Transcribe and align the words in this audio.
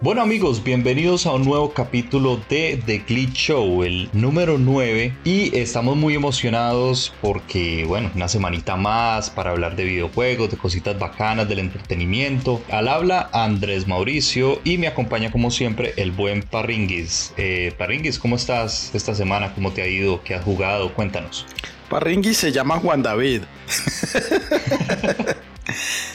Bueno 0.00 0.22
amigos, 0.22 0.62
bienvenidos 0.62 1.26
a 1.26 1.32
un 1.32 1.44
nuevo 1.44 1.74
capítulo 1.74 2.40
de 2.48 2.80
The 2.86 2.98
Glitch 2.98 3.34
Show, 3.34 3.82
el 3.82 4.08
número 4.12 4.56
9 4.56 5.12
y 5.24 5.58
estamos 5.58 5.96
muy 5.96 6.14
emocionados 6.14 7.12
porque 7.20 7.84
bueno, 7.84 8.08
una 8.14 8.28
semanita 8.28 8.76
más 8.76 9.28
para 9.28 9.50
hablar 9.50 9.74
de 9.74 9.82
videojuegos, 9.82 10.52
de 10.52 10.56
cositas 10.56 10.96
bacanas, 10.96 11.48
del 11.48 11.58
entretenimiento. 11.58 12.62
Al 12.70 12.86
habla 12.86 13.28
Andrés 13.32 13.88
Mauricio 13.88 14.60
y 14.62 14.78
me 14.78 14.86
acompaña 14.86 15.32
como 15.32 15.50
siempre 15.50 15.94
el 15.96 16.12
buen 16.12 16.44
Parringuis. 16.44 17.34
Eh, 17.36 17.74
Parringuis, 17.76 18.20
¿cómo 18.20 18.36
estás 18.36 18.94
esta 18.94 19.16
semana? 19.16 19.52
¿Cómo 19.52 19.72
te 19.72 19.82
ha 19.82 19.88
ido? 19.88 20.22
¿Qué 20.22 20.36
has 20.36 20.44
jugado? 20.44 20.94
Cuéntanos. 20.94 21.44
Parringuis 21.90 22.36
se 22.36 22.52
llama 22.52 22.78
Juan 22.78 23.02
David. 23.02 23.42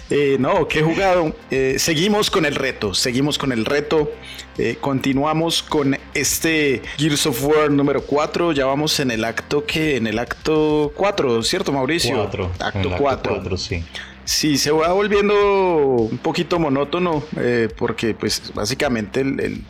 Eh, 0.10 0.38
no, 0.40 0.68
he 0.70 0.82
jugado. 0.82 1.36
Eh, 1.50 1.76
seguimos 1.78 2.30
con 2.30 2.46
el 2.46 2.56
reto, 2.56 2.94
seguimos 2.94 3.38
con 3.38 3.52
el 3.52 3.66
reto. 3.66 4.12
Eh, 4.58 4.78
continuamos 4.80 5.64
con 5.64 5.98
este 6.14 6.82
Gears 6.98 7.26
of 7.26 7.44
War 7.44 7.72
número 7.72 8.04
4. 8.04 8.52
Ya 8.52 8.66
vamos 8.66 9.00
en 9.00 9.12
el 9.12 9.24
acto 9.24 9.66
que, 9.66 9.98
en 9.98 10.08
el 10.08 10.20
acto 10.20 10.92
4, 10.96 11.44
¿cierto, 11.44 11.72
Mauricio? 11.72 12.16
4. 12.16 12.52
Acto 12.60 12.92
4. 12.98 13.58
sí. 13.58 13.84
Sí, 14.26 14.58
se 14.58 14.72
va 14.72 14.94
volviendo 14.94 15.36
un 15.36 16.18
poquito 16.18 16.58
monótono 16.58 17.26
porque 17.76 18.14
pues 18.14 18.54
básicamente 18.56 19.20
el 19.20 19.66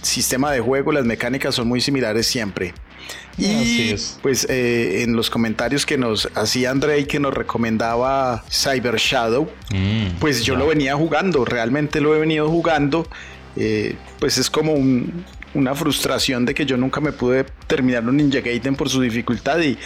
sistema 0.00 0.52
de 0.52 0.60
juego, 0.60 0.92
las 0.92 1.04
mecánicas 1.04 1.56
son 1.56 1.66
muy 1.66 1.80
similares 1.80 2.28
siempre. 2.28 2.72
Y 3.36 3.94
pues 4.20 4.46
eh, 4.50 5.02
en 5.02 5.14
los 5.14 5.30
comentarios 5.30 5.86
que 5.86 5.96
nos 5.96 6.28
hacía 6.34 6.70
Andrei 6.70 7.06
que 7.06 7.20
nos 7.20 7.32
recomendaba 7.32 8.44
Cyber 8.50 8.96
Shadow, 8.96 9.48
mm, 9.70 10.18
pues 10.18 10.42
yo 10.42 10.56
lo 10.56 10.66
venía 10.66 10.96
jugando, 10.96 11.44
realmente 11.44 12.00
lo 12.00 12.14
he 12.16 12.18
venido 12.18 12.48
jugando. 12.48 13.06
Eh, 13.56 13.96
pues 14.18 14.38
es 14.38 14.50
como 14.50 14.72
un, 14.72 15.24
una 15.54 15.74
frustración 15.74 16.44
de 16.44 16.54
que 16.54 16.66
yo 16.66 16.76
nunca 16.76 17.00
me 17.00 17.12
pude 17.12 17.44
terminar 17.66 18.04
un 18.04 18.16
Ninja 18.16 18.40
Gaiden 18.40 18.76
por 18.76 18.88
su 18.88 19.00
dificultad 19.00 19.60
y 19.60 19.78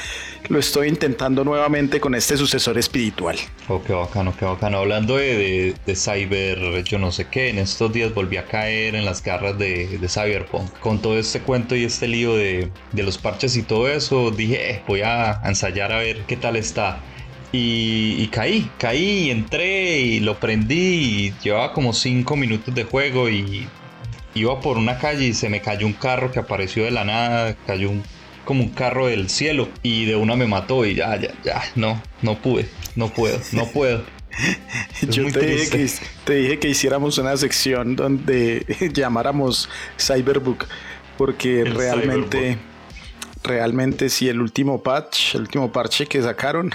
lo 0.49 0.59
estoy 0.59 0.89
intentando 0.89 1.45
nuevamente 1.45 2.01
con 2.01 2.15
este 2.15 2.37
sucesor 2.37 2.79
espiritual. 2.79 3.37
Oh, 3.69 3.83
qué 3.83 3.93
bacano, 3.93 4.35
qué 4.39 4.45
bacano. 4.45 4.79
Hablando 4.79 5.17
de, 5.17 5.75
de, 5.87 5.97
Cyber, 5.97 6.83
yo 6.85 6.99
no 6.99 7.13
sé 7.13 7.27
qué, 7.29 7.51
en 7.51 7.59
estos 7.59 7.93
días 7.93 8.13
volví 8.13 8.37
a 8.37 8.47
caer 8.47 8.95
en 8.95 9.05
las 9.05 9.23
garras 9.23 9.59
de, 9.59 9.99
de 9.99 10.09
Cyberpunk. 10.09 10.71
Con 10.81 11.01
todo 11.01 11.19
este 11.19 11.41
cuento 11.41 11.77
y 11.77 11.85
este 11.85 12.09
lío 12.09 12.35
de, 12.35 12.71
de 12.93 13.03
los 13.03 13.19
parches 13.19 13.57
y 13.57 13.63
todo 13.63 13.89
eso, 13.89 14.31
dije, 14.31 14.71
eh, 14.71 14.83
voy 14.87 15.03
a 15.03 15.41
ensayar 15.45 15.93
a 15.93 15.99
ver 15.99 16.23
qué 16.27 16.37
tal 16.37 16.57
está. 16.57 17.01
Y, 17.53 18.17
y, 18.19 18.29
caí, 18.29 18.71
caí, 18.79 19.31
entré 19.31 20.01
y 20.01 20.21
lo 20.21 20.41
prendí 20.41 20.75
y 20.75 21.35
llevaba 21.43 21.75
como 21.75 21.93
5 21.93 22.35
minutos 22.35 22.75
de 22.75 22.85
juego 22.85 23.29
y 23.29 23.69
iba 24.35 24.61
por 24.61 24.79
una 24.79 24.99
calle 24.99 25.27
y 25.27 25.35
se 25.35 25.49
me 25.49 25.61
cayó 25.61 25.87
un 25.87 25.93
carro 25.93 26.31
que 26.33 26.39
apareció 26.39 26.85
de 26.85 26.91
la 26.91 27.05
nada, 27.05 27.57
cayó 27.67 27.91
como 28.45 28.65
un 28.65 28.71
carro 28.71 29.07
del 29.07 29.29
cielo 29.29 29.69
y 29.83 30.05
de 30.05 30.17
una 30.17 30.37
me 30.37 30.47
mató 30.47 30.85
y 30.85 30.95
ya, 30.95 31.17
ya, 31.17 31.33
ya, 31.45 31.63
no, 31.75 32.03
no 32.23 32.39
pude, 32.39 32.69
no 32.97 33.09
puedo, 33.09 33.39
no 33.53 33.67
puedo. 33.67 34.03
Yo 35.03 35.31
te 35.31 35.47
dije, 35.47 35.71
que, 35.71 35.91
te 36.25 36.35
dije, 36.35 36.59
que, 36.59 36.69
hiciéramos 36.69 37.19
una 37.19 37.37
sección 37.37 37.97
donde 37.97 38.65
llamáramos 38.95 39.69
Cyberbook 39.99 40.67
porque 41.19 41.65
realmente, 41.65 42.59
realmente 43.45 44.09
si 44.09 44.29
el 44.29 44.41
último 44.41 44.83
patch, 44.83 45.35
el 45.35 45.43
último 45.43 45.71
parche 45.71 46.07
que 46.07 46.23
sacaron 46.23 46.73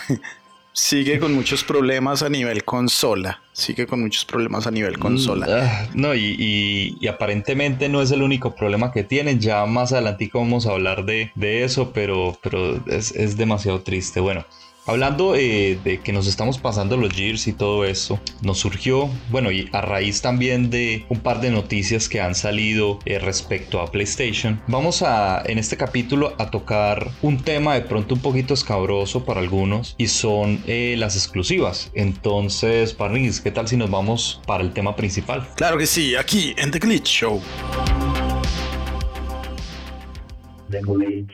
sigue 0.77 1.17
con 1.19 1.33
muchos 1.33 1.63
problemas 1.63 2.21
a 2.21 2.29
nivel 2.29 2.63
consola. 2.63 3.41
Sigue 3.51 3.87
con 3.87 4.01
muchos 4.01 4.25
problemas 4.25 4.67
a 4.67 4.71
nivel 4.71 4.99
consola. 4.99 5.47
Mm, 5.47 5.49
ah, 5.51 5.89
no, 5.95 6.15
y, 6.15 6.95
aparentemente 7.09 7.89
no 7.89 7.99
es 7.99 8.11
el 8.11 8.21
único 8.21 8.53
problema 8.53 8.91
que 8.91 9.03
tienen. 9.03 9.39
Ya 9.39 9.65
más 9.65 9.91
adelante 9.91 10.29
vamos 10.31 10.67
a 10.67 10.71
hablar 10.71 11.03
de, 11.05 11.31
de 11.33 11.63
eso, 11.63 11.91
pero, 11.93 12.37
pero 12.43 12.79
es, 12.85 13.11
es 13.11 13.37
demasiado 13.37 13.81
triste. 13.81 14.19
Bueno, 14.19 14.45
Hablando 14.87 15.35
eh, 15.35 15.77
de 15.83 15.99
que 15.99 16.13
nos 16.13 16.27
estamos 16.27 16.59
pasando 16.59 16.95
los 16.95 17.13
Gears 17.13 17.47
y 17.47 17.51
todo 17.51 17.83
eso, 17.83 18.21
nos 18.41 18.59
surgió, 18.59 19.09
bueno, 19.29 19.51
y 19.51 19.69
a 19.73 19.81
raíz 19.81 20.21
también 20.21 20.69
de 20.69 21.05
un 21.09 21.19
par 21.19 21.41
de 21.41 21.51
noticias 21.51 22.07
que 22.07 22.21
han 22.21 22.35
salido 22.35 22.99
eh, 23.03 23.19
respecto 23.19 23.81
a 23.81 23.91
PlayStation, 23.91 24.61
vamos 24.65 25.01
a, 25.01 25.43
en 25.45 25.57
este 25.57 25.75
capítulo, 25.75 26.35
a 26.37 26.51
tocar 26.51 27.11
un 27.21 27.43
tema 27.43 27.73
de 27.73 27.81
pronto 27.81 28.15
un 28.15 28.21
poquito 28.21 28.53
escabroso 28.53 29.25
para 29.25 29.41
algunos 29.41 29.93
y 29.97 30.07
son 30.07 30.63
eh, 30.67 30.95
las 30.97 31.17
exclusivas. 31.17 31.91
Entonces, 31.93 32.93
Parnis, 32.93 33.41
¿qué 33.41 33.51
tal 33.51 33.67
si 33.67 33.75
nos 33.75 33.91
vamos 33.91 34.39
para 34.47 34.63
el 34.63 34.71
tema 34.71 34.95
principal? 34.95 35.49
Claro 35.57 35.77
que 35.77 35.85
sí, 35.85 36.15
aquí 36.15 36.55
en 36.57 36.71
The 36.71 36.79
Glitch 36.79 37.07
Show. 37.07 37.41
The 40.69 40.79
Glitch 40.79 41.33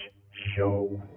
Show. 0.55 1.12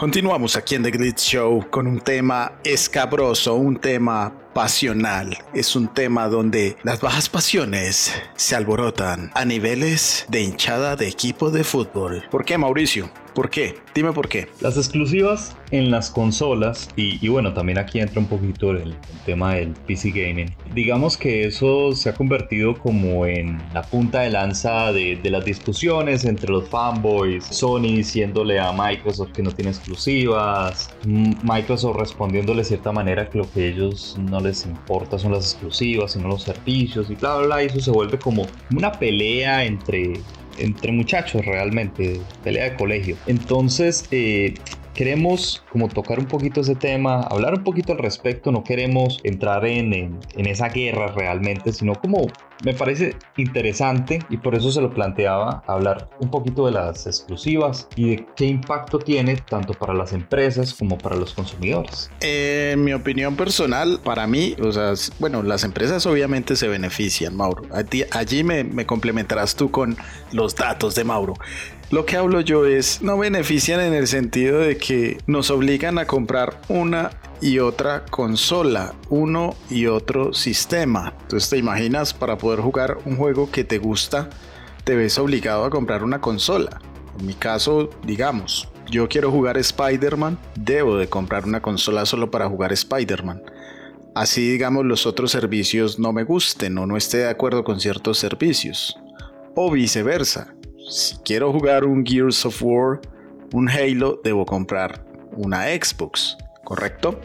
Continuamos 0.00 0.56
aquí 0.56 0.76
en 0.76 0.82
The 0.82 0.92
Glitch 0.92 1.18
Show 1.18 1.68
con 1.68 1.86
un 1.86 2.00
tema 2.00 2.52
escabroso, 2.64 3.56
un 3.56 3.76
tema 3.76 4.32
pasional. 4.54 5.36
Es 5.52 5.76
un 5.76 5.88
tema 5.88 6.26
donde 6.28 6.78
las 6.82 7.02
bajas 7.02 7.28
pasiones 7.28 8.10
se 8.34 8.56
alborotan 8.56 9.30
a 9.34 9.44
niveles 9.44 10.24
de 10.30 10.40
hinchada 10.40 10.96
de 10.96 11.06
equipo 11.06 11.50
de 11.50 11.64
fútbol. 11.64 12.24
¿Por 12.30 12.46
qué, 12.46 12.56
Mauricio? 12.56 13.10
¿Por 13.34 13.50
qué? 13.50 13.76
Dime 13.94 14.12
por 14.12 14.28
qué. 14.28 14.48
Las 14.60 14.76
exclusivas 14.76 15.56
en 15.70 15.90
las 15.90 16.10
consolas, 16.10 16.88
y, 16.96 17.26
bueno, 17.28 17.52
también 17.52 17.78
aquí 17.78 18.00
entra 18.00 18.20
un 18.20 18.26
poquito 18.26 18.70
el, 18.70 18.94
tema 19.24 19.54
del 19.54 19.72
PC 19.86 20.10
Gaming. 20.10 20.54
Digamos 20.74 21.16
que 21.16 21.46
eso 21.46 21.92
se 21.92 22.08
ha 22.08 22.14
convertido 22.14 22.76
como 22.78 23.26
en 23.26 23.60
la 23.72 23.82
punta 23.82 24.20
de 24.20 24.30
lanza 24.30 24.92
de, 24.92 25.16
de 25.16 25.30
las 25.30 25.44
discusiones 25.44 26.24
entre 26.24 26.50
los 26.50 26.68
fanboys, 26.68 27.44
Sony 27.44 27.82
diciéndole 27.82 28.58
a 28.58 28.72
Microsoft 28.72 29.32
que 29.32 29.42
no 29.42 29.52
tiene 29.52 29.70
exclusivas, 29.70 30.94
Microsoft 31.06 31.96
respondiéndole 31.96 32.60
de 32.60 32.64
cierta 32.64 32.92
manera 32.92 33.28
que 33.28 33.38
lo 33.38 33.50
que 33.50 33.68
ellos 33.68 34.16
no 34.18 34.40
les 34.40 34.64
importa 34.66 35.18
son 35.18 35.32
las 35.32 35.52
exclusivas, 35.52 36.12
sino 36.12 36.28
los 36.28 36.42
servicios 36.42 37.10
y 37.10 37.14
bla, 37.14 37.36
bla, 37.36 37.46
bla. 37.46 37.62
Y 37.62 37.66
eso 37.66 37.80
se 37.80 37.90
vuelve 37.90 38.18
como 38.18 38.46
una 38.74 38.92
pelea 38.92 39.64
entre, 39.64 40.14
entre 40.60 40.92
muchachos 40.92 41.44
realmente, 41.44 42.20
pelea 42.44 42.70
de 42.70 42.76
colegio. 42.76 43.16
Entonces, 43.26 44.06
eh, 44.10 44.54
queremos 44.94 45.64
como 45.70 45.88
tocar 45.88 46.18
un 46.18 46.26
poquito 46.26 46.60
ese 46.60 46.74
tema, 46.74 47.22
hablar 47.22 47.54
un 47.54 47.64
poquito 47.64 47.92
al 47.92 47.98
respecto, 47.98 48.52
no 48.52 48.64
queremos 48.64 49.20
entrar 49.24 49.64
en, 49.66 49.92
en, 49.94 50.46
esa 50.46 50.68
guerra 50.68 51.08
realmente, 51.08 51.72
sino 51.72 51.94
como 51.94 52.26
me 52.64 52.74
parece 52.74 53.16
interesante 53.36 54.20
y 54.28 54.36
por 54.36 54.54
eso 54.54 54.70
se 54.70 54.80
lo 54.80 54.92
planteaba 54.92 55.62
hablar 55.66 56.10
un 56.20 56.30
poquito 56.30 56.66
de 56.66 56.72
las 56.72 57.06
exclusivas 57.06 57.88
y 57.96 58.10
de 58.10 58.26
qué 58.36 58.46
impacto 58.46 58.98
tiene 58.98 59.36
tanto 59.36 59.74
para 59.74 59.94
las 59.94 60.12
empresas 60.12 60.74
como 60.74 60.98
para 60.98 61.16
los 61.16 61.34
consumidores. 61.34 62.10
En 62.20 62.84
mi 62.84 62.92
opinión 62.92 63.36
personal, 63.36 64.00
para 64.02 64.26
mí, 64.26 64.56
o 64.62 64.72
sea, 64.72 64.92
bueno, 65.18 65.42
las 65.42 65.64
empresas 65.64 66.04
obviamente 66.06 66.56
se 66.56 66.68
benefician, 66.68 67.36
Mauro. 67.36 67.62
Allí 68.12 68.44
me, 68.44 68.64
me 68.64 68.86
complementarás 68.86 69.56
tú 69.56 69.70
con 69.70 69.96
los 70.32 70.54
datos 70.54 70.94
de 70.94 71.04
Mauro. 71.04 71.34
Lo 71.90 72.06
que 72.06 72.16
hablo 72.16 72.40
yo 72.40 72.66
es, 72.66 73.02
no 73.02 73.18
benefician 73.18 73.80
en 73.80 73.94
el 73.94 74.06
sentido 74.06 74.60
de 74.60 74.76
que 74.76 75.18
nos 75.26 75.50
obligan 75.50 75.98
a 75.98 76.06
comprar 76.06 76.60
una 76.68 77.10
y 77.40 77.58
otra 77.58 78.04
consola, 78.04 78.94
uno 79.08 79.54
y 79.68 79.86
otro 79.86 80.32
sistema. 80.32 81.14
Entonces 81.22 81.50
te 81.50 81.58
imaginas, 81.58 82.14
para 82.14 82.38
poder 82.38 82.60
jugar 82.60 82.98
un 83.04 83.16
juego 83.16 83.50
que 83.50 83.64
te 83.64 83.78
gusta, 83.78 84.30
te 84.84 84.94
ves 84.94 85.18
obligado 85.18 85.64
a 85.64 85.70
comprar 85.70 86.04
una 86.04 86.20
consola. 86.20 86.80
En 87.18 87.26
mi 87.26 87.34
caso, 87.34 87.90
digamos, 88.04 88.68
yo 88.90 89.08
quiero 89.08 89.30
jugar 89.30 89.58
Spider-Man, 89.58 90.38
debo 90.56 90.96
de 90.96 91.08
comprar 91.08 91.44
una 91.44 91.60
consola 91.62 92.06
solo 92.06 92.30
para 92.30 92.48
jugar 92.48 92.72
Spider-Man. 92.72 93.42
Así 94.14 94.50
digamos 94.50 94.84
los 94.84 95.06
otros 95.06 95.30
servicios 95.30 95.98
no 95.98 96.12
me 96.12 96.24
gusten 96.24 96.76
o 96.78 96.86
no 96.86 96.96
esté 96.96 97.18
de 97.18 97.28
acuerdo 97.28 97.62
con 97.64 97.80
ciertos 97.80 98.18
servicios. 98.18 98.98
O 99.54 99.70
viceversa 99.70 100.54
si 100.90 101.16
quiero 101.18 101.52
jugar 101.52 101.84
un 101.84 102.04
Gears 102.04 102.44
of 102.44 102.60
War, 102.60 103.00
un 103.52 103.68
Halo, 103.68 104.20
debo 104.24 104.44
comprar 104.44 105.04
una 105.36 105.66
Xbox, 105.66 106.36
¿correcto? 106.70 107.20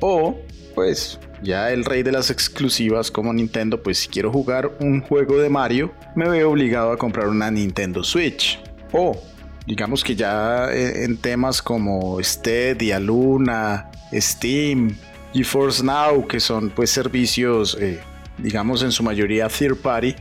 O, 0.00 0.34
pues, 0.74 1.20
ya 1.42 1.70
el 1.72 1.84
rey 1.84 2.02
de 2.02 2.10
las 2.10 2.30
exclusivas 2.30 3.10
como 3.10 3.34
Nintendo, 3.34 3.82
pues 3.82 3.98
si 3.98 4.08
quiero 4.08 4.32
jugar 4.32 4.78
un 4.80 5.02
juego 5.02 5.36
de 5.36 5.50
Mario, 5.50 5.92
me 6.16 6.26
veo 6.26 6.50
obligado 6.50 6.90
a 6.90 6.96
comprar 6.96 7.28
una 7.28 7.50
Nintendo 7.50 8.02
Switch. 8.02 8.58
O, 8.92 9.22
digamos 9.66 10.02
que 10.02 10.16
ya 10.16 10.72
en 10.72 11.18
temas 11.18 11.60
como 11.60 12.18
Stadia, 12.22 12.98
Luna, 12.98 13.90
Steam, 14.10 14.96
GeForce 15.34 15.84
Now, 15.84 16.26
que 16.26 16.40
son 16.40 16.70
pues 16.70 16.88
servicios, 16.88 17.76
eh, 17.78 18.00
digamos 18.38 18.82
en 18.82 18.90
su 18.90 19.02
mayoría 19.02 19.48
third 19.48 19.76
party, 19.76 20.14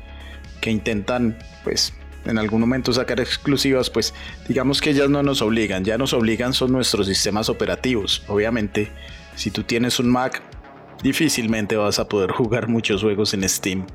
que 0.59 0.71
intentan 0.71 1.37
pues 1.63 1.93
en 2.27 2.37
algún 2.37 2.61
momento 2.61 2.93
sacar 2.93 3.19
exclusivas, 3.19 3.89
pues 3.89 4.13
digamos 4.47 4.81
que 4.81 4.91
ellas 4.91 5.09
no 5.09 5.23
nos 5.23 5.41
obligan, 5.41 5.83
ya 5.83 5.97
nos 5.97 6.13
obligan 6.13 6.53
son 6.53 6.71
nuestros 6.71 7.07
sistemas 7.07 7.49
operativos. 7.49 8.23
Obviamente, 8.27 8.91
si 9.35 9.51
tú 9.51 9.63
tienes 9.63 9.99
un 9.99 10.09
Mac, 10.09 10.41
difícilmente 11.01 11.75
vas 11.75 11.99
a 11.99 12.07
poder 12.07 12.31
jugar 12.31 12.67
muchos 12.67 13.01
juegos 13.01 13.33
en 13.33 13.47
Steam. 13.47 13.85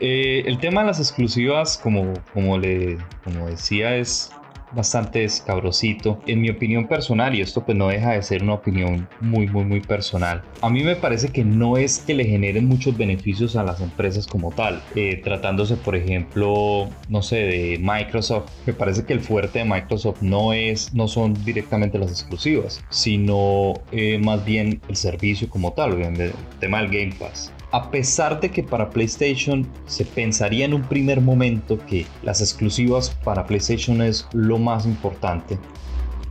Eh, 0.00 0.42
el 0.46 0.58
tema 0.58 0.82
de 0.82 0.88
las 0.88 1.00
exclusivas, 1.00 1.78
como, 1.78 2.14
como, 2.34 2.58
le, 2.58 2.98
como 3.24 3.48
decía, 3.48 3.96
es 3.96 4.30
bastante 4.76 5.24
escabrosito. 5.24 6.20
En 6.26 6.40
mi 6.40 6.50
opinión 6.50 6.86
personal, 6.86 7.34
y 7.34 7.40
esto 7.40 7.64
pues 7.64 7.76
no 7.76 7.88
deja 7.88 8.12
de 8.12 8.22
ser 8.22 8.42
una 8.42 8.54
opinión 8.54 9.08
muy, 9.20 9.48
muy, 9.48 9.64
muy 9.64 9.80
personal, 9.80 10.42
a 10.60 10.70
mí 10.70 10.84
me 10.84 10.94
parece 10.94 11.28
que 11.28 11.44
no 11.44 11.76
es 11.76 11.98
que 11.98 12.14
le 12.14 12.24
generen 12.24 12.66
muchos 12.66 12.96
beneficios 12.96 13.56
a 13.56 13.64
las 13.64 13.80
empresas 13.80 14.26
como 14.26 14.52
tal. 14.52 14.82
Eh, 14.94 15.20
tratándose, 15.24 15.76
por 15.76 15.96
ejemplo, 15.96 16.88
no 17.08 17.22
sé, 17.22 17.36
de 17.36 17.78
Microsoft, 17.80 18.50
me 18.66 18.72
parece 18.72 19.04
que 19.04 19.12
el 19.12 19.20
fuerte 19.20 19.60
de 19.60 19.64
Microsoft 19.64 20.20
no 20.20 20.52
es, 20.52 20.94
no 20.94 21.08
son 21.08 21.34
directamente 21.44 21.98
las 21.98 22.10
exclusivas, 22.10 22.84
sino 22.90 23.74
eh, 23.92 24.18
más 24.18 24.44
bien 24.44 24.80
el 24.88 24.96
servicio 24.96 25.48
como 25.48 25.72
tal, 25.72 26.00
el 26.02 26.32
tema 26.60 26.82
del 26.82 26.90
Game 26.90 27.14
Pass 27.18 27.52
a 27.76 27.90
pesar 27.90 28.40
de 28.40 28.50
que 28.50 28.62
para 28.62 28.88
PlayStation 28.88 29.66
se 29.84 30.06
pensaría 30.06 30.64
en 30.64 30.72
un 30.72 30.80
primer 30.80 31.20
momento 31.20 31.78
que 31.84 32.06
las 32.22 32.40
exclusivas 32.40 33.10
para 33.22 33.46
PlayStation 33.46 34.00
es 34.00 34.26
lo 34.32 34.56
más 34.56 34.86
importante, 34.86 35.58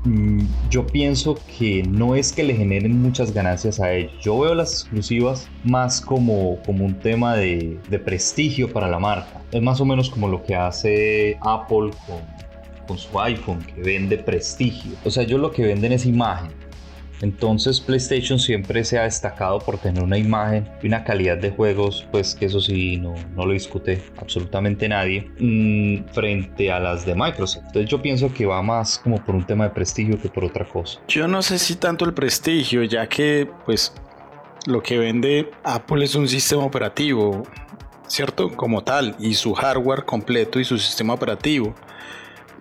mm, 0.06 0.40
yo 0.72 0.88
pienso 0.88 1.38
que 1.60 1.84
no 1.84 2.16
es 2.16 2.34
que 2.34 2.44
le 2.44 2.56
generen 2.56 3.00
muchas 3.00 3.32
ganancias 3.32 3.80
a 3.80 3.94
ellos. 3.94 4.14
Yo 4.24 4.40
veo 4.40 4.56
las 4.56 4.74
exclusivas 4.74 5.48
más 5.64 6.02
como, 6.02 6.58
como 6.66 6.84
un 6.84 6.96
tema 6.96 7.36
de, 7.36 7.78
prestigio 8.04 8.74
para 8.74 8.90
la 8.90 8.98
marca. 8.98 9.44
Es 9.52 9.62
más 9.62 9.80
o 9.80 9.86
menos 9.86 10.10
como 10.10 10.28
lo 10.28 10.42
que 10.42 10.56
hace 10.56 11.38
Apple 11.42 11.92
con, 12.08 12.22
con 12.88 12.98
su 12.98 13.20
iPhone, 13.20 13.60
que 13.60 13.84
vende 13.84 14.18
prestigio. 14.18 14.94
O 15.04 15.12
sea, 15.12 15.22
ellos 15.22 15.40
lo 15.40 15.52
que 15.52 15.62
venden 15.62 15.92
es 15.92 16.08
imagen. 16.08 16.65
Entonces 17.22 17.80
PlayStation 17.80 18.40
siempre 18.40 18.84
se 18.84 19.00
ha 19.00 19.04
destacado 19.04 19.60
por 19.60 19.78
tener 19.78 20.04
una 20.04 20.18
imagen 20.18 20.70
y 20.82 20.88
una 20.88 21.04
calidad 21.04 21.38
de 21.38 21.52
juegos, 21.52 22.08
pues 22.12 22.36
que 22.36 22.46
eso 22.46 22.60
sí, 22.60 22.98
no, 22.98 23.16
no 23.36 23.46
lo 23.46 23.54
discute 23.54 24.02
absolutamente 24.18 24.88
nadie, 24.88 25.30
mm, 25.40 26.12
frente 26.14 26.72
a 26.72 26.80
las 26.80 27.06
de 27.06 27.16
Microsoft. 27.16 27.66
Entonces 27.68 27.90
yo 27.90 28.02
pienso 28.02 28.34
que 28.34 28.46
va 28.46 28.62
más 28.62 29.00
como 29.00 29.24
por 29.24 29.36
un 29.36 29.46
tema 29.46 29.66
de 29.66 29.70
prestigio 29.72 30.20
que 30.20 30.30
por 30.30 30.44
otra 30.44 30.66
cosa. 30.66 31.00
Yo 31.08 31.28
no 31.28 31.42
sé 31.42 31.58
si 31.60 31.76
tanto 31.76 32.06
el 32.06 32.14
prestigio, 32.14 32.84
ya 32.84 33.08
que 33.08 33.50
pues 33.66 33.94
lo 34.66 34.82
que 34.82 34.98
vende 34.98 35.52
Apple 35.64 36.04
es 36.04 36.16
un 36.16 36.28
sistema 36.28 36.64
operativo, 36.64 37.44
¿cierto? 38.08 38.52
Como 38.52 38.84
tal, 38.84 39.16
y 39.20 39.36
su 39.36 39.54
hardware 39.54 40.06
completo 40.06 40.60
y 40.60 40.66
su 40.66 40.78
sistema 40.78 41.14
operativo, 41.14 41.76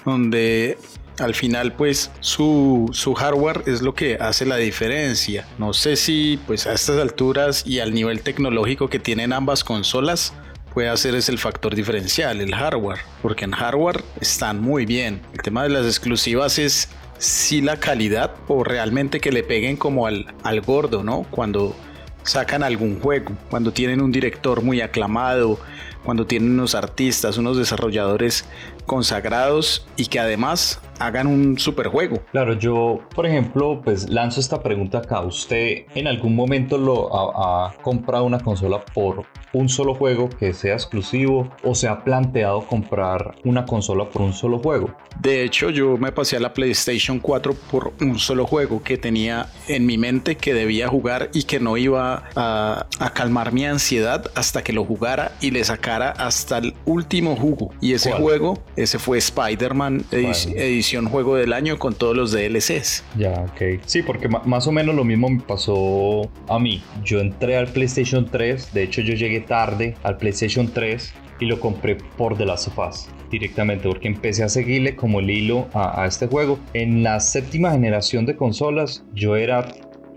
donde 0.05 0.79
al 1.19 1.35
final 1.35 1.73
pues 1.73 2.11
su, 2.21 2.91
hardware 3.17 3.63
es 3.67 3.83
lo 3.83 3.95
que 3.95 4.17
hace 4.17 4.47
la 4.47 4.57
diferencia. 4.57 5.47
No 5.59 5.73
sé 5.73 5.97
si 5.97 6.39
pues 6.47 6.67
a 6.67 6.73
estas 6.73 6.99
alturas 6.99 7.67
y 7.67 7.81
al 7.81 7.95
nivel 7.95 8.23
tecnológico 8.23 8.89
que 8.89 8.99
tienen 8.99 9.33
ambas 9.33 9.65
consolas 9.65 10.33
puede 10.73 10.89
hacer 10.89 11.15
es 11.15 11.29
el 11.29 11.39
factor 11.39 11.75
diferencial, 11.75 12.41
el 12.41 12.55
hardware, 12.55 12.99
porque 13.23 13.45
en 13.45 13.53
hardware 13.53 14.03
están 14.21 14.61
muy 14.61 14.87
bien. 14.87 15.21
El 15.33 15.43
tema 15.43 15.63
de 15.63 15.69
las 15.69 15.87
exclusivas 15.87 16.59
es 16.59 16.89
si 17.19 17.61
la 17.61 17.79
calidad 17.79 18.35
o 18.49 18.65
realmente 18.65 19.21
que 19.21 19.31
le 19.31 19.45
peguen 19.45 19.77
como 19.77 20.09
al, 20.09 20.35
al 20.43 20.61
gordo, 20.63 21.05
¿no? 21.05 21.27
Cuando 21.31 21.77
sacan 22.25 22.65
algún 22.65 22.99
juego, 23.01 23.37
cuando 23.51 23.73
tienen 23.73 24.01
un 24.01 24.11
director 24.11 24.63
muy 24.63 24.81
aclamado, 24.81 25.61
cuando 26.05 26.27
tienen 26.27 26.53
unos 26.53 26.75
artistas, 26.75 27.39
unos 27.39 27.57
desarrolladores 27.57 28.45
consagrados 28.87 29.87
y 29.97 30.07
que 30.07 30.21
además 30.21 30.81
hagan 30.99 31.27
un 31.27 31.59
super 31.59 31.89
juego. 31.89 32.23
Claro, 32.33 32.55
yo, 32.55 33.01
por 33.15 33.27
ejemplo, 33.27 33.81
pues 33.83 34.09
lanzo 34.09 34.41
esta 34.41 34.63
pregunta 34.63 34.99
acá. 34.99 35.21
¿Usted 35.21 35.85
en 35.95 36.07
algún 36.07 36.35
momento 36.35 36.79
lo 36.79 37.11
ha, 37.15 37.75
comprado 37.83 38.25
una 38.25 38.39
consola 38.41 38.85
por 38.95 39.25
un 39.53 39.69
solo 39.69 39.95
juego 39.95 40.29
que 40.29 40.53
sea 40.53 40.75
exclusivo 40.75 41.49
o 41.63 41.75
se 41.75 41.87
ha 41.89 42.03
planteado 42.03 42.67
comprar 42.67 43.37
una 43.45 43.65
consola 43.67 44.09
por 44.09 44.23
un 44.23 44.33
solo 44.33 44.59
juego? 44.59 44.95
De 45.21 45.45
hecho, 45.45 45.71
yo 45.71 45.97
me 45.97 46.13
pasé 46.13 46.37
a 46.37 46.41
la 46.41 46.53
PlayStation 46.53 47.19
4 47.21 47.55
por 47.71 47.93
un 48.01 48.19
solo 48.19 48.47
juego 48.47 48.83
que 48.83 48.97
tenía 48.97 49.47
en 49.69 49.87
mi 49.87 49.97
mente 49.97 50.37
que 50.37 50.55
debía 50.55 50.89
jugar 50.89 51.31
y 51.33 51.45
que 51.45 51.61
no 51.61 51.77
iba 51.77 52.25
a, 52.35 52.87
a 52.99 53.11
calmar 53.13 53.53
mi 53.53 53.65
ansiedad 53.65 54.31
hasta 54.35 54.63
que 54.63 54.73
lo 54.73 54.85
jugara 54.85 55.33
y 55.41 55.51
le 55.51 55.63
sacara 55.65 56.11
hasta 56.11 56.59
el 56.59 56.75
último 56.85 57.37
jugo. 57.37 57.73
Y 57.81 57.93
ese 57.93 58.13
juego, 58.13 58.59
ese 58.77 58.99
fue 58.99 59.19
Spider-Man 59.19 60.05
edición 60.11 61.07
juego 61.07 61.37
del 61.37 61.53
año 61.53 61.79
con 61.79 61.95
todos 61.95 62.17
los 62.17 62.33
DLCs. 62.33 63.05
Ya, 63.17 63.47
ok. 63.53 63.81
Sí, 63.87 64.03
porque 64.03 64.29
más 64.29 64.67
o 64.67 64.73
menos 64.73 64.95
lo 64.95 65.05
mismo 65.05 65.29
me 65.29 65.41
pasó 65.41 66.29
a 66.49 66.59
mí. 66.59 66.83
Yo 67.05 67.21
entré 67.21 67.57
al 67.57 67.69
PlayStation 67.69 68.27
3, 68.31 68.73
de 68.73 68.83
hecho 68.83 69.01
yo 69.01 69.15
llegué 69.15 69.41
tarde 69.41 69.97
al 70.03 70.17
PlayStation 70.17 70.73
3 70.73 71.15
y 71.41 71.47
lo 71.47 71.61
compré 71.61 71.97
por 72.17 72.37
The 72.37 72.47
Last 72.47 72.69
of 72.69 72.79
Us 72.79 73.09
directamente 73.31 73.89
porque 73.89 74.07
empecé 74.07 74.45
a 74.45 74.49
seguirle 74.49 74.95
como 74.95 75.19
el 75.19 75.29
hilo 75.29 75.69
a, 75.73 76.03
a, 76.03 76.07
este 76.07 76.29
juego. 76.29 76.59
En 76.73 77.03
la 77.03 77.19
séptima 77.19 77.73
generación 77.73 78.27
de 78.27 78.37
consolas 78.37 79.05
yo 79.13 79.35
era 79.35 79.67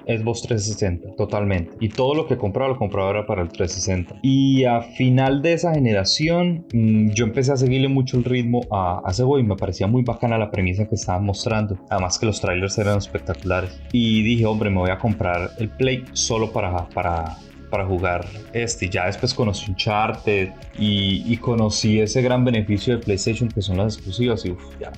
Xbox 0.08 0.42
360, 0.44 1.16
totalmente. 1.16 1.74
Y 1.80 1.90
todo 1.90 2.14
lo 2.14 2.28
que 2.28 2.38
compraba 2.38 2.70
lo 2.70 2.78
compraba 2.78 3.10
era 3.12 3.26
para 3.26 3.42
el 3.42 3.50
360. 3.50 4.20
Y 4.22 4.64
a 4.64 4.82
final 4.82 5.42
de 5.42 5.54
esa 5.54 5.74
generación, 5.74 6.66
mm, 6.74 7.10
yo 7.10 7.26
empecé 7.26 7.52
a 7.52 7.58
seguirle 7.58 7.90
mucho 7.90 8.18
el 8.18 8.24
ritmo 8.24 8.62
a, 8.72 9.02
ese 9.10 9.24
juego 9.24 9.40
y 9.40 9.44
me 9.44 9.56
parecía 9.56 9.88
muy 9.88 10.04
bacana 10.04 10.38
la 10.38 10.50
premisa 10.50 10.88
que 10.88 10.96
estaban 10.96 11.26
mostrando. 11.26 11.78
Además 11.90 12.18
que 12.18 12.26
los 12.26 12.40
trailers 12.40 12.78
eran 12.78 12.98
espectaculares. 12.98 13.80
Y 13.92 14.24
dije, 14.24 14.46
hombre, 14.46 14.70
me 14.70 14.78
voy 14.78 14.92
a 14.92 14.98
comprar 14.98 15.52
el 15.58 15.70
Play 15.70 16.06
solo 16.14 16.52
para, 16.52 16.88
para, 16.90 17.38
para 17.70 17.86
jugar 17.86 18.26
este. 18.54 18.90
Ya 18.90 19.06
después 19.06 19.34
conocí 19.34 19.70
Uncharted 19.70 20.50
y, 20.80 21.24
y 21.32 21.38
conocí 21.38 22.00
ese 22.00 22.22
gran 22.22 22.46
beneficio 22.46 22.96
de 22.98 23.04
PlayStation 23.04 23.50
que 23.50 23.62
son 23.62 23.78
las 23.78 23.96
exclusivas 23.96 24.46
y 24.46 24.56
ya 24.80 24.92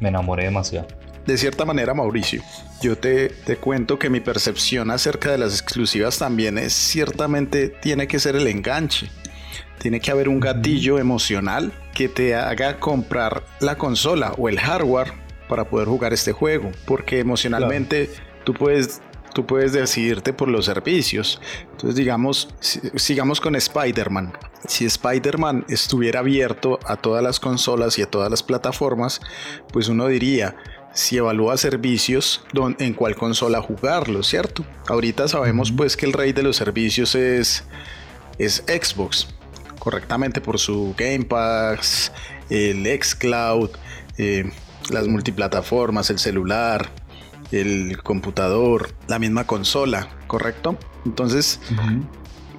me 0.00 0.08
enamoré 0.08 0.44
demasiado. 0.44 0.88
De 1.28 1.36
cierta 1.36 1.66
manera, 1.66 1.92
Mauricio, 1.92 2.42
yo 2.80 2.96
te, 2.96 3.28
te 3.28 3.58
cuento 3.58 3.98
que 3.98 4.08
mi 4.08 4.18
percepción 4.18 4.90
acerca 4.90 5.30
de 5.30 5.36
las 5.36 5.52
exclusivas 5.60 6.16
también 6.16 6.56
es 6.56 6.72
ciertamente 6.72 7.68
tiene 7.68 8.08
que 8.08 8.18
ser 8.18 8.34
el 8.34 8.46
enganche. 8.46 9.10
Tiene 9.78 10.00
que 10.00 10.10
haber 10.10 10.30
un 10.30 10.40
gatillo 10.40 10.98
emocional 10.98 11.70
que 11.92 12.08
te 12.08 12.34
haga 12.34 12.80
comprar 12.80 13.44
la 13.60 13.76
consola 13.76 14.32
o 14.38 14.48
el 14.48 14.58
hardware 14.58 15.12
para 15.50 15.68
poder 15.68 15.86
jugar 15.88 16.14
este 16.14 16.32
juego. 16.32 16.70
Porque 16.86 17.18
emocionalmente 17.18 18.08
tú 18.44 18.54
puedes 18.54 19.02
tú 19.34 19.44
puedes 19.44 19.74
decidirte 19.74 20.32
por 20.32 20.48
los 20.48 20.64
servicios. 20.64 21.42
Entonces, 21.72 21.94
digamos, 21.94 22.48
sigamos 22.60 23.38
con 23.42 23.54
Spider-Man. 23.54 24.32
Si 24.66 24.86
Spider-Man 24.86 25.66
estuviera 25.68 26.20
abierto 26.20 26.80
a 26.86 26.96
todas 26.96 27.22
las 27.22 27.38
consolas 27.38 27.98
y 27.98 28.02
a 28.02 28.06
todas 28.06 28.30
las 28.30 28.42
plataformas, 28.42 29.20
pues 29.70 29.88
uno 29.88 30.08
diría, 30.08 30.56
si 30.92 31.16
evalúa 31.16 31.56
servicios 31.56 32.44
en 32.78 32.94
cuál 32.94 33.14
consola 33.14 33.62
jugarlo, 33.62 34.22
¿cierto? 34.22 34.64
Ahorita 34.88 35.28
sabemos 35.28 35.72
pues 35.72 35.96
que 35.96 36.06
el 36.06 36.12
rey 36.12 36.32
de 36.32 36.42
los 36.42 36.56
servicios 36.56 37.14
es, 37.14 37.64
es 38.38 38.64
Xbox, 38.66 39.28
correctamente 39.78 40.40
por 40.40 40.58
su 40.58 40.94
Game 40.96 41.24
Pass, 41.24 42.12
el 42.50 42.84
xCloud, 42.84 43.70
eh, 44.16 44.50
las 44.90 45.06
multiplataformas, 45.06 46.10
el 46.10 46.18
celular, 46.18 46.90
el 47.52 48.02
computador, 48.02 48.92
la 49.06 49.18
misma 49.18 49.46
consola, 49.46 50.08
¿correcto? 50.26 50.78
Entonces, 51.04 51.60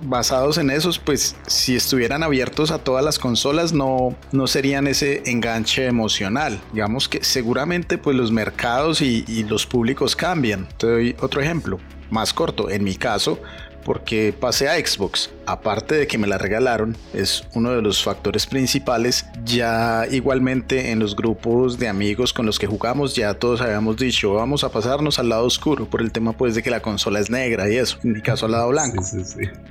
basados 0.01 0.57
en 0.57 0.69
esos, 0.69 0.99
pues 0.99 1.35
si 1.47 1.75
estuvieran 1.75 2.23
abiertos 2.23 2.71
a 2.71 2.79
todas 2.79 3.03
las 3.03 3.19
consolas 3.19 3.73
no, 3.73 4.15
no 4.31 4.47
serían 4.47 4.87
ese 4.87 5.23
enganche 5.25 5.85
emocional. 5.85 6.59
Digamos 6.73 7.07
que 7.07 7.23
seguramente 7.23 7.97
pues 7.97 8.15
los 8.15 8.31
mercados 8.31 9.01
y, 9.01 9.25
y 9.27 9.43
los 9.43 9.65
públicos 9.65 10.15
cambian. 10.15 10.67
Te 10.77 10.87
doy 10.87 11.15
otro 11.21 11.41
ejemplo, 11.41 11.79
más 12.09 12.33
corto. 12.33 12.69
En 12.69 12.83
mi 12.83 12.95
caso, 12.95 13.39
porque 13.89 14.35
pasé 14.39 14.69
a 14.69 14.75
Xbox. 14.75 15.31
Aparte 15.47 15.95
de 15.95 16.05
que 16.05 16.19
me 16.19 16.27
la 16.27 16.37
regalaron, 16.37 16.95
es 17.11 17.43
uno 17.55 17.71
de 17.71 17.81
los 17.81 18.03
factores 18.03 18.45
principales. 18.45 19.25
Ya 19.43 20.05
igualmente 20.11 20.91
en 20.91 20.99
los 20.99 21.15
grupos 21.15 21.79
de 21.79 21.87
amigos 21.87 22.31
con 22.31 22.45
los 22.45 22.59
que 22.59 22.67
jugamos, 22.67 23.15
ya 23.15 23.33
todos 23.33 23.61
habíamos 23.61 23.97
dicho, 23.97 24.31
vamos 24.35 24.63
a 24.63 24.69
pasarnos 24.71 25.17
al 25.17 25.29
lado 25.29 25.43
oscuro 25.43 25.89
por 25.89 26.03
el 26.03 26.11
tema 26.11 26.33
pues 26.33 26.53
de 26.53 26.61
que 26.61 26.69
la 26.69 26.83
consola 26.83 27.19
es 27.19 27.31
negra 27.31 27.67
y 27.67 27.77
eso, 27.77 27.97
en 28.03 28.13
mi 28.13 28.21
caso 28.21 28.45
al 28.45 28.51
lado 28.51 28.69
blanco. 28.69 29.03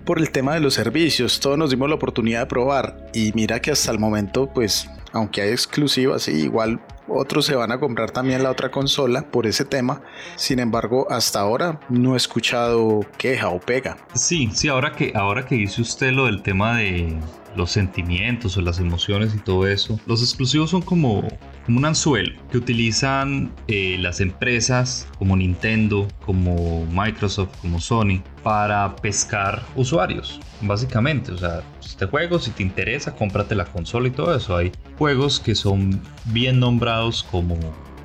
Por 0.05 0.19
el 0.19 0.33
tema 0.33 0.55
de 0.55 0.59
los 0.59 0.75
servicios, 0.75 1.39
todos 1.39 1.57
nos 1.57 1.71
dimos 1.71 1.89
la 1.89 1.95
oportunidad 1.95 2.41
de 2.41 2.47
probar 2.47 2.97
y 3.15 3.31
mira 3.37 3.63
que 3.63 3.71
hasta 3.71 3.93
el 3.93 4.01
momento 4.01 4.51
pues 4.53 4.89
aunque 5.13 5.43
hay 5.43 5.51
exclusivas, 5.51 6.25
sí, 6.25 6.33
igual 6.33 6.81
otros 7.09 7.47
se 7.47 7.55
van 7.55 7.73
a 7.73 7.81
comprar 7.81 8.11
también 8.11 8.43
la 8.43 8.51
otra 8.51 8.71
consola 8.71 9.23
por 9.23 9.47
ese 9.47 9.65
tema. 9.65 10.03
Sin 10.37 10.59
embargo, 10.59 11.07
hasta 11.11 11.41
ahora 11.41 11.81
no 11.89 12.15
he 12.15 12.17
escuchado 12.17 13.01
queja 13.17 13.49
o 13.49 13.61
pega. 13.61 13.97
Sí, 14.15 14.51
sí, 14.53 14.69
ahora 14.69 14.93
que, 14.93 15.13
ahora 15.15 15.47
que 15.47 15.57
dice 15.57 15.83
usted 15.83 16.13
lo 16.13 16.27
del 16.27 16.43
tema 16.43 16.77
de 16.77 17.17
los 17.59 17.71
sentimientos 17.73 18.57
o 18.57 18.63
las 18.63 18.79
emociones 18.79 19.35
y 19.35 19.39
todo 19.39 19.67
eso. 19.67 20.01
Los 20.07 20.23
exclusivos 20.23 20.71
son 20.71 20.81
como, 20.81 21.29
como 21.67 21.79
un 21.79 21.85
anzuelo 21.85 22.41
que 22.51 22.57
utilizan 22.57 23.53
eh, 23.67 23.97
las 23.99 24.21
empresas 24.21 25.07
como 25.19 25.37
Nintendo, 25.37 26.09
como 26.25 26.87
Microsoft, 26.87 27.51
como 27.61 27.81
Sony 27.81 28.23
para 28.43 28.97
pescar 28.97 29.63
usuarios, 29.77 30.41
básicamente. 30.63 31.33
O 31.33 31.37
sea, 31.37 31.63
este 31.85 32.07
juego, 32.07 32.39
si 32.39 32.53
te 32.53 32.63
interesa, 32.63 33.15
cómprate 33.15 33.55
la 33.55 33.67
consola 33.67 34.09
y 34.09 34.13
todo 34.13 34.35
eso. 34.35 34.57
Hay 34.57 34.73
juegos 34.97 35.41
que 35.41 35.55
son 35.55 36.01
bien 36.27 36.61
nombrados 36.61 37.25
como 37.25 37.59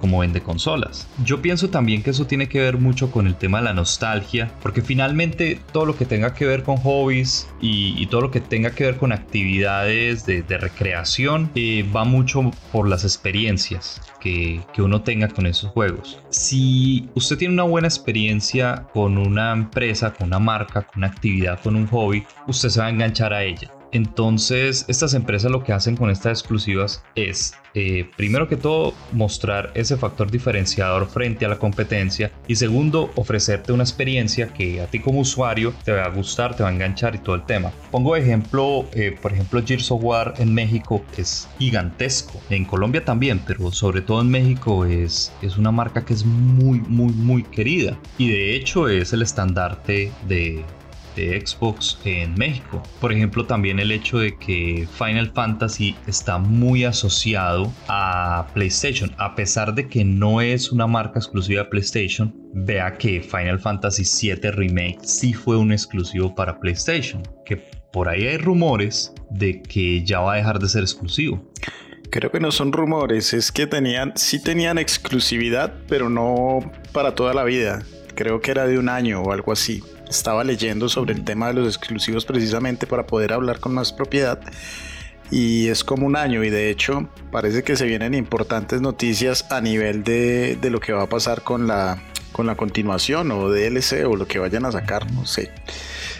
como 0.04 0.20
vende 0.20 0.42
consolas. 0.42 1.08
Yo 1.24 1.42
pienso 1.42 1.70
también 1.70 2.04
que 2.04 2.10
eso 2.10 2.28
tiene 2.28 2.50
que 2.50 2.60
ver 2.60 2.78
mucho 2.78 3.10
con 3.10 3.26
el 3.26 3.36
tema 3.36 3.60
de 3.60 3.64
la 3.64 3.74
nostalgia, 3.74 4.52
porque 4.62 4.82
finalmente 4.82 5.62
todo 5.72 5.86
lo 5.86 5.96
que 5.96 6.04
tenga 6.04 6.34
que 6.34 6.46
ver 6.46 6.64
con 6.64 6.76
hobbies 6.76 7.48
y, 7.62 8.06
todo 8.08 8.20
lo 8.20 8.30
que 8.30 8.42
tenga 8.42 8.72
que 8.72 8.84
ver 8.84 8.98
con 8.98 9.14
actividades 9.14 10.26
de, 10.26 10.44
recreación 10.58 11.50
eh, 11.56 11.90
va 11.96 12.04
mucho 12.04 12.52
por 12.74 12.90
las 12.90 13.06
experiencias 13.06 14.02
que, 14.20 14.60
que 14.74 14.82
uno 14.82 15.04
tenga 15.04 15.30
con 15.30 15.46
esos 15.46 15.72
juegos. 15.72 16.20
Si 16.30 17.08
usted 17.16 17.38
tiene 17.38 17.54
una 17.54 17.64
buena 17.64 17.88
experiencia 17.88 18.86
con 18.94 19.18
una 19.18 19.54
empresa, 19.54 20.14
con 20.14 20.28
una 20.28 20.40
marca, 20.40 20.82
con 20.82 20.98
una 20.98 21.08
actividad, 21.08 21.62
con 21.62 21.78
un 21.78 21.88
hobby, 21.88 22.26
usted 22.46 22.68
se 22.68 22.82
va 22.82 22.88
a 22.88 22.90
enganchar 22.90 23.32
a 23.32 23.42
ella. 23.42 23.73
Entonces, 23.94 24.86
estas 24.88 25.14
empresas 25.14 25.52
lo 25.52 25.64
que 25.64 25.72
hacen 25.72 25.96
con 25.96 26.10
estas 26.10 26.40
exclusivas 26.40 27.04
es, 27.14 27.54
eh, 27.76 28.10
primero 28.18 28.48
que 28.48 28.58
todo, 28.58 28.96
mostrar 29.12 29.72
ese 29.76 29.98
factor 29.98 30.32
diferenciador 30.32 31.08
frente 31.08 31.46
a 31.46 31.50
la 31.50 31.60
competencia 31.60 32.32
y 32.48 32.56
segundo, 32.56 33.12
ofrecerte 33.16 33.72
una 33.72 33.84
experiencia 33.84 34.48
que 34.48 34.82
a 34.82 34.88
ti 34.88 35.00
como 35.00 35.20
usuario 35.20 35.76
te 35.86 35.92
va 35.92 36.06
a 36.06 36.10
gustar, 36.10 36.56
te 36.56 36.64
va 36.64 36.70
a 36.70 36.74
enganchar 36.74 37.14
y 37.14 37.20
todo 37.20 37.36
el 37.36 37.46
tema. 37.46 37.72
Pongo 37.92 38.16
ejemplo, 38.16 38.86
eh, 38.94 39.16
por 39.22 39.32
ejemplo, 39.32 39.62
Gears 39.64 39.92
of 39.92 40.04
War 40.04 40.34
en 40.40 40.52
México 40.56 41.06
es 41.16 41.48
gigantesco, 41.60 42.42
en 42.50 42.66
Colombia 42.66 43.06
también, 43.06 43.42
pero 43.46 43.72
sobre 43.72 44.02
todo 44.02 44.22
en 44.22 44.30
México 44.30 44.86
es, 44.86 45.32
es 45.44 45.56
una 45.58 45.72
marca 45.72 46.04
que 46.04 46.16
es 46.16 46.26
muy, 46.26 46.80
muy, 46.82 47.14
muy 47.14 47.44
querida 47.44 47.96
y 48.18 48.30
de 48.30 48.56
hecho 48.56 48.88
es 48.88 49.14
el 49.14 49.22
estandarte 49.22 50.12
de 50.28 50.66
de 51.16 51.42
Xbox 51.46 52.00
en 52.06 52.34
México. 52.36 52.82
Por 53.00 53.12
ejemplo, 53.12 53.46
también 53.46 53.80
el 53.80 53.92
hecho 53.92 54.20
de 54.20 54.38
que 54.38 54.88
Final 54.98 55.32
Fantasy 55.32 55.96
está 56.08 56.38
muy 56.38 56.84
asociado 56.84 57.72
a 57.88 58.48
PlayStation, 58.54 59.12
a 59.18 59.36
pesar 59.36 59.74
de 59.74 59.88
que 59.88 60.04
no 60.04 60.42
es 60.42 60.72
una 60.72 60.88
marca 60.88 61.20
exclusiva 61.20 61.64
de 61.64 61.70
PlayStation, 61.70 62.34
vea 62.54 62.98
que 62.98 63.22
Final 63.22 63.60
Fantasy 63.60 64.04
VII 64.04 64.52
Remake 64.52 65.00
sí 65.04 65.34
fue 65.34 65.58
un 65.58 65.72
exclusivo 65.72 66.34
para 66.34 66.60
PlayStation, 66.60 67.24
que 67.46 67.58
por 67.92 68.10
ahí 68.10 68.28
hay 68.28 68.38
rumores 68.38 69.14
de 69.30 69.62
que 69.62 70.04
ya 70.04 70.20
va 70.20 70.34
a 70.34 70.38
dejar 70.38 70.60
de 70.60 70.70
ser 70.70 70.84
exclusivo. 70.84 71.52
Creo 72.10 72.32
que 72.32 72.40
no 72.40 72.52
son 72.52 72.72
rumores, 72.72 73.34
es 73.34 73.52
que 73.52 73.66
tenían, 73.66 74.14
sí 74.16 74.42
tenían 74.42 74.78
exclusividad, 74.78 75.74
pero 75.88 76.10
no 76.10 76.60
para 76.92 77.16
toda 77.16 77.34
la 77.34 77.44
vida. 77.44 77.84
Creo 78.14 78.40
que 78.40 78.52
era 78.52 78.68
de 78.68 78.78
un 78.78 78.88
año 78.88 79.24
o 79.24 79.32
algo 79.32 79.52
así 79.52 79.82
estaba 80.10 80.44
leyendo 80.44 80.90
sobre 80.90 81.14
el 81.14 81.24
tema 81.24 81.48
de 81.48 81.54
los 81.56 81.68
exclusivos 81.68 82.26
precisamente 82.26 82.88
para 82.88 83.06
poder 83.06 83.34
hablar 83.34 83.60
con 83.60 83.74
más 83.74 83.92
propiedad 83.94 84.40
y 85.34 85.68
es 85.70 85.84
como 85.84 86.06
un 86.06 86.16
año 86.16 86.44
y 86.44 86.52
de 86.52 86.70
hecho 86.70 87.10
parece 87.32 87.64
que 87.64 87.76
se 87.76 87.86
vienen 87.86 88.14
importantes 88.14 88.82
noticias 88.82 89.52
a 89.52 89.62
nivel 89.62 90.04
de, 90.04 90.58
lo 90.70 90.80
que 90.80 90.94
va 90.94 91.04
a 91.04 91.10
pasar 91.10 91.42
con 91.42 91.66
la, 91.68 92.02
con 92.32 92.46
la 92.46 92.56
continuación 92.56 93.32
o 93.32 93.50
DLC 93.50 94.06
o 94.06 94.16
lo 94.16 94.28
que 94.28 94.38
vayan 94.38 94.66
a 94.66 94.72
sacar, 94.72 95.12
no 95.12 95.26
sé. 95.26 95.52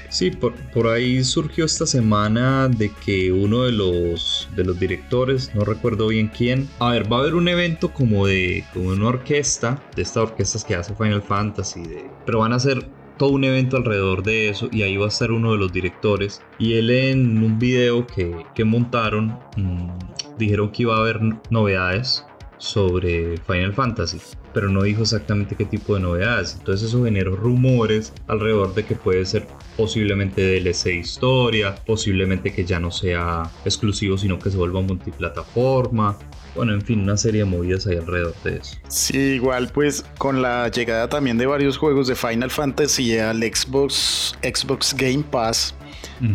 Sí, 0.10 0.30
por, 0.30 0.54
por, 0.72 0.88
ahí 0.88 1.24
surgió 1.24 1.66
esta 1.66 1.88
semana 1.88 2.68
de 2.70 2.92
que 3.04 3.32
uno 3.32 3.64
de 3.64 3.72
los, 3.72 4.48
de 4.56 4.64
los 4.64 4.80
directores, 4.80 5.54
no 5.56 5.64
recuerdo 5.64 6.08
bien 6.08 6.28
quién, 6.28 6.70
a 6.78 6.92
ver, 6.92 7.12
va 7.12 7.18
a 7.18 7.20
haber 7.22 7.34
un 7.34 7.48
evento 7.48 7.92
como 7.92 8.28
de 8.28 8.64
como 8.74 8.90
una 8.90 9.08
orquesta, 9.08 9.82
de 9.96 10.04
estas 10.04 10.18
orquestas 10.18 10.64
que 10.66 10.76
hace 10.76 10.94
Final 10.94 11.24
Fantasy, 11.24 11.82
de, 11.82 12.06
pero 12.28 12.40
van 12.40 12.54
a 12.54 12.60
ser 12.60 12.88
un 13.28 13.44
evento 13.44 13.78
alrededor 13.78 14.24
de 14.24 14.50
eso 14.50 14.70
y 14.72 14.82
ahí 14.84 14.98
va 14.98 15.06
a 15.06 15.10
estar 15.10 15.32
uno 15.32 15.52
de 15.52 15.58
los 15.58 15.72
directores. 15.72 16.42
Y 16.58 16.74
él 16.74 16.90
en 16.90 17.44
un 17.44 17.60
video 17.60 18.06
que, 18.08 18.46
que 18.54 18.64
montaron 18.64 19.38
mm, 19.58 19.90
dijeron 20.38 20.72
que 20.72 20.84
iba 20.84 20.96
a 20.96 21.00
haber 21.00 21.20
novedades 21.50 22.26
sobre 22.64 23.38
Final 23.46 23.74
Fantasy 23.74 24.20
pero 24.54 24.70
no 24.70 24.84
dijo 24.84 25.02
exactamente 25.02 25.56
qué 25.56 25.66
tipo 25.66 25.96
de 25.96 26.02
novedades. 26.02 26.56
Entonces 26.60 26.88
eso 26.88 27.04
generó 27.04 27.36
rumores 27.36 28.14
alrededor 28.28 28.74
de 28.74 28.86
que 28.86 28.96
puede 28.96 29.26
ser 29.26 29.48
posiblemente 29.76 30.60
DLC 30.60 30.88
historia, 30.94 31.76
posiblemente 31.86 32.54
que 32.54 32.64
ya 32.64 32.80
no 32.80 32.92
sea 32.92 33.50
exclusivo, 33.66 34.18
sino 34.18 34.40
que 34.40 34.52
se 34.52 34.58
vuelva 34.58 34.82
multiplataforma. 34.82 36.18
Bueno, 36.56 36.74
en 36.74 36.84
fin, 36.84 37.02
una 37.02 37.18
serie 37.18 37.40
de 37.40 37.46
movidas 37.46 37.88
ahí 37.88 37.98
alrededor 37.98 38.36
de 38.44 38.58
eso. 38.58 38.78
Sí, 38.88 39.18
igual 39.18 39.72
pues 39.74 40.06
con 40.20 40.44
la 40.44 40.70
llegada 40.70 41.10
también 41.10 41.40
de 41.40 41.48
varios 41.48 41.78
juegos 41.78 42.08
de 42.08 42.16
Final 42.16 42.52
Fantasy 42.52 43.18
al 43.18 43.42
Xbox, 43.42 44.38
Xbox 44.44 44.94
Game 44.96 45.24
Pass, 45.24 45.74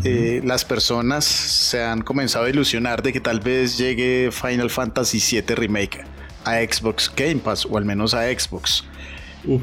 eh, 0.05 0.43
las 0.45 0.65
personas 0.65 1.25
se 1.25 1.83
han 1.83 2.03
comenzado 2.03 2.47
a 2.47 2.51
ilusionar 2.51 3.03
de 3.03 3.13
que 3.13 3.21
tal 3.21 3.39
vez 3.39 3.79
llegue 3.79 4.31
Final 4.33 4.71
Fantasy 4.71 5.19
VII 5.19 5.55
Remake 5.55 6.18
a 6.49 6.61
Xbox 6.61 7.13
Game 7.15 7.37
Pass 7.37 7.67
o 7.67 7.77
al 7.77 7.85
menos 7.85 8.15
a 8.15 8.25
Xbox. 8.25 8.85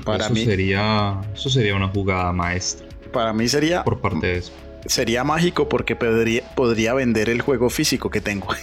para 0.04 0.26
eso 0.26 0.34
mí 0.34 0.46
sería 0.46 1.22
eso 1.34 1.50
sería 1.50 1.76
una 1.76 1.88
jugada 1.88 2.32
maestra. 2.32 2.88
Para 3.12 3.34
mí 3.34 3.48
sería 3.48 3.84
por 3.84 4.02
parte 4.02 4.28
de 4.28 4.38
eso. 4.38 4.52
Sería 4.86 5.24
mágico 5.24 5.68
porque 5.68 5.96
podría, 5.96 6.44
podría 6.56 6.94
vender 6.94 7.30
el 7.30 7.42
juego 7.42 7.72
físico 7.72 8.12
que 8.12 8.22
tengo. 8.22 8.48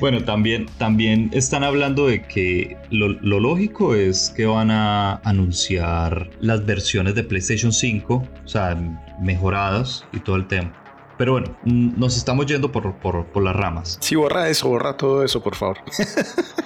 bueno, 0.00 0.22
también, 0.24 0.66
también 0.78 1.30
están 1.32 1.64
hablando 1.64 2.06
de 2.06 2.22
que 2.22 2.76
lo, 2.90 3.08
lo, 3.08 3.40
lógico 3.40 3.96
es 3.96 4.32
que 4.36 4.46
van 4.46 4.70
a 4.70 5.16
anunciar 5.24 6.30
las 6.40 6.64
versiones 6.64 7.16
de 7.16 7.24
PlayStation 7.24 7.72
5, 7.72 8.14
o 8.44 8.48
sea, 8.48 8.78
mejoradas 9.20 10.04
y 10.12 10.20
todo 10.20 10.36
el 10.36 10.46
tema. 10.46 10.83
Pero 11.16 11.32
bueno, 11.32 11.56
nos 11.64 12.16
estamos 12.16 12.46
yendo 12.46 12.72
por, 12.72 12.94
por, 12.96 13.42
las 13.42 13.54
ramas. 13.54 13.98
Sí, 14.00 14.14
borra 14.14 14.48
eso, 14.48 14.68
borra 14.68 14.96
todo 14.96 15.24
eso, 15.24 15.42
por 15.42 15.54
favor. 15.54 15.78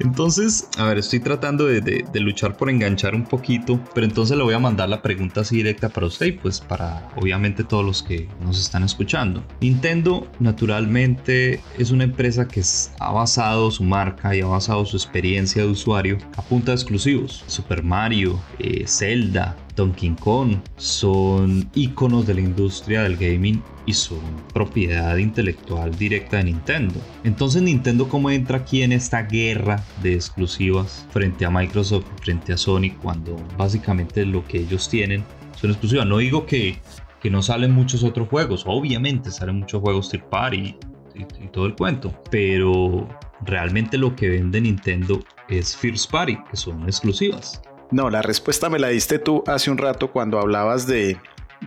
entonces, 0.00 0.68
a 0.76 0.84
ver, 0.84 0.98
estoy 0.98 1.20
tratando 1.20 1.66
de, 1.66 2.04
luchar 2.14 2.56
por 2.56 2.70
enganchar 2.70 3.14
un 3.14 3.24
poquito, 3.24 3.80
pero 3.94 4.06
entonces 4.06 4.36
le 4.36 4.42
voy 4.42 4.54
a 4.54 4.58
mandar 4.58 4.88
la 4.88 5.02
pregunta 5.02 5.42
así 5.42 5.56
directa 5.56 5.88
para 5.88 6.06
usted 6.06 6.26
y 6.26 6.32
pues 6.32 6.60
para 6.60 7.08
obviamente 7.16 7.62
todos 7.62 7.84
los 7.84 8.02
que 8.02 8.28
nos 8.42 8.60
están 8.60 8.82
escuchando. 8.82 9.44
Nintendo 9.60 10.26
naturalmente 10.40 11.60
es 11.78 11.90
una 11.90 12.04
empresa 12.04 12.48
que 12.48 12.62
ha 12.98 13.12
basado 13.12 13.70
su 13.70 13.84
marca 13.84 14.34
y 14.34 14.40
ha 14.40 14.46
basado 14.46 14.84
su 14.84 14.96
experiencia 14.96 15.62
de 15.62 15.68
usuario 15.68 16.18
a 16.36 16.42
punta 16.42 16.72
de 16.72 16.76
exclusivos. 16.76 17.44
Super 17.46 17.82
Mario, 17.82 18.40
eh, 18.58 18.84
Zelda, 18.86 19.56
Donkey 19.76 20.16
Kong 20.20 20.56
son 20.76 21.68
iconos 21.74 22.26
de 22.26 22.34
la 22.34 22.40
industria 22.40 23.02
del 23.02 23.16
gaming 23.16 23.62
y 23.84 23.92
son 23.92 24.18
propiedad 24.52 25.16
intelectual 25.16 25.96
directa 25.96 26.38
de 26.38 26.44
Nintendo. 26.44 27.00
Entonces 27.22 27.62
Nintendo 27.62 28.08
cómo 28.08 28.30
entra 28.30 28.58
aquí 28.58 28.82
en 28.82 28.92
esta 28.92 29.22
guerra 29.22 29.84
de 30.02 30.14
exclusivas 30.14 31.06
frente 31.10 31.44
a 31.44 31.50
Microsoft, 31.50 32.06
frente 32.22 32.52
a 32.52 32.56
Sony, 32.56 32.90
cuando 33.00 33.36
básicamente 33.56 34.24
lo 34.24 34.44
que 34.46 34.58
ellos 34.58 34.88
tienen 34.88 35.24
son 35.56 35.70
exclusivas. 35.70 36.06
No 36.06 36.18
digo 36.18 36.46
que, 36.46 36.78
que 37.20 37.30
no 37.30 37.42
salen 37.42 37.72
muchos 37.72 38.02
otros 38.02 38.28
juegos, 38.28 38.64
obviamente 38.66 39.30
salen 39.30 39.60
muchos 39.60 39.80
juegos 39.80 40.10
third 40.10 40.24
party 40.24 40.76
y, 41.14 41.20
y 41.20 41.48
todo 41.52 41.66
el 41.66 41.76
cuento, 41.76 42.12
pero 42.30 43.06
realmente 43.44 43.98
lo 43.98 44.16
que 44.16 44.30
vende 44.30 44.60
Nintendo 44.60 45.20
es 45.48 45.76
First 45.76 46.10
Party, 46.10 46.36
que 46.50 46.56
son 46.56 46.82
exclusivas. 46.84 47.62
No, 47.90 48.10
la 48.10 48.22
respuesta 48.22 48.68
me 48.68 48.78
la 48.78 48.88
diste 48.88 49.18
tú 49.18 49.44
hace 49.46 49.70
un 49.70 49.78
rato 49.78 50.10
cuando 50.10 50.38
hablabas 50.40 50.86
de, 50.86 51.18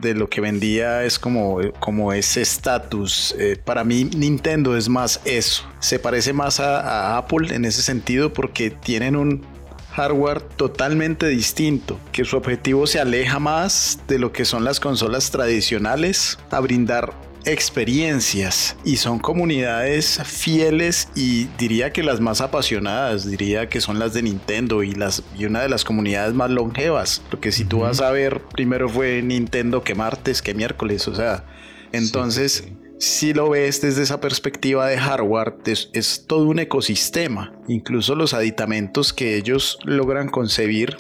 lo 0.02 0.30
que 0.30 0.42
vendía 0.42 1.04
es 1.04 1.18
como, 1.18 1.60
como 1.80 2.14
ese 2.14 2.42
estatus. 2.42 3.36
Eh, 3.40 3.58
para 3.64 3.84
mí 3.84 4.04
Nintendo 4.04 4.76
es 4.76 4.90
más 4.90 5.22
eso. 5.26 5.64
Se 5.80 6.00
parece 6.00 6.34
más 6.34 6.60
a, 6.60 7.18
Apple 7.18 7.56
en 7.56 7.66
ese 7.66 7.82
sentido 7.82 8.34
porque 8.34 8.70
tienen 8.70 9.16
un 9.16 9.46
hardware 9.94 10.42
totalmente 10.42 11.28
distinto, 11.28 12.00
que 12.12 12.24
su 12.24 12.38
objetivo 12.38 12.86
se 12.86 13.00
aleja 13.00 13.40
más 13.40 14.00
de 14.08 14.20
lo 14.20 14.32
que 14.32 14.46
son 14.46 14.64
las 14.64 14.80
consolas 14.80 15.32
tradicionales 15.32 16.38
a 16.52 16.60
brindar 16.60 17.14
experiencias 17.46 18.76
y 18.84 18.98
son 18.98 19.20
comunidades 19.20 20.22
fieles 20.26 21.10
y 21.16 21.46
diría 21.58 21.92
que 21.92 22.04
las 22.04 22.20
más 22.20 22.42
apasionadas, 22.42 23.30
diría 23.30 23.70
que 23.70 23.82
son 23.82 24.00
las 24.00 24.14
de 24.14 24.24
Nintendo 24.24 24.84
y, 24.84 24.94
las, 24.94 25.24
y 25.38 25.46
una 25.46 25.62
de 25.62 25.70
las 25.70 25.84
comunidades 25.84 26.34
más 26.34 26.50
longevas, 26.50 27.22
porque 27.30 27.52
si 27.52 27.66
tú 27.66 27.80
vas 27.80 28.02
a 28.02 28.12
ver, 28.12 28.42
primero 28.54 28.90
fue 28.90 29.22
Nintendo 29.22 29.84
que 29.84 29.96
martes, 29.96 30.42
que 30.42 30.54
miércoles, 30.54 31.08
o 31.08 31.16
sea, 31.16 31.46
entonces... 31.92 32.66
Si 33.02 33.34
lo 33.34 33.50
ves 33.50 33.80
desde 33.80 34.04
esa 34.04 34.20
perspectiva 34.20 34.86
de 34.86 34.98
hardware, 34.98 35.56
es, 35.68 35.90
es 35.94 36.26
todo 36.28 36.44
un 36.44 36.60
ecosistema. 36.60 37.54
Incluso 37.70 38.14
los 38.14 38.34
aditamentos 38.34 39.14
que 39.14 39.38
ellos 39.38 39.80
logran 39.86 40.28
concebir 40.28 40.98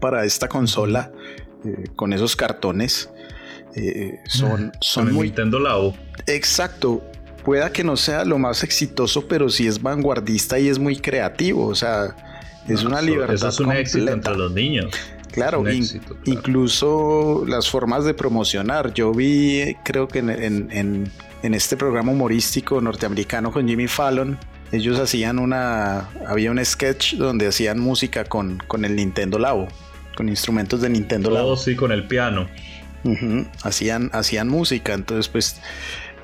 para 0.00 0.24
esta 0.24 0.48
consola 0.48 1.12
con 1.94 2.12
esos 2.12 2.36
cartones 2.36 3.10
son, 4.26 4.72
son 4.80 5.12
muy... 5.12 5.26
Nintendo 5.26 5.58
Labo. 5.58 5.94
Exacto, 6.26 7.02
pueda 7.44 7.70
que 7.72 7.84
no 7.84 7.96
sea 7.96 8.24
lo 8.24 8.38
más 8.38 8.64
exitoso, 8.64 9.28
pero 9.28 9.48
sí 9.48 9.68
es 9.68 9.80
vanguardista 9.80 10.58
y 10.58 10.68
es 10.68 10.78
muy 10.78 10.96
creativo. 10.96 11.66
O 11.66 11.74
sea, 11.74 12.16
es 12.68 12.82
una 12.82 13.00
libertad. 13.00 13.34
Eso 13.34 13.48
es 13.48 13.60
un 13.60 13.72
éxito 13.72 14.10
entre 14.10 14.36
los 14.36 14.52
niños. 14.52 14.92
Claro, 15.30 15.62
incluso 16.24 17.44
las 17.46 17.68
formas 17.68 18.04
de 18.04 18.14
promocionar. 18.14 18.94
Yo 18.94 19.12
vi, 19.12 19.76
creo 19.84 20.08
que 20.08 20.20
en, 20.20 21.10
este 21.42 21.76
programa 21.76 22.10
humorístico 22.10 22.80
norteamericano 22.80 23.52
con 23.52 23.68
Jimmy 23.68 23.86
Fallon, 23.86 24.38
ellos 24.72 24.98
hacían 24.98 25.38
una, 25.38 26.08
había 26.26 26.50
un 26.50 26.64
sketch 26.64 27.14
donde 27.14 27.46
hacían 27.46 27.78
música 27.78 28.24
con, 28.24 28.58
con 28.66 28.84
el 28.84 28.96
Nintendo 28.96 29.38
Labo, 29.38 29.68
con 30.16 30.28
instrumentos 30.28 30.80
de 30.80 30.88
Nintendo 30.88 31.30
Labo. 31.30 31.50
Oh, 31.50 31.56
sí, 31.56 31.76
con 31.76 31.92
el 31.92 32.08
piano. 32.08 32.48
Hacían, 33.62 34.10
hacían 34.12 34.48
música, 34.48 34.94
entonces 34.94 35.28
pues 35.28 35.60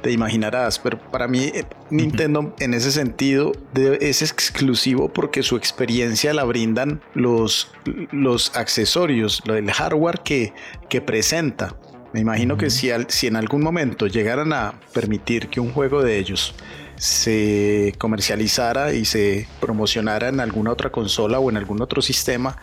te 0.02 0.10
imaginarás, 0.10 0.78
pero 0.78 0.98
para 0.98 1.28
mí 1.28 1.44
eh, 1.54 1.64
Nintendo 1.90 2.54
en 2.58 2.74
ese 2.74 2.90
sentido 2.90 3.52
es 3.74 4.20
exclusivo 4.20 5.12
porque 5.12 5.42
su 5.42 5.56
experiencia 5.56 6.34
la 6.34 6.44
brindan 6.44 7.00
los, 7.14 7.70
los 8.10 8.54
accesorios, 8.56 9.42
el 9.46 9.70
hardware 9.70 10.20
que, 10.24 10.52
que 10.88 11.00
presenta. 11.00 11.76
Me 12.12 12.20
imagino 12.20 12.58
que 12.58 12.68
si, 12.68 12.90
si 13.08 13.26
en 13.26 13.36
algún 13.36 13.62
momento 13.62 14.06
llegaran 14.06 14.52
a 14.52 14.74
permitir 14.92 15.48
que 15.48 15.60
un 15.60 15.72
juego 15.72 16.02
de 16.02 16.18
ellos 16.18 16.54
se 16.96 17.94
comercializara 17.96 18.92
y 18.92 19.06
se 19.06 19.48
promocionara 19.60 20.28
en 20.28 20.40
alguna 20.40 20.72
otra 20.72 20.90
consola 20.90 21.38
o 21.38 21.48
en 21.48 21.56
algún 21.56 21.80
otro 21.80 22.02
sistema, 22.02 22.58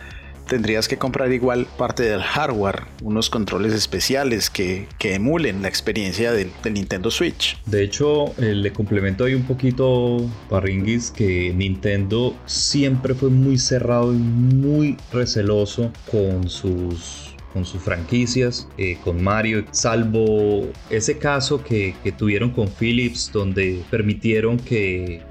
tendrías 0.50 0.88
que 0.88 0.98
comprar 0.98 1.32
igual 1.32 1.68
parte 1.78 2.04
del 2.04 2.22
hardware, 2.22 2.84
unos 3.04 3.30
controles 3.30 3.74
especiales 3.74 4.50
que, 4.50 4.88
emulen 5.00 5.62
la 5.62 5.68
experiencia 5.68 6.32
del, 6.32 6.52
Nintendo 6.72 7.10
Switch. 7.10 7.58
De 7.66 7.84
hecho, 7.84 8.28
eh, 8.38 8.54
le 8.54 8.72
complemento 8.74 9.24
ahí 9.24 9.34
un 9.34 9.44
poquito, 9.44 10.30
Parringis, 10.50 11.12
que 11.12 11.54
Nintendo 11.56 12.36
siempre 12.46 13.16
fue 13.16 13.30
muy 13.30 13.58
cerrado 13.58 14.14
y 14.14 14.18
muy 14.18 14.98
receloso 15.12 15.92
con 16.12 16.50
sus 16.50 17.29
con 17.54 17.66
sus 17.66 17.82
franquicias, 17.82 18.68
eh, 18.78 18.98
con 19.04 19.24
Mario, 19.24 19.66
salvo 19.72 20.68
ese 20.90 21.18
caso 21.18 21.64
que, 21.64 21.96
tuvieron 22.18 22.50
con 22.52 22.68
Philips, 22.68 23.32
donde 23.32 23.84
permitieron 23.90 24.58
que, 24.58 25.22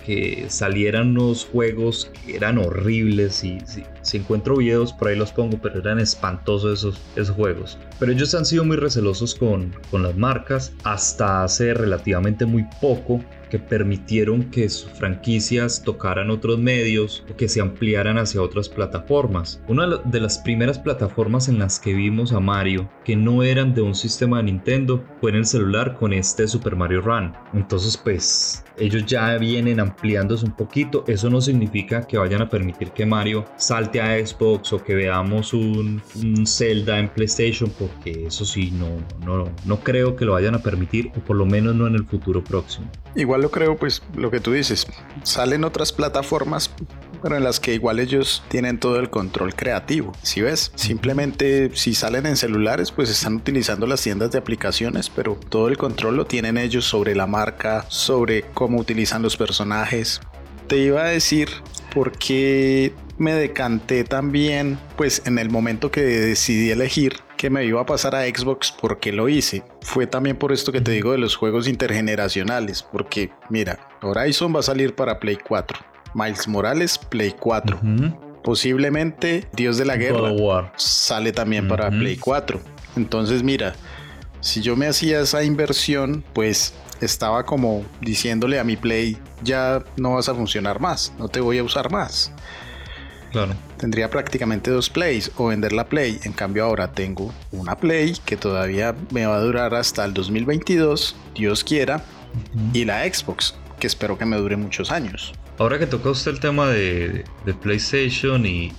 salieran 0.49 1.11
unos 1.11 1.45
juegos 1.45 2.11
que 2.25 2.37
eran 2.37 2.59
horribles 2.59 3.45
y 3.45 3.59
si, 4.03 4.17
encuentro 4.17 4.57
videos 4.57 4.93
por 4.93 5.09
ahí 5.09 5.17
los 5.17 5.33
pongo, 5.33 5.59
pero 5.61 5.81
eran 5.81 5.99
espantosos 5.99 6.79
esos, 6.79 7.01
esos 7.15 7.37
juegos. 7.37 7.79
Pero 7.99 8.13
ellos 8.13 8.35
han 8.35 8.47
sido 8.47 8.65
muy 8.65 8.77
recelosos 8.77 9.35
con, 9.35 9.75
con 9.91 10.03
las 10.03 10.17
marcas 10.17 10.73
hasta 10.85 11.45
hace 11.45 11.75
relativamente 11.75 12.47
muy 12.47 12.65
poco 12.81 13.21
que 13.49 13.59
permitieron 13.59 14.45
que 14.45 14.69
sus 14.69 14.91
franquicias 14.93 15.83
tocaran 15.83 16.31
otros 16.31 16.59
medios 16.59 17.25
o 17.31 17.37
que 17.37 17.49
se 17.49 17.61
ampliaran 17.61 18.19
hacia 18.19 18.43
otras 18.43 18.69
plataformas. 18.69 19.63
Una 19.69 19.87
de 19.97 20.21
las 20.21 20.39
primeras 20.39 20.79
plataformas 20.79 21.49
en 21.49 21.59
las 21.59 21.79
que 21.79 21.93
vimos 21.93 22.33
a 22.33 22.41
Mario 22.41 22.89
que 23.05 23.17
no 23.17 23.43
eran 23.43 23.75
de 23.75 23.83
un 23.83 23.95
sistema 23.95 24.39
de 24.39 24.45
Nintendo 24.45 25.05
fue 25.21 25.31
en 25.31 25.37
el 25.37 25.47
celular 25.47 25.95
con 25.95 26.13
este 26.13 26.47
Super 26.47 26.77
Mario 26.77 27.01
Run. 27.01 27.33
Entonces 27.55 27.97
pues 27.97 28.65
ellos 28.79 29.07
ya 29.07 29.37
vienen 29.39 29.81
ampliándose 29.81 30.45
un 30.45 30.53
poquito. 30.53 31.05
Eso 31.07 31.31
no 31.31 31.41
significa 31.41 32.07
que 32.07 32.19
vayan 32.19 32.43
a 32.43 32.49
permitir 32.49 32.91
que 32.91 33.07
Mario 33.07 33.45
salte 33.57 34.01
a 34.01 34.25
Xbox 34.25 34.73
o 34.73 34.83
que 34.83 34.95
veamos 34.95 35.53
un, 35.53 36.01
Zelda 36.47 36.99
en 36.99 37.09
PlayStation 37.09 37.71
porque 37.79 38.27
eso 38.27 38.45
sí 38.45 38.71
no, 38.71 38.89
no, 39.25 39.51
no 39.65 39.81
creo 39.81 40.17
que 40.17 40.25
lo 40.25 40.33
vayan 40.33 40.55
a 40.55 40.59
permitir 40.61 41.11
o 41.17 41.21
por 41.21 41.37
lo 41.37 41.47
menos 41.47 41.75
no 41.75 41.87
en 41.87 41.95
el 41.95 42.05
futuro 42.05 42.43
próximo. 42.43 42.89
Igual 43.15 43.38
lo 43.39 43.51
creo, 43.51 43.77
pues 43.77 44.03
lo 44.15 44.31
que 44.31 44.41
tú 44.41 44.53
dices, 44.53 44.87
salen 45.23 45.65
otras 45.65 45.93
plataformas, 45.93 46.71
pero 47.23 47.37
en 47.37 47.45
las 47.45 47.61
que 47.61 47.75
igual 47.75 47.99
ellos 47.99 48.43
tienen 48.49 48.79
todo 48.79 48.99
el 48.99 49.11
control 49.11 49.55
creativo. 49.55 50.13
Si 50.23 50.41
ves, 50.41 50.73
simplemente 50.75 51.71
si 51.75 51.95
salen 51.95 52.27
en 52.27 52.37
celulares, 52.37 52.93
pues 52.93 53.11
están 53.11 53.37
utilizando 53.37 53.87
las 53.87 54.03
tiendas 54.03 54.31
de 54.31 54.39
aplicaciones, 54.39 55.11
pero 55.11 55.39
todo 55.49 55.69
el 55.69 55.77
control 55.77 56.17
lo 56.17 56.27
tienen 56.27 56.59
ellos 56.59 56.85
sobre 56.85 57.15
la 57.15 57.27
marca, 57.27 57.85
sobre 57.89 58.43
cómo 58.55 58.79
utilizan 58.79 59.23
los 59.23 59.37
personajes. 59.37 60.21
Te 60.67 60.79
iba 60.79 61.03
a 61.03 61.09
decir 61.09 61.49
por 61.95 62.13
qué 62.13 62.93
me 63.19 63.35
decanté 63.35 64.05
también, 64.05 64.79
pues 64.97 65.23
en 65.27 65.39
el 65.39 65.51
momento 65.51 65.91
que 65.91 66.03
decidí 66.03 66.71
elegir 66.71 67.17
que 67.37 67.51
me 67.51 67.65
iba 67.65 67.81
a 67.81 67.87
pasar 67.87 68.15
a 68.15 68.25
Xbox 68.25 68.73
porque 68.73 69.13
lo 69.13 69.29
hice. 69.29 69.63
Fue 69.83 70.07
también 70.07 70.37
por 70.37 70.53
esto 70.53 70.73
que 70.73 70.81
te 70.81 70.93
digo 70.93 71.13
de 71.13 71.19
los 71.19 71.37
juegos 71.37 71.69
intergeneracionales, 71.69 72.83
porque 72.83 73.31
mira, 73.49 73.79
Horizon 74.03 74.55
va 74.55 74.61
a 74.61 74.65
salir 74.65 74.95
para 74.95 75.19
Play 75.19 75.37
4, 75.37 75.79
Miles 76.15 76.49
Morales 76.49 76.99
Play 76.99 77.35
4. 77.39 77.81
Posiblemente 78.43 79.47
Dios 79.53 79.77
de 79.77 79.85
la 79.85 79.97
Guerra 79.97 80.73
sale 80.77 81.33
también 81.33 81.69
para 81.69 81.91
Play 81.91 82.17
4. 82.17 82.61
Entonces 82.97 83.43
mira, 83.43 83.75
si 84.41 84.61
yo 84.61 84.77
me 84.77 84.87
hacía 84.87 85.21
esa 85.21 85.45
inversión, 85.45 86.25
pues 86.33 86.75
estaba 87.01 87.45
como 87.45 87.85
diciéndole 88.01 88.59
a 88.59 88.65
mi 88.65 88.77
Play, 88.77 89.19
ya 89.43 89.85
no 89.97 90.15
vas 90.15 90.29
a 90.29 90.35
funcionar 90.35 90.81
más, 90.81 91.13
no 91.19 91.29
te 91.29 91.41
voy 91.41 91.59
a 91.59 91.65
usar 91.65 91.91
más. 91.91 92.33
Claro. 93.33 93.55
Tendría 93.77 94.11
prácticamente 94.11 94.71
dos 94.71 94.91
plays 94.91 95.31
o 95.37 95.47
vender 95.47 95.73
la 95.73 95.89
play. 95.89 96.19
En 96.25 96.33
cambio 96.33 96.65
ahora 96.65 96.93
tengo 96.93 97.33
una 97.53 97.77
play 97.77 98.15
que 98.25 98.37
todavía 98.37 98.95
me 99.11 99.27
va 99.27 99.37
a 99.37 99.41
durar 99.41 99.75
hasta 99.75 100.05
el 100.05 100.15
2022, 100.15 101.15
Dios 101.35 101.65
quiera, 101.65 102.03
y 102.73 102.85
la 102.85 103.03
Xbox, 103.03 103.55
que 103.79 103.87
espero 103.87 104.19
que 104.19 104.25
me 104.25 104.37
dure 104.37 104.57
muchos 104.57 104.91
años. 104.91 105.33
Ahora 105.59 105.79
que 105.79 105.87
toca 105.87 106.11
usted 106.11 106.33
el 106.33 106.41
tema 106.41 106.69
de, 106.69 107.25
PlayStation 107.61 108.47
y, 108.47 108.73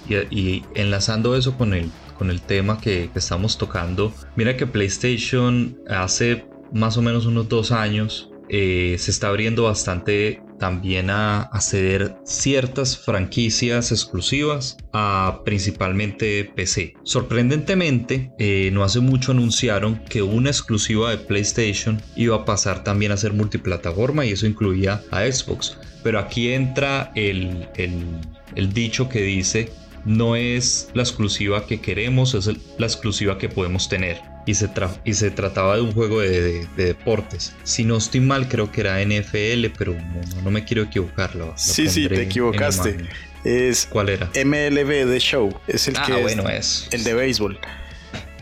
enlazando 0.75 1.35
eso 1.35 1.57
con 1.57 1.73
el, 1.73 1.91
con 2.17 2.29
el 2.29 2.41
tema 2.41 2.79
que, 2.79 3.09
que 3.11 3.19
estamos 3.19 3.57
tocando, 3.57 4.13
mira 4.35 4.55
que 4.55 4.65
PlayStation 4.65 5.77
hace 5.89 6.45
más 6.71 6.97
o 6.97 7.01
menos 7.01 7.25
unos 7.25 7.49
dos 7.49 7.71
años 7.71 8.28
eh, 8.49 8.95
se 8.97 9.11
está 9.11 9.27
abriendo 9.27 9.63
bastante 9.63 10.41
también 10.57 11.09
a, 11.09 11.49
ceder 11.61 12.17
ciertas 12.23 12.97
franquicias 12.97 13.91
exclusivas 13.91 14.77
a 14.91 15.41
principalmente 15.45 16.51
PC. 16.55 16.95
Sorprendentemente, 17.03 18.31
eh, 18.39 18.69
no 18.73 18.83
hace 18.83 18.99
mucho 18.99 19.31
anunciaron 19.31 20.03
que 20.05 20.21
una 20.21 20.49
exclusiva 20.49 21.11
de 21.11 21.17
PlayStation 21.17 22.01
iba 22.15 22.35
a 22.35 22.45
pasar 22.45 22.83
también 22.83 23.11
a 23.11 23.17
ser 23.17 23.33
multiplataforma 23.33 24.25
y 24.25 24.31
eso 24.31 24.47
incluía 24.47 25.01
a 25.11 25.21
Xbox. 25.31 25.77
Pero 26.03 26.19
aquí 26.19 26.51
entra 26.53 27.11
el, 27.15 27.67
el 27.75 28.73
dicho 28.73 29.09
que 29.09 29.21
dice 29.21 29.69
no 30.05 30.35
es 30.35 30.89
la 30.93 31.03
exclusiva 31.03 31.65
que 31.65 31.81
queremos, 31.81 32.33
es 32.33 32.47
la 32.77 32.85
exclusiva 32.85 33.37
que 33.37 33.49
podemos 33.49 33.89
tener 33.89 34.28
y 34.45 34.55
se, 34.55 34.69
y 35.03 35.13
se 35.13 35.31
trataba 35.31 35.75
de 35.75 35.81
un 35.81 35.91
juego 35.91 36.21
de, 36.21 36.67
deportes. 36.75 37.53
Si 37.63 37.83
no 37.83 37.97
estoy 37.97 38.21
mal, 38.21 38.47
creo 38.47 38.71
que 38.71 38.81
era 38.81 39.03
NFL, 39.03 39.73
pero 39.77 39.95
no, 40.43 40.51
me 40.51 40.63
quiero 40.63 40.83
equivocar. 40.83 41.31
sí, 41.55 41.87
sí, 41.87 42.07
te 42.07 42.23
equivocaste. 42.23 42.97
Es 43.43 43.87
¿Cuál 43.89 44.09
era? 44.09 44.25
MLB 44.27 45.09
The 45.09 45.19
Show. 45.19 45.57
Es 45.67 45.87
el 45.87 45.95
ah, 45.97 46.03
que 46.05 46.21
bueno, 46.21 46.49
es, 46.49 46.87
el 46.91 47.03
de 47.03 47.13
béisbol. 47.13 47.59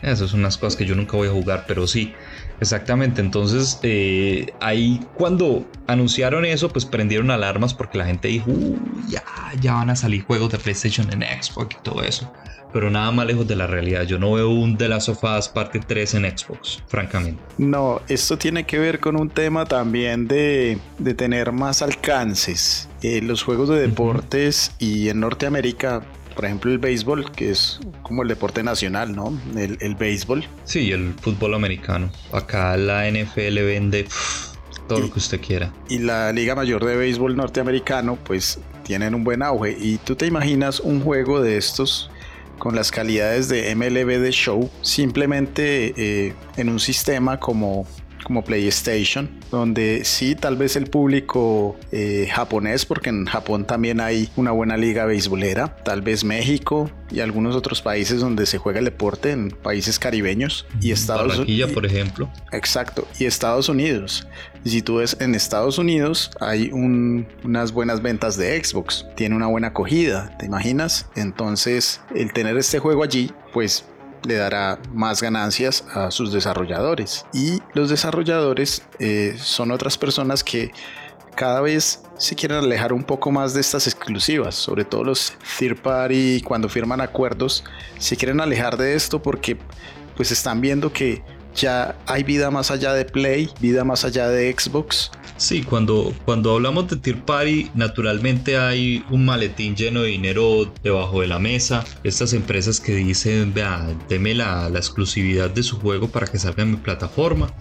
Esas 0.02 0.30
son 0.30 0.40
unas 0.40 0.56
cosas 0.56 0.76
que 0.76 0.84
yo 0.84 0.94
nunca 0.94 1.16
voy 1.16 1.28
a 1.28 1.30
jugar, 1.30 1.64
pero 1.66 1.86
sí. 1.86 2.14
Exactamente, 2.60 3.20
entonces 3.20 3.78
eh, 3.82 4.52
ahí 4.60 5.00
cuando 5.14 5.66
anunciaron 5.86 6.44
eso, 6.44 6.68
pues 6.68 6.84
prendieron 6.84 7.30
alarmas 7.30 7.74
porque 7.74 7.98
la 7.98 8.06
gente 8.06 8.28
dijo, 8.28 8.50
ya, 9.08 9.22
ya 9.60 9.74
van 9.74 9.90
a 9.90 9.96
salir 9.96 10.24
juegos 10.24 10.50
de 10.50 10.58
PlayStation 10.58 11.12
en 11.12 11.22
Xbox 11.42 11.76
y 11.76 11.82
todo 11.82 12.02
eso 12.02 12.32
pero 12.72 12.90
nada 12.90 13.10
más 13.10 13.26
lejos 13.26 13.46
de 13.46 13.56
la 13.56 13.66
realidad. 13.66 14.04
Yo 14.04 14.18
no 14.18 14.32
veo 14.32 14.50
un 14.50 14.76
de 14.76 14.88
las 14.88 15.04
sofás 15.04 15.48
parte 15.48 15.80
3 15.80 16.14
en 16.14 16.38
Xbox, 16.38 16.82
francamente. 16.86 17.42
No, 17.56 18.00
esto 18.08 18.36
tiene 18.36 18.64
que 18.64 18.78
ver 18.78 19.00
con 19.00 19.18
un 19.18 19.30
tema 19.30 19.64
también 19.64 20.28
de, 20.28 20.78
de 20.98 21.14
tener 21.14 21.52
más 21.52 21.82
alcances. 21.82 22.88
Eh, 23.02 23.22
los 23.22 23.42
juegos 23.42 23.68
de 23.68 23.80
deportes 23.80 24.72
y 24.78 25.08
en 25.08 25.20
Norteamérica 25.20 26.02
por 26.38 26.44
ejemplo, 26.44 26.70
el 26.70 26.78
béisbol, 26.78 27.32
que 27.32 27.50
es 27.50 27.80
como 28.02 28.22
el 28.22 28.28
deporte 28.28 28.62
nacional, 28.62 29.12
¿no? 29.12 29.36
El, 29.56 29.76
el 29.80 29.96
béisbol. 29.96 30.46
Sí, 30.62 30.92
el 30.92 31.14
fútbol 31.14 31.52
americano. 31.52 32.12
Acá 32.32 32.76
la 32.76 33.10
NFL 33.10 33.56
vende 33.64 34.06
todo 34.86 35.00
lo 35.00 35.10
que 35.10 35.18
usted 35.18 35.40
quiera. 35.40 35.72
Y 35.88 35.98
la 35.98 36.32
Liga 36.32 36.54
Mayor 36.54 36.84
de 36.84 36.94
Béisbol 36.94 37.34
norteamericano, 37.34 38.16
pues 38.22 38.60
tienen 38.84 39.16
un 39.16 39.24
buen 39.24 39.42
auge. 39.42 39.76
Y 39.80 39.96
tú 39.96 40.14
te 40.14 40.26
imaginas 40.26 40.78
un 40.78 41.00
juego 41.00 41.40
de 41.40 41.56
estos 41.56 42.08
con 42.60 42.76
las 42.76 42.92
calidades 42.92 43.48
de 43.48 43.74
MLB 43.74 44.20
de 44.20 44.30
Show 44.30 44.70
simplemente 44.80 45.92
eh, 45.96 46.34
en 46.56 46.68
un 46.68 46.78
sistema 46.78 47.40
como, 47.40 47.84
como 48.28 48.44
PlayStation, 48.44 49.28
donde 49.50 50.04
sí, 50.04 50.34
tal 50.34 50.56
vez 50.56 50.76
el 50.76 50.84
público 50.84 51.76
eh, 51.90 52.28
japonés, 52.30 52.84
porque 52.84 53.08
en 53.08 53.24
Japón 53.24 53.64
también 53.64 54.00
hay 54.00 54.28
una 54.36 54.52
buena 54.52 54.76
liga 54.76 55.06
beisbolera, 55.06 55.74
tal 55.82 56.02
vez 56.02 56.24
México 56.24 56.90
y 57.10 57.20
algunos 57.20 57.56
otros 57.56 57.80
países 57.80 58.20
donde 58.20 58.44
se 58.44 58.58
juega 58.58 58.80
el 58.80 58.84
deporte, 58.84 59.30
en 59.30 59.50
países 59.50 59.98
caribeños 59.98 60.66
y 60.80 60.92
Estados 60.92 61.38
Unidos. 61.38 61.72
por 61.72 61.86
ejemplo. 61.86 62.30
Exacto, 62.52 63.08
y 63.18 63.24
Estados 63.24 63.70
Unidos. 63.70 64.28
Y 64.62 64.70
si 64.70 64.82
tú 64.82 64.96
ves 64.96 65.16
en 65.20 65.34
Estados 65.34 65.78
Unidos 65.78 66.30
hay 66.38 66.70
unas 66.70 67.72
buenas 67.72 68.02
ventas 68.02 68.36
de 68.36 68.62
Xbox, 68.62 69.06
tiene 69.16 69.34
una 69.34 69.46
buena 69.46 69.68
acogida, 69.68 70.36
¿te 70.38 70.44
imaginas? 70.44 71.06
Entonces, 71.16 72.02
el 72.14 72.32
tener 72.34 72.58
este 72.58 72.78
juego 72.78 73.02
allí, 73.02 73.32
pues 73.54 73.86
le 74.24 74.34
dará 74.34 74.78
más 74.92 75.22
ganancias 75.22 75.84
a 75.94 76.10
sus 76.10 76.32
desarrolladores. 76.32 77.26
Y 77.32 77.60
los 77.74 77.90
desarrolladores 77.90 78.82
eh, 78.98 79.36
son 79.38 79.70
otras 79.70 79.98
personas 79.98 80.44
que 80.44 80.72
cada 81.34 81.60
vez 81.60 82.02
se 82.16 82.34
quieren 82.34 82.58
alejar 82.58 82.92
un 82.92 83.04
poco 83.04 83.30
más 83.30 83.54
de 83.54 83.60
estas 83.60 83.86
exclusivas, 83.86 84.56
sobre 84.56 84.84
todo 84.84 85.04
los 85.04 85.34
third 85.58 85.80
party 85.80 86.42
cuando 86.42 86.68
firman 86.68 87.00
acuerdos, 87.00 87.62
se 87.98 88.16
quieren 88.16 88.40
alejar 88.40 88.76
de 88.76 88.94
esto 88.94 89.22
porque 89.22 89.56
pues 90.16 90.32
están 90.32 90.60
viendo 90.60 90.92
que 90.92 91.22
ya 91.54 91.96
hay 92.06 92.24
vida 92.24 92.50
más 92.50 92.72
allá 92.72 92.92
de 92.92 93.04
Play, 93.04 93.50
vida 93.60 93.84
más 93.84 94.04
allá 94.04 94.28
de 94.28 94.52
Xbox 94.52 95.12
Sí, 95.38 95.62
cuando, 95.62 96.12
cuando 96.24 96.52
hablamos 96.52 96.88
de 96.88 96.96
Tier 96.96 97.24
Party, 97.24 97.70
naturalmente 97.74 98.58
hay 98.58 99.04
un 99.08 99.24
maletín 99.24 99.76
lleno 99.76 100.02
de 100.02 100.08
dinero 100.08 100.74
debajo 100.82 101.20
de 101.20 101.28
la 101.28 101.38
mesa. 101.38 101.84
Estas 102.02 102.32
empresas 102.32 102.80
que 102.80 102.96
dicen, 102.96 103.54
vea, 103.54 103.88
deme 104.08 104.34
la, 104.34 104.68
la 104.68 104.80
exclusividad 104.80 105.48
de 105.48 105.62
su 105.62 105.78
juego 105.78 106.08
para 106.08 106.26
que 106.26 106.40
salga 106.40 106.64
en 106.64 106.72
mi 106.72 106.76
plataforma. 106.78 107.54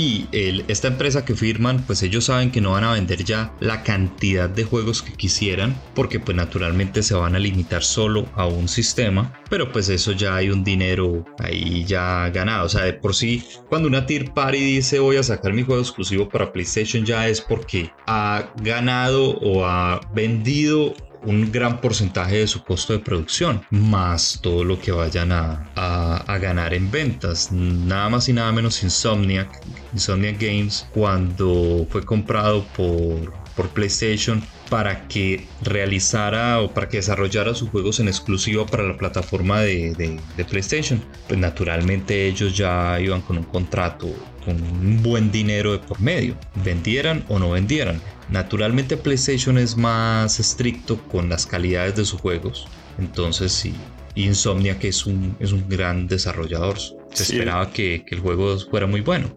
Y 0.00 0.28
esta 0.68 0.86
empresa 0.86 1.24
que 1.24 1.34
firman, 1.34 1.82
pues 1.84 2.04
ellos 2.04 2.26
saben 2.26 2.52
que 2.52 2.60
no 2.60 2.70
van 2.70 2.84
a 2.84 2.92
vender 2.92 3.24
ya 3.24 3.52
la 3.58 3.82
cantidad 3.82 4.48
de 4.48 4.62
juegos 4.62 5.02
que 5.02 5.12
quisieran, 5.14 5.74
porque 5.92 6.20
pues 6.20 6.36
naturalmente 6.36 7.02
se 7.02 7.14
van 7.14 7.34
a 7.34 7.40
limitar 7.40 7.82
solo 7.82 8.24
a 8.36 8.46
un 8.46 8.68
sistema, 8.68 9.32
pero 9.50 9.72
pues 9.72 9.88
eso 9.88 10.12
ya 10.12 10.36
hay 10.36 10.50
un 10.50 10.62
dinero 10.62 11.24
ahí 11.40 11.84
ya 11.84 12.28
ganado. 12.28 12.66
O 12.66 12.68
sea, 12.68 12.84
de 12.84 12.92
por 12.92 13.12
sí, 13.12 13.42
cuando 13.68 13.88
una 13.88 14.06
tier 14.06 14.32
party 14.32 14.58
dice 14.58 15.00
voy 15.00 15.16
a 15.16 15.24
sacar 15.24 15.52
mi 15.52 15.64
juego 15.64 15.82
exclusivo 15.82 16.28
para 16.28 16.52
PlayStation, 16.52 17.04
ya 17.04 17.26
es 17.26 17.40
porque 17.40 17.90
ha 18.06 18.52
ganado 18.62 19.30
o 19.38 19.66
ha 19.66 20.00
vendido 20.14 20.94
un 21.24 21.50
gran 21.50 21.80
porcentaje 21.80 22.38
de 22.38 22.46
su 22.46 22.62
costo 22.62 22.92
de 22.92 22.98
producción, 22.98 23.62
más 23.70 24.38
todo 24.42 24.64
lo 24.64 24.78
que 24.78 24.92
vayan 24.92 25.32
a, 25.32 25.68
a, 25.74 26.38
ganar 26.38 26.74
en 26.74 26.90
ventas. 26.90 27.50
Nada 27.52 28.08
más 28.08 28.28
y 28.28 28.32
nada 28.32 28.52
menos 28.52 28.82
Insomniac, 28.82 29.48
Insomniac 29.92 30.40
Games, 30.40 30.86
cuando 30.92 31.86
fue 31.90 32.04
comprado 32.04 32.64
por, 32.76 33.32
por 33.56 33.68
PlayStation 33.70 34.42
para 34.70 35.08
que 35.08 35.46
realizara 35.62 36.60
o 36.60 36.72
para 36.72 36.88
que 36.88 36.98
desarrollara 36.98 37.54
sus 37.54 37.70
juegos 37.70 38.00
en 38.00 38.08
exclusiva 38.08 38.66
para 38.66 38.82
la 38.82 38.96
plataforma 38.96 39.60
de, 39.60 39.94
de, 39.94 40.20
de, 40.36 40.44
PlayStation. 40.44 41.02
Pues 41.26 41.40
naturalmente 41.40 42.26
ellos 42.26 42.56
ya 42.56 43.00
iban 43.00 43.22
con 43.22 43.38
un 43.38 43.44
contrato 43.44 44.08
con 44.48 44.62
un 44.62 45.02
buen 45.02 45.30
dinero 45.30 45.72
de 45.72 45.78
por 45.78 46.00
medio, 46.00 46.34
vendieran 46.64 47.22
o 47.28 47.38
no 47.38 47.50
vendieran. 47.50 48.00
Naturalmente 48.30 48.96
PlayStation 48.96 49.58
es 49.58 49.76
más 49.76 50.40
estricto 50.40 50.96
con 51.08 51.28
las 51.28 51.44
calidades 51.44 51.96
de 51.96 52.06
sus 52.06 52.18
juegos. 52.18 52.66
Entonces 52.98 53.52
sí, 53.52 53.74
Insomnia 54.14 54.78
que 54.78 54.88
es 54.88 55.04
un, 55.04 55.36
es 55.38 55.52
un 55.52 55.68
gran 55.68 56.08
desarrollador. 56.08 56.78
Se 57.12 57.24
esperaba 57.24 57.70
que, 57.70 58.04
que 58.06 58.14
el 58.14 58.22
juego 58.22 58.58
fuera 58.70 58.86
muy 58.86 59.02
bueno. 59.02 59.36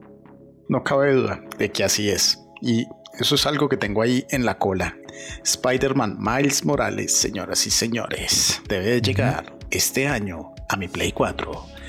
No 0.69 0.81
cabe 0.81 1.13
duda 1.13 1.43
de 1.57 1.69
que 1.69 1.83
así 1.83 2.09
es. 2.09 2.39
Y 2.61 2.85
eso 3.19 3.35
es 3.35 3.45
algo 3.45 3.67
que 3.67 3.75
tengo 3.75 4.01
ahí 4.01 4.25
en 4.29 4.45
la 4.45 4.57
cola. 4.57 4.95
Spider-Man 5.43 6.19
Miles 6.19 6.63
Morales, 6.63 7.13
señoras 7.13 7.67
y 7.67 7.69
señores, 7.69 8.61
debe 8.69 9.01
llegar 9.01 9.57
este 9.71 10.07
año 10.07 10.53
a 10.69 10.77
mi 10.77 10.87
Play 10.87 11.11
4. 11.11 11.80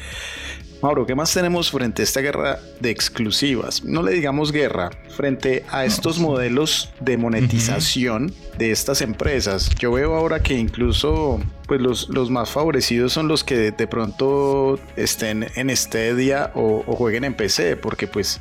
Mauro, 0.83 1.07
¿qué 1.07 1.14
más 1.14 1.33
tenemos 1.33 1.71
frente 1.71 2.03
a 2.03 2.05
esta 2.05 2.21
guerra 2.21 2.59
de 2.81 2.90
exclusivas? 2.90 3.85
No 3.85 4.03
le 4.03 4.11
digamos 4.11 4.51
guerra, 4.51 4.90
frente 5.16 5.64
a 5.71 5.85
estos 5.85 6.18
modelos 6.18 6.92
de 6.99 7.16
monetización 7.16 8.35
de 8.59 8.73
estas 8.73 9.01
empresas. 9.01 9.71
Yo 9.79 9.92
veo 9.92 10.16
ahora 10.16 10.42
que 10.42 10.55
incluso 10.55 11.40
pues 11.68 11.81
los, 11.81 12.09
los, 12.09 12.31
más 12.31 12.51
favorecidos 12.51 13.12
son 13.12 13.29
los 13.29 13.45
que 13.45 13.71
de 13.71 13.87
pronto 13.87 14.77
estén 14.97 15.47
en 15.55 15.75
Stadia 15.77 16.51
o, 16.57 16.83
o 16.85 16.97
jueguen 16.97 17.23
en 17.23 17.35
PC, 17.35 17.77
porque 17.77 18.09
pues 18.09 18.40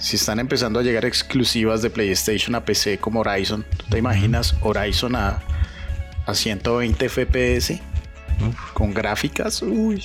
si 0.00 0.16
están 0.16 0.40
empezando 0.40 0.80
a 0.80 0.82
llegar 0.82 1.04
exclusivas 1.04 1.82
de 1.82 1.90
PlayStation 1.90 2.56
a 2.56 2.64
PC 2.64 2.98
como 2.98 3.20
Horizon, 3.20 3.64
te 3.88 3.98
imaginas 3.98 4.56
Horizon 4.60 5.14
a, 5.14 5.40
a 6.26 6.34
120 6.34 7.08
FPS? 7.08 7.80
Con 8.74 8.92
gráficas, 8.92 9.62
uy, 9.62 10.02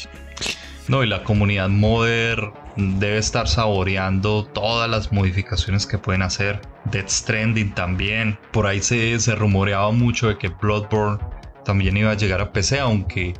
no, 0.87 1.03
y 1.03 1.07
la 1.07 1.23
comunidad 1.23 1.69
modder 1.69 2.51
debe 2.75 3.17
estar 3.17 3.47
saboreando 3.47 4.45
todas 4.45 4.89
las 4.89 5.11
modificaciones 5.11 5.85
que 5.85 5.97
pueden 5.97 6.21
hacer. 6.21 6.61
Death 6.85 7.09
Stranding 7.09 7.73
también. 7.73 8.37
Por 8.51 8.67
ahí 8.67 8.81
se, 8.81 9.19
se 9.19 9.35
rumoreaba 9.35 9.91
mucho 9.91 10.27
de 10.27 10.37
que 10.37 10.49
Bloodborne 10.49 11.19
también 11.63 11.97
iba 11.97 12.11
a 12.11 12.15
llegar 12.15 12.41
a 12.41 12.51
PC, 12.51 12.79
aunque 12.79 13.33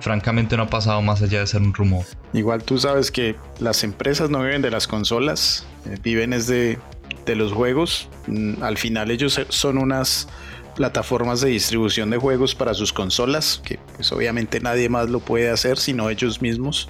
francamente 0.00 0.56
no 0.56 0.64
ha 0.64 0.68
pasado 0.68 1.02
más 1.02 1.22
allá 1.22 1.40
de 1.40 1.46
ser 1.46 1.62
un 1.62 1.74
rumor. 1.74 2.04
Igual 2.32 2.62
tú 2.62 2.78
sabes 2.78 3.10
que 3.10 3.36
las 3.58 3.84
empresas 3.84 4.30
no 4.30 4.42
viven 4.42 4.62
de 4.62 4.70
las 4.70 4.86
consolas, 4.86 5.66
eh, 5.86 5.96
viven 6.02 6.32
es 6.32 6.46
de, 6.46 6.78
de 7.26 7.34
los 7.34 7.52
juegos. 7.52 8.08
Mm, 8.26 8.62
al 8.62 8.78
final 8.78 9.10
ellos 9.10 9.40
son 9.48 9.78
unas 9.78 10.28
plataformas 10.74 11.40
de 11.40 11.50
distribución 11.50 12.10
de 12.10 12.18
juegos 12.18 12.54
para 12.54 12.74
sus 12.74 12.92
consolas, 12.92 13.60
que 13.64 13.78
pues 13.96 14.10
obviamente 14.12 14.60
nadie 14.60 14.88
más 14.88 15.08
lo 15.08 15.20
puede 15.20 15.50
hacer 15.50 15.78
sino 15.78 16.10
ellos 16.10 16.40
mismos. 16.42 16.88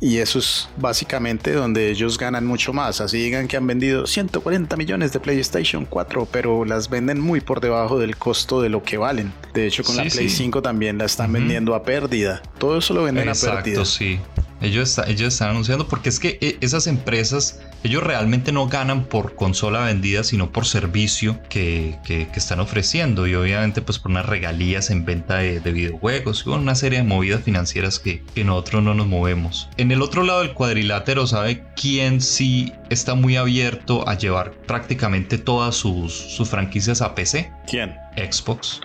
Y 0.00 0.18
eso 0.18 0.38
es 0.38 0.68
básicamente 0.76 1.52
donde 1.52 1.90
ellos 1.90 2.18
ganan 2.18 2.46
mucho 2.46 2.72
más. 2.72 3.00
Así 3.00 3.18
digan 3.18 3.48
que 3.48 3.56
han 3.56 3.66
vendido 3.66 4.06
140 4.06 4.76
millones 4.76 5.12
de 5.12 5.18
PlayStation 5.18 5.84
4, 5.86 6.28
pero 6.30 6.64
las 6.64 6.88
venden 6.88 7.20
muy 7.20 7.40
por 7.40 7.60
debajo 7.60 7.98
del 7.98 8.16
costo 8.16 8.62
de 8.62 8.68
lo 8.68 8.84
que 8.84 8.96
valen. 8.96 9.32
De 9.54 9.66
hecho, 9.66 9.82
con 9.82 9.96
la 9.96 10.04
Play 10.04 10.28
5 10.28 10.62
también 10.62 10.98
la 10.98 11.04
están 11.04 11.32
vendiendo 11.32 11.74
a 11.74 11.82
pérdida. 11.82 12.42
Todo 12.58 12.78
eso 12.78 12.94
lo 12.94 13.02
venden 13.02 13.28
a 13.28 13.34
pérdida. 13.34 13.84
sí. 13.84 14.20
Ellos, 14.60 14.98
ellos 15.06 15.34
están 15.34 15.50
anunciando 15.50 15.86
porque 15.86 16.08
es 16.08 16.18
que 16.18 16.38
eh, 16.40 16.58
esas 16.60 16.86
empresas, 16.86 17.60
ellos 17.84 18.02
realmente 18.02 18.52
no 18.52 18.66
ganan 18.66 19.04
por 19.04 19.34
consola 19.34 19.84
vendida, 19.84 20.24
sino 20.24 20.50
por 20.50 20.66
servicio 20.66 21.38
que, 21.48 21.96
están 22.34 22.60
ofreciendo 22.60 23.26
y 23.26 23.34
obviamente 23.34 23.82
pues 23.82 23.98
por 23.98 24.10
unas 24.10 24.26
regalías 24.26 24.90
en 24.90 25.04
venta 25.04 25.36
de, 25.38 25.60
videojuegos 25.68 26.44
y 26.46 26.50
una 26.50 26.74
serie 26.74 27.00
de 27.00 27.04
movidas 27.04 27.42
financieras 27.42 27.98
que, 27.98 28.22
que 28.34 28.44
nosotros 28.44 28.82
no 28.82 28.94
nos 28.94 29.06
movemos. 29.06 29.68
En 29.76 29.90
el 29.90 30.02
otro 30.02 30.22
lado 30.22 30.40
del 30.40 30.54
cuadrilátero, 30.54 31.26
¿sabe 31.26 31.64
quién 31.76 32.20
sí 32.20 32.72
está 32.90 33.14
muy 33.14 33.36
abierto 33.36 34.08
a 34.08 34.16
llevar 34.16 34.52
prácticamente 34.66 35.36
todas 35.38 35.74
sus, 35.74 36.12
sus 36.12 36.48
franquicias 36.48 37.02
a 37.02 37.14
PC? 37.14 37.50
¿Quién? 37.66 37.96
Xbox. 38.16 38.80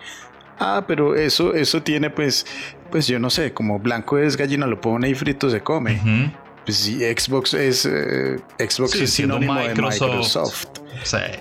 Ah, 0.60 0.86
pero 0.88 1.16
eso, 1.16 1.54
eso 1.54 1.82
tiene 1.82 2.10
pues, 2.10 2.46
pues 2.94 3.08
yo 3.08 3.18
no 3.18 3.32
sé, 3.32 3.54
como 3.54 3.80
blanco 3.80 4.20
es 4.20 4.38
gallina 4.38 4.68
lo 4.68 4.80
pone 4.80 5.10
y 5.10 5.16
frito 5.16 5.50
se 5.50 5.62
come. 5.62 6.00
Pues 6.64 6.78
sí, 6.78 7.00
Xbox 7.00 7.56
es 7.56 7.88
eh, 7.88 8.38
Xbox 8.60 8.94
es 8.94 9.10
sinónimo 9.10 9.56
de 9.56 9.70
Microsoft. 9.70 10.68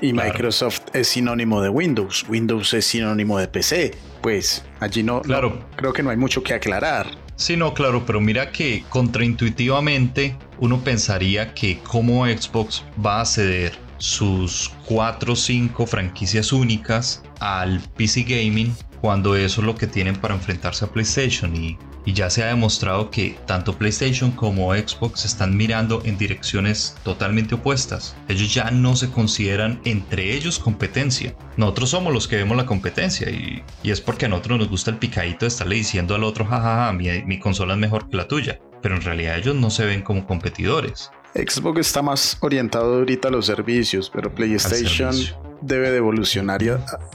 y 0.01 0.15
Microsoft 0.15 0.81
es 0.95 1.09
sinónimo 1.09 1.61
de 1.61 1.69
Windows. 1.69 2.25
Windows 2.27 2.73
es 2.73 2.87
sinónimo 2.87 3.39
de 3.39 3.49
PC. 3.49 3.91
Pues 4.23 4.65
allí 4.81 5.03
no, 5.03 5.21
claro. 5.21 5.63
creo 5.77 5.93
que 5.93 6.03
no 6.03 6.09
hay 6.09 6.17
mucho 6.17 6.43
que 6.43 6.55
aclarar. 6.55 7.11
Sí, 7.37 7.59
no, 7.59 7.75
claro, 7.75 8.03
pero 8.07 8.19
mira 8.19 8.51
que 8.51 8.83
contraintuitivamente 8.89 10.35
uno 10.59 10.83
pensaría 10.83 11.53
que 11.53 11.81
como 11.81 12.25
Xbox 12.25 12.83
va 13.05 13.21
a 13.21 13.27
ceder 13.27 13.77
sus 13.99 14.73
4 14.87 15.35
o 15.35 15.37
5 15.37 15.87
franquicias 15.87 16.51
únicas 16.51 17.23
al 17.41 17.79
PC 17.99 18.23
Gaming 18.23 18.75
cuando 19.03 19.35
eso 19.35 19.61
es 19.61 19.67
lo 19.67 19.75
que 19.75 19.89
tienen 19.89 20.15
para 20.15 20.33
enfrentarse 20.33 20.85
a 20.85 20.89
PlayStation 20.89 21.55
y, 21.57 21.77
ya 22.07 22.31
se 22.31 22.43
ha 22.43 22.49
demostrado 22.49 23.11
que 23.11 23.37
tanto 23.47 23.77
PlayStation 23.79 24.33
como 24.33 24.75
Xbox 24.75 25.25
están 25.25 25.57
mirando 25.57 26.03
en 26.05 26.19
direcciones 26.19 26.97
totalmente 27.05 27.55
opuestas. 27.55 28.17
Ellos 28.29 28.53
ya 28.53 28.73
no 28.73 28.97
se 28.97 29.11
consideran 29.11 29.81
entre 29.85 30.35
ellos 30.35 30.59
competencia. 30.59 31.35
Nosotros 31.57 31.91
somos 31.91 32.13
los 32.13 32.27
que 32.27 32.37
vemos 32.37 32.57
la 32.57 32.67
competencia 32.67 33.31
y, 33.31 33.63
es 33.85 34.01
porque 34.01 34.27
a 34.27 34.29
nosotros 34.29 34.59
nos 34.59 34.69
gusta 34.69 34.91
el 34.91 34.99
picadito 34.99 35.45
de 35.45 35.49
estarle 35.49 35.77
diciendo 35.77 36.17
al 36.17 36.25
otro, 36.25 36.45
jajaja, 36.45 36.93
mi, 36.93 37.07
mi 37.23 37.39
consola 37.39 37.75
es 37.75 37.81
mejor 37.81 38.09
que 38.09 38.17
la 38.17 38.27
tuya. 38.27 38.61
Pero 38.83 38.97
en 38.97 39.03
realidad 39.03 39.39
ellos 39.39 39.55
no 39.55 39.71
se 39.71 39.85
ven 39.85 40.03
como 40.03 40.27
competidores. 40.27 41.11
Xbox 41.35 41.81
está 41.81 42.03
más 42.03 42.37
orientado 42.41 42.97
ahorita 42.97 43.29
a 43.29 43.31
los 43.31 43.47
servicios, 43.47 44.11
pero 44.11 44.35
PlayStation 44.35 45.15
debe 45.63 45.91
de 45.91 45.97
evolucionar, 45.97 46.61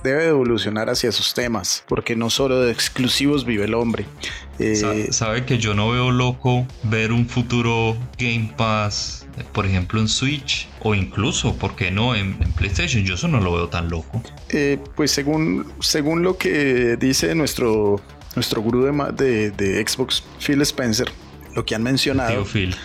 debe 0.04 0.28
evolucionar 0.28 0.90
hacia 0.90 1.12
sus 1.12 1.34
temas, 1.34 1.84
porque 1.88 2.16
no 2.16 2.30
solo 2.30 2.62
de 2.62 2.72
exclusivos 2.72 3.46
vive 3.46 3.66
el 3.66 3.74
hombre. 3.74 4.06
Eh, 4.60 5.10
sabe 5.12 5.46
que 5.46 5.60
yo 5.60 5.76
no 5.76 5.92
veo 5.92 6.12
loco 6.12 6.66
ver 6.84 7.12
un 7.12 7.28
futuro 7.28 7.96
Game 8.18 8.54
Pass 8.58 9.28
por 9.54 9.66
ejemplo, 9.66 10.00
en 10.00 10.08
Switch 10.08 10.68
o 10.82 10.96
incluso, 10.96 11.56
¿por 11.56 11.76
qué 11.76 11.92
no, 11.92 12.16
en, 12.16 12.38
PlayStation? 12.54 13.04
Yo 13.04 13.16
eso 13.16 13.28
no 13.28 13.40
lo 13.40 13.54
veo 13.54 13.70
tan 13.70 13.90
loco. 13.90 14.22
Eh, 14.50 14.80
pues 14.96 15.12
según, 15.12 15.72
según 15.80 16.24
lo 16.24 16.38
que 16.38 16.98
dice 16.98 17.36
nuestro, 17.36 18.02
nuestro 18.36 18.62
gurú 18.62 18.84
de, 18.84 19.52
de, 19.52 19.88
Xbox, 19.88 20.24
Phil 20.40 20.62
Spencer, 20.62 21.12
lo 21.56 21.66
que 21.66 21.76
han 21.76 21.84
mencionado. 21.84 22.46
Phil. 22.46 22.76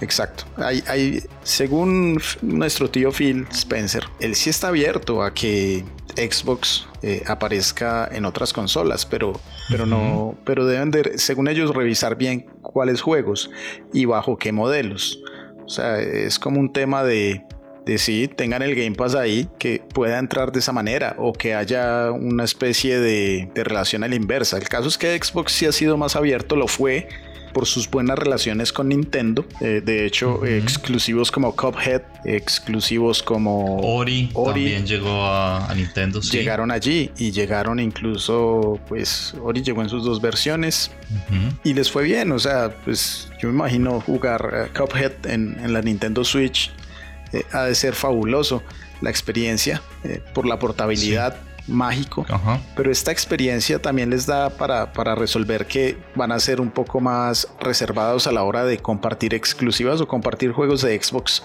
Exacto. 0.00 0.44
Hay, 0.56 0.82
hay, 0.86 1.22
según 1.42 2.20
nuestro 2.40 2.90
tío 2.90 3.12
Phil 3.12 3.46
Spencer, 3.50 4.04
él 4.20 4.34
sí 4.34 4.50
está 4.50 4.68
abierto 4.68 5.22
a 5.22 5.34
que 5.34 5.84
Xbox 6.16 6.86
eh, 7.02 7.22
aparezca 7.26 8.08
en 8.10 8.24
otras 8.24 8.52
consolas, 8.52 9.04
pero, 9.06 9.38
pero 9.68 9.86
no, 9.86 10.36
pero 10.44 10.66
deben 10.66 10.90
de, 10.90 11.18
según 11.18 11.48
ellos, 11.48 11.74
revisar 11.74 12.16
bien 12.16 12.46
cuáles 12.62 13.00
juegos 13.00 13.50
y 13.92 14.06
bajo 14.06 14.36
qué 14.36 14.52
modelos. 14.52 15.20
O 15.64 15.68
sea, 15.68 16.00
es 16.00 16.38
como 16.38 16.58
un 16.58 16.72
tema 16.72 17.04
de, 17.04 17.44
de 17.84 17.98
si 17.98 18.26
tengan 18.26 18.62
el 18.62 18.74
Game 18.74 18.96
Pass 18.96 19.14
ahí, 19.14 19.48
que 19.58 19.82
pueda 19.94 20.18
entrar 20.18 20.50
de 20.50 20.58
esa 20.60 20.72
manera 20.72 21.14
o 21.18 21.32
que 21.32 21.54
haya 21.54 22.10
una 22.10 22.44
especie 22.44 22.98
de, 22.98 23.50
de 23.54 23.64
relación 23.64 24.02
a 24.02 24.08
la 24.08 24.14
inversa. 24.14 24.56
El 24.56 24.68
caso 24.68 24.88
es 24.88 24.98
que 24.98 25.16
Xbox 25.16 25.52
sí 25.52 25.66
ha 25.66 25.72
sido 25.72 25.96
más 25.96 26.16
abierto, 26.16 26.56
lo 26.56 26.66
fue 26.66 27.08
por 27.52 27.66
sus 27.66 27.90
buenas 27.90 28.18
relaciones 28.18 28.72
con 28.72 28.88
Nintendo. 28.88 29.44
Eh, 29.60 29.82
de 29.84 30.06
hecho, 30.06 30.44
exclusivos 30.44 31.30
como 31.30 31.54
Cuphead, 31.54 32.02
exclusivos 32.24 33.22
como 33.22 33.78
Ori, 33.80 34.30
también 34.32 34.86
llegó 34.86 35.24
a, 35.24 35.72
Nintendo. 35.74 36.20
Llegaron 36.20 36.70
allí 36.70 37.10
y 37.18 37.30
llegaron 37.30 37.80
incluso, 37.80 38.78
pues 38.88 39.34
Ori 39.42 39.62
llegó 39.62 39.82
en 39.82 39.88
sus 39.88 40.04
dos 40.04 40.20
versiones 40.20 40.90
y 41.64 41.74
les 41.74 41.90
fue 41.90 42.04
bien. 42.04 42.32
O 42.32 42.38
sea, 42.38 42.74
pues 42.84 43.30
yo 43.40 43.48
me 43.48 43.54
imagino 43.54 44.00
jugar 44.00 44.70
Cuphead 44.76 45.26
en, 45.26 45.72
la 45.72 45.82
Nintendo 45.82 46.24
Switch. 46.24 46.72
Eh, 47.32 47.44
ha 47.52 47.62
de 47.62 47.74
ser 47.76 47.94
fabuloso 47.94 48.62
la 49.00 49.10
experiencia 49.10 49.82
eh, 50.04 50.20
por 50.34 50.46
la 50.46 50.58
portabilidad 50.58 51.36
mágico, 51.66 52.26
pero 52.76 52.90
esta 52.90 53.12
experiencia 53.12 53.80
también 53.80 54.10
les 54.10 54.26
da 54.26 54.50
para, 54.50 54.92
para, 54.92 55.14
resolver 55.14 55.66
que 55.66 55.98
van 56.14 56.32
a 56.32 56.38
ser 56.38 56.60
un 56.60 56.70
poco 56.70 57.00
más 57.00 57.48
reservados 57.60 58.26
a 58.26 58.32
la 58.32 58.42
hora 58.42 58.64
de 58.64 58.78
compartir 58.78 59.34
exclusivas 59.34 60.00
o 60.00 60.08
compartir 60.08 60.52
juegos 60.52 60.82
de 60.82 61.00
Xbox 61.00 61.42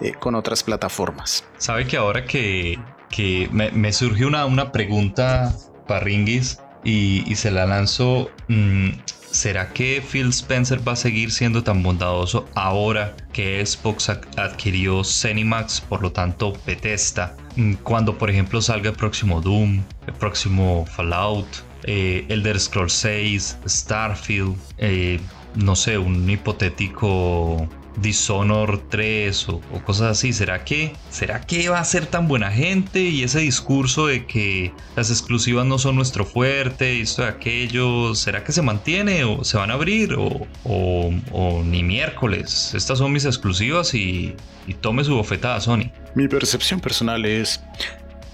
eh, 0.00 0.12
con 0.18 0.34
otras 0.34 0.62
plataformas. 0.62 1.44
Sabe 1.58 1.86
que 1.86 1.96
ahora 1.96 2.24
que, 2.24 2.78
que 3.10 3.48
me, 3.52 3.92
surgió 3.92 4.28
una, 4.28 4.46
una 4.46 4.72
pregunta 4.72 5.54
para 5.86 6.00
Ringis 6.00 6.60
y, 6.84 7.24
y 7.30 7.34
se 7.36 7.50
la 7.50 7.66
lanzo. 7.66 8.30
Mm, 8.48 8.90
¿Será 9.30 9.72
que 9.72 10.02
Phil 10.02 10.30
Spencer 10.30 10.86
va 10.86 10.92
a 10.92 10.96
seguir 10.96 11.30
siendo 11.30 11.62
tan 11.62 11.82
bondadoso 11.82 12.48
ahora 12.54 13.14
que 13.32 13.64
Xbox 13.64 14.08
adquirió 14.08 15.04
Zenimax, 15.04 15.82
por 15.82 16.02
lo 16.02 16.12
tanto 16.12 16.54
Bethesda? 16.66 17.36
Mm, 17.56 17.74
cuando 17.82 18.16
por 18.16 18.30
ejemplo 18.30 18.62
salga 18.62 18.90
el 18.90 18.96
próximo 18.96 19.40
Doom, 19.40 19.82
el 20.06 20.14
próximo 20.14 20.86
Fallout, 20.86 21.46
eh, 21.84 22.24
Elder 22.28 22.58
Scrolls 22.58 22.92
6, 22.92 23.58
Starfield, 23.66 24.56
eh, 24.78 25.20
no 25.54 25.76
sé, 25.76 25.98
un 25.98 26.28
hipotético 26.28 27.68
Dishonor 28.00 28.82
3 28.88 29.48
o, 29.48 29.60
cosas 29.84 30.18
así. 30.18 30.32
¿Será 30.32 30.64
que, 30.64 30.92
¿Será 31.10 31.40
que 31.40 31.68
va 31.68 31.80
a 31.80 31.84
ser 31.84 32.06
tan 32.06 32.28
buena 32.28 32.50
gente? 32.50 33.00
Y 33.00 33.22
ese 33.22 33.40
discurso 33.40 34.06
de 34.06 34.26
que 34.26 34.72
las 34.96 35.10
exclusivas 35.10 35.66
no 35.66 35.78
son 35.78 35.96
nuestro 35.96 36.24
fuerte 36.24 36.94
y 36.94 37.02
esto 37.02 37.22
y 37.22 37.26
aquello, 37.26 38.14
¿será 38.14 38.44
que 38.44 38.52
se 38.52 38.62
mantiene 38.62 39.24
o 39.24 39.44
se 39.44 39.56
van 39.56 39.70
a 39.70 39.74
abrir? 39.74 40.14
O, 40.14 40.46
o, 40.64 41.62
ni 41.64 41.82
miércoles. 41.82 42.72
Estas 42.74 42.98
son 42.98 43.12
mis 43.12 43.24
exclusivas 43.24 43.94
y, 43.94 44.34
y 44.66 44.74
tome 44.74 45.04
su 45.04 45.14
bofetada, 45.14 45.60
Sony. 45.60 45.90
Mi 46.14 46.28
percepción 46.28 46.80
personal 46.80 47.24
es, 47.24 47.60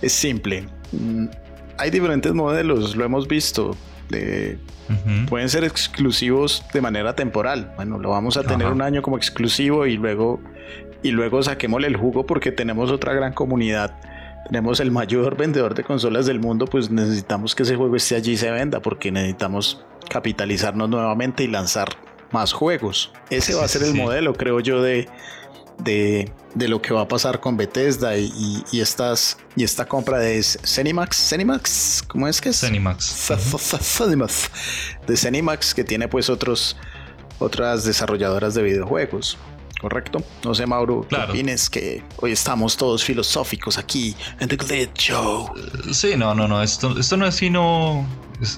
es 0.02 0.12
simple. 0.12 0.66
Mm, 0.92 1.26
hay 1.78 1.90
diferentes 1.90 2.32
modelos, 2.32 2.94
lo 2.96 3.04
hemos 3.04 3.26
visto. 3.26 3.76
De 4.08 4.58
Pueden 5.28 5.48
ser 5.48 5.64
exclusivos 5.64 6.62
de 6.72 6.80
manera 6.80 7.14
temporal. 7.14 7.72
Bueno, 7.76 7.98
lo 7.98 8.10
vamos 8.10 8.36
a 8.36 8.42
tener 8.42 8.68
un 8.68 8.82
año 8.82 9.02
como 9.02 9.16
exclusivo 9.16 9.86
y 9.86 9.96
luego, 9.96 10.40
y 11.02 11.10
luego 11.10 11.42
saquémosle 11.42 11.86
el 11.86 11.96
jugo 11.96 12.26
porque 12.26 12.52
tenemos 12.52 12.90
otra 12.90 13.14
gran 13.14 13.32
comunidad. 13.32 13.98
Tenemos 14.46 14.80
el 14.80 14.90
mayor 14.90 15.36
vendedor 15.38 15.74
de 15.74 15.84
consolas 15.84 16.26
del 16.26 16.38
mundo, 16.38 16.66
pues 16.66 16.90
necesitamos 16.90 17.54
que 17.54 17.62
ese 17.62 17.76
juego 17.76 17.96
esté 17.96 18.16
allí 18.16 18.32
y 18.32 18.36
se 18.36 18.50
venda 18.50 18.80
porque 18.80 19.10
necesitamos 19.10 19.84
capitalizarnos 20.10 20.88
nuevamente 20.88 21.44
y 21.44 21.48
lanzar 21.48 21.88
más 22.30 22.52
juegos. 22.52 23.12
Ese 23.30 23.54
va 23.54 23.64
a 23.64 23.68
ser 23.68 23.84
el 23.84 23.94
modelo, 23.94 24.34
creo 24.34 24.60
yo, 24.60 24.82
de, 25.78 26.30
de, 26.54 26.68
lo 26.68 26.80
que 26.80 26.94
va 26.94 27.02
a 27.02 27.08
pasar 27.08 27.40
con 27.40 27.56
Bethesda 27.56 28.16
y, 28.16 28.64
estas, 28.72 29.38
y 29.56 29.64
esta 29.64 29.86
compra 29.86 30.18
de 30.18 30.42
Cenimax. 30.42 31.16
Cenimax, 31.28 32.04
¿cómo 32.06 32.28
es 32.28 32.40
que 32.40 32.50
es? 32.50 32.60
Cenimax. 32.60 34.50
De 35.06 35.16
Cenimax, 35.16 35.74
que 35.74 35.84
tiene 35.84 36.08
pues 36.08 36.30
otros, 36.30 36.76
otras 37.38 37.84
desarrolladoras 37.84 38.54
de 38.54 38.62
videojuegos. 38.62 39.38
¿Correcto? 39.84 40.24
No 40.42 40.54
sé, 40.54 40.66
Mauro, 40.66 41.02
claro. 41.02 41.26
¿qué 41.26 41.32
opinas 41.32 41.68
que 41.68 42.02
hoy 42.16 42.32
estamos 42.32 42.74
todos 42.74 43.04
filosóficos 43.04 43.76
aquí 43.76 44.16
en 44.40 44.48
The 44.48 44.56
Glitch 44.56 44.94
Show? 44.94 45.52
Sí, 45.92 46.12
no, 46.16 46.34
no, 46.34 46.48
no, 46.48 46.62
esto, 46.62 46.98
esto 46.98 47.18
no 47.18 47.26
es 47.26 47.34
sino 47.34 48.06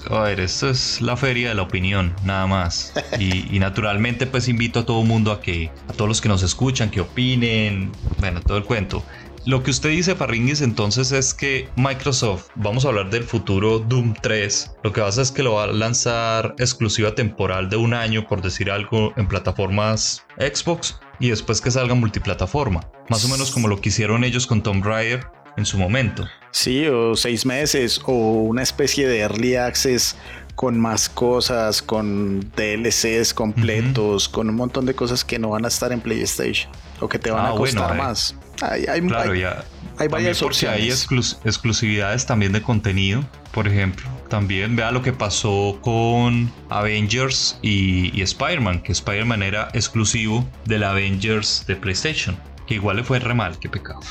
a 0.09 0.21
ver, 0.21 0.39
esto 0.39 0.69
es 0.69 1.01
la 1.01 1.17
feria 1.17 1.49
de 1.49 1.55
la 1.55 1.63
opinión, 1.63 2.15
nada 2.23 2.47
más. 2.47 2.93
Y, 3.19 3.59
naturalmente, 3.59 4.25
pues 4.25 4.47
invito 4.47 4.79
a 4.79 4.85
todo 4.85 5.03
mundo 5.03 5.33
a 5.33 5.41
que, 5.41 5.69
a 5.89 5.91
todos 5.91 6.07
los 6.07 6.21
que 6.21 6.29
nos 6.29 6.43
escuchan, 6.43 6.89
que 6.89 7.01
opinen, 7.01 7.91
bueno, 8.19 8.39
todo 8.39 8.57
el 8.57 8.63
cuento. 8.63 9.03
Lo 9.47 9.63
que 9.63 9.71
usted 9.71 9.91
dice, 9.91 10.13
Farringis, 10.13 10.59
entonces 10.59 11.13
es 11.13 11.33
que 11.33 11.69
Microsoft, 11.77 12.49
vamos 12.55 12.83
a 12.83 12.89
hablar 12.89 13.09
del 13.09 13.23
futuro 13.23 13.79
Doom 13.79 14.13
3, 14.21 14.71
lo 14.83 14.91
que 14.91 14.99
pasa 14.99 15.21
es 15.21 15.31
que 15.31 15.41
lo 15.41 15.53
va 15.53 15.63
a 15.63 15.67
lanzar 15.67 16.53
exclusiva 16.59 17.15
temporal 17.15 17.69
de 17.69 17.77
un 17.77 17.93
año, 17.93 18.27
por 18.27 18.41
decir 18.41 18.69
algo, 18.69 19.13
en 19.15 19.25
plataformas 19.25 20.25
Xbox 20.37 20.99
y 21.21 21.29
después 21.29 21.61
que 21.61 21.71
salga 21.71 21.95
multiplataforma. 21.95 22.91
Más 23.07 23.23
o 23.23 23.29
menos 23.29 23.49
como 23.51 23.69
lo 23.69 23.79
que 23.79 23.87
hicieron 23.87 24.25
ellos 24.25 24.45
con 24.47 24.61
Tomb 24.61 24.83
Raider 24.83 25.25
en 25.55 25.65
su 25.65 25.77
momento. 25.77 26.27
Sí, 26.51 26.85
o 26.87 27.15
seis 27.15 27.45
meses, 27.45 28.01
o 28.03 28.11
una 28.11 28.63
especie 28.63 29.07
de 29.07 29.19
early 29.19 29.55
access 29.55 30.17
con 30.55 30.77
más 30.77 31.07
cosas, 31.07 31.81
con 31.81 32.41
DLCs 32.57 33.33
completos, 33.33 34.27
con 34.27 34.49
un 34.49 34.55
montón 34.55 34.85
de 34.85 34.93
cosas 34.93 35.23
que 35.23 35.39
no 35.39 35.51
van 35.51 35.63
a 35.63 35.69
estar 35.69 35.93
en 35.93 36.01
PlayStation 36.01 36.69
o 36.99 37.07
que 37.07 37.19
te 37.19 37.31
van 37.31 37.45
ah, 37.45 37.49
a 37.49 37.55
costar 37.55 37.95
más. 37.97 38.35
Hay, 38.61 39.01
claro, 39.01 39.35
ya. 39.35 39.63
hay 39.97 40.07
varias 40.07 40.41
opciones. 40.41 41.07
Hay 41.11 41.19
exclusividades 41.45 42.25
también 42.25 42.51
de 42.51 42.61
contenido, 42.61 43.23
por 43.51 43.67
ejemplo. 43.67 44.07
También 44.29 44.75
vea 44.75 44.91
lo 44.91 45.01
que 45.01 45.13
pasó 45.13 45.79
con 45.81 46.51
Avengers 46.69 47.59
y, 47.61 48.17
y 48.17 48.21
Spider-Man, 48.23 48.81
que 48.81 48.91
Spider-Man 48.91 49.43
era 49.43 49.69
exclusivo 49.73 50.47
del 50.65 50.83
Avengers 50.83 51.63
de 51.67 51.75
PlayStation, 51.75 52.37
que 52.65 52.75
igual 52.75 52.97
le 52.97 53.03
fue 53.03 53.19
re 53.19 53.33
mal, 53.33 53.57
qué 53.59 53.69
pecado. 53.69 54.01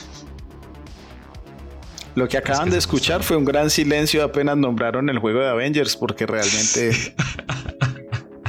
Lo 2.17 2.29
que 2.29 2.39
acaban 2.39 2.71
de 2.71 2.79
escuchar 2.79 3.23
fue 3.23 3.37
un 3.37 3.45
gran 3.45 3.69
silencio 3.69 4.25
apenas 4.25 4.57
nombraron 4.57 5.11
el 5.11 5.19
juego 5.19 5.41
de 5.41 5.51
Avengers, 5.51 5.97
porque 5.97 6.25
realmente 6.25 6.93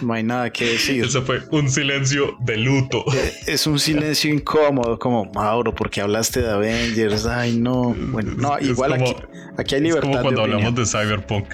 no 0.01 0.13
hay 0.13 0.23
nada 0.23 0.49
que 0.51 0.65
decir. 0.65 1.05
Eso 1.05 1.21
fue 1.23 1.41
un 1.51 1.69
silencio 1.69 2.35
de 2.39 2.57
luto. 2.57 3.03
Eh, 3.13 3.33
es 3.47 3.67
un 3.67 3.79
silencio 3.79 4.33
incómodo, 4.33 4.97
como 4.99 5.25
Mauro, 5.25 5.73
porque 5.73 6.01
hablaste 6.01 6.41
de 6.41 6.49
Avengers. 6.49 7.25
Ay, 7.25 7.57
no. 7.57 7.95
Bueno, 7.97 8.33
no, 8.37 8.59
igual 8.59 8.93
aquí, 8.93 9.15
aquí, 9.57 9.75
hay 9.75 9.81
libertad. 9.81 10.09
Es 10.09 10.17
como 10.17 10.21
cuando 10.23 10.41
hablamos 10.43 10.75
de 10.75 10.85
Cyberpunk. 10.85 11.45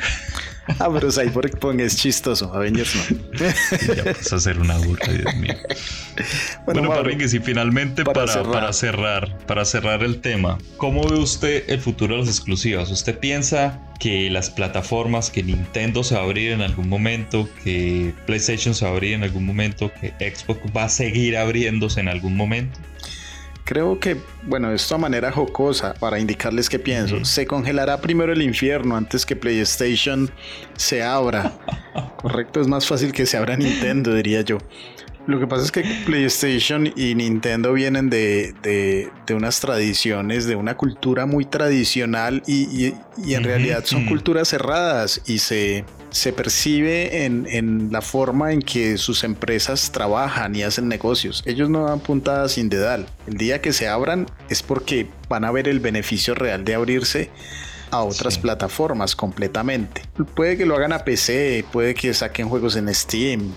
Ah, 0.80 0.89
pero 0.93 1.12
Cyberpunk 1.12 1.82
es 1.82 1.97
chistoso, 1.97 2.54
Avengers 2.54 2.95
no. 2.95 3.95
ya 3.95 4.04
vas 4.04 4.32
a 4.32 4.36
hacer 4.38 4.60
una 4.60 4.78
burla, 4.78 5.13
Dios 5.13 5.36
mío. 5.36 5.56
Bueno, 6.65 6.88
bueno 6.88 7.10
y 7.10 7.28
finalmente 7.39 8.04
para, 8.04 8.26
para, 8.26 8.71
cerrar. 8.71 9.38
para 9.47 9.65
cerrar, 9.65 10.04
el 10.04 10.21
tema, 10.21 10.60
¿cómo 10.78 11.08
ve 11.08 11.17
usted 11.17 11.63
el 11.67 11.80
futuro 11.80 12.13
de 12.13 12.21
las 12.21 12.30
exclusivas? 12.30 12.91
¿Usted 12.91 13.17
piensa 13.17 13.82
que 13.99 14.30
las 14.30 14.52
plataformas, 14.52 15.32
que 15.32 15.41
Nintendo 15.41 16.04
se 16.04 16.13
va 16.13 16.21
a 16.21 16.23
abrir 16.26 16.52
en 16.52 16.62
algún 16.62 16.88
momento, 16.88 17.49
que 17.63 18.13
PlayStation 18.28 18.76
se 18.76 18.86
va 18.86 18.91
a 18.91 18.93
abrir 18.93 19.13
en 19.13 19.23
algún 19.23 19.45
momento, 19.45 19.91
que 19.99 20.13
Xbox 20.19 20.62
va 20.76 20.84
a 20.84 20.89
seguir 20.89 21.36
abriéndose 21.36 21.99
en 21.99 22.08
algún 22.08 22.38
momento? 22.38 22.80
Creo 23.65 23.97
que, 23.99 24.17
bueno, 24.43 24.71
esto 24.73 24.95
a 24.95 24.97
manera 24.97 25.32
jocosa, 25.32 25.93
para 25.93 26.19
indicarles 26.19 26.69
qué 26.69 26.80
pienso, 26.80 27.23
se 27.23 27.47
congelará 27.47 28.02
primero 28.02 28.34
el 28.34 28.41
infierno 28.41 28.97
antes 28.97 29.26
que 29.26 29.38
PlayStation 29.38 30.30
se 30.76 31.02
abra. 31.02 31.54
Correcto, 32.21 32.60
es 32.60 32.67
más 32.67 32.86
fácil 32.86 33.13
que 33.13 33.26
se 33.26 33.38
abra 33.38 33.56
Nintendo, 33.56 34.13
diría 34.13 34.41
yo. 34.41 34.58
Lo 35.25 35.39
que 35.39 35.47
pasa 35.47 35.63
es 35.63 35.71
que 35.71 35.83
PlayStation 36.05 36.91
y 36.97 37.15
Nintendo 37.15 37.71
vienen 37.71 38.09
de, 38.09 39.09
unas 39.33 39.59
tradiciones, 39.62 40.45
de 40.45 40.55
una 40.57 40.75
cultura 40.75 41.25
muy 41.25 41.45
tradicional 41.45 42.43
y, 42.45 42.93
en 43.33 43.43
realidad 43.43 43.86
son 43.86 44.05
culturas 44.05 44.49
cerradas 44.49 45.21
y 45.25 45.38
se, 45.39 45.86
se 46.09 46.33
percibe 46.33 47.23
en, 47.25 47.47
en, 47.49 47.89
la 47.91 48.01
forma 48.01 48.51
en 48.51 48.62
que 48.62 48.97
sus 48.97 49.23
empresas 49.23 49.91
trabajan 49.93 50.55
y 50.55 50.63
hacen 50.63 50.89
negocios. 50.89 51.41
Ellos 51.45 51.69
no 51.69 51.86
dan 51.86 52.01
puntadas 52.01 52.53
sin 52.53 52.67
dedal. 52.67 53.07
El 53.25 53.38
día 53.38 53.62
que 53.62 53.71
se 53.71 53.88
abran 53.88 54.25
es 54.49 54.62
porque 54.62 55.07
van 55.29 55.45
a 55.45 55.51
ver 55.51 55.69
el 55.69 55.79
beneficio 55.79 56.36
real 56.36 56.65
de 56.65 56.75
abrirse 56.75 57.29
a 57.93 58.03
otras 58.03 58.39
plataformas 58.39 59.15
completamente. 59.15 60.01
Puede 60.36 60.58
que 60.58 60.65
lo 60.65 60.75
hagan 60.75 60.93
a 60.93 61.06
PC, 61.06 61.63
puede 61.71 61.93
que 61.93 62.13
saquen 62.13 62.49
juegos 62.49 62.75
en 62.75 62.93
Steam 62.93 63.53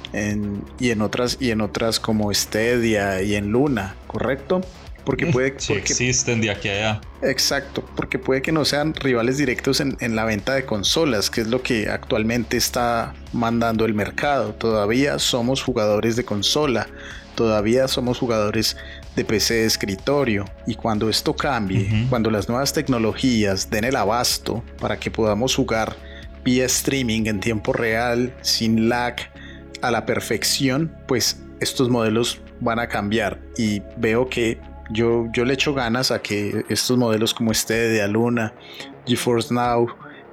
y 0.78 0.90
en 0.90 1.00
otras 1.00 1.38
y 1.40 1.50
en 1.50 1.62
otras 1.62 1.98
como 1.98 2.32
Stadia 2.32 3.22
y 3.22 3.34
en 3.34 3.50
Luna, 3.50 3.96
¿correcto? 4.06 4.60
Porque 5.04 5.26
puede 5.26 5.54
sí, 5.58 5.72
existen 5.72 6.40
de 6.40 6.50
aquí 6.50 6.68
a 6.68 6.72
allá. 6.72 7.00
Exacto, 7.22 7.82
porque 7.94 8.18
puede 8.18 8.42
que 8.42 8.50
no 8.50 8.64
sean 8.64 8.92
rivales 8.92 9.38
directos 9.38 9.80
en, 9.80 9.96
en 10.00 10.16
la 10.16 10.24
venta 10.24 10.54
de 10.54 10.66
consolas, 10.66 11.30
que 11.30 11.42
es 11.42 11.46
lo 11.46 11.62
que 11.62 11.88
actualmente 11.88 12.56
está 12.56 13.14
mandando 13.32 13.84
el 13.84 13.94
mercado. 13.94 14.52
Todavía 14.54 15.20
somos 15.20 15.62
jugadores 15.62 16.16
de 16.16 16.24
consola, 16.24 16.88
todavía 17.36 17.86
somos 17.86 18.18
jugadores 18.18 18.76
de 19.16 19.24
PC 19.24 19.54
de 19.54 19.66
escritorio. 19.66 20.44
Y 20.66 20.74
cuando 20.74 21.08
esto 21.08 21.34
cambie, 21.34 22.06
cuando 22.08 22.30
las 22.30 22.48
nuevas 22.48 22.72
tecnologías 22.72 23.68
den 23.70 23.84
el 23.84 23.96
abasto 23.96 24.62
para 24.78 24.98
que 25.00 25.10
podamos 25.10 25.54
jugar 25.56 25.96
vía 26.44 26.66
streaming 26.66 27.26
en 27.26 27.40
tiempo 27.40 27.72
real, 27.72 28.32
sin 28.42 28.88
lag, 28.88 29.16
a 29.82 29.90
la 29.90 30.06
perfección, 30.06 30.94
pues 31.08 31.42
estos 31.60 31.88
modelos 31.88 32.40
van 32.60 32.78
a 32.78 32.88
cambiar. 32.88 33.40
Y 33.56 33.82
veo 33.96 34.28
que 34.28 34.58
yo, 34.90 35.26
yo 35.32 35.44
le 35.44 35.54
echo 35.54 35.74
ganas 35.74 36.10
a 36.10 36.22
que 36.22 36.64
estos 36.68 36.96
modelos 36.96 37.34
como 37.34 37.52
este 37.52 37.74
de 37.74 38.02
Aluna, 38.02 38.54
GeForce 39.06 39.52
Now, 39.52 39.88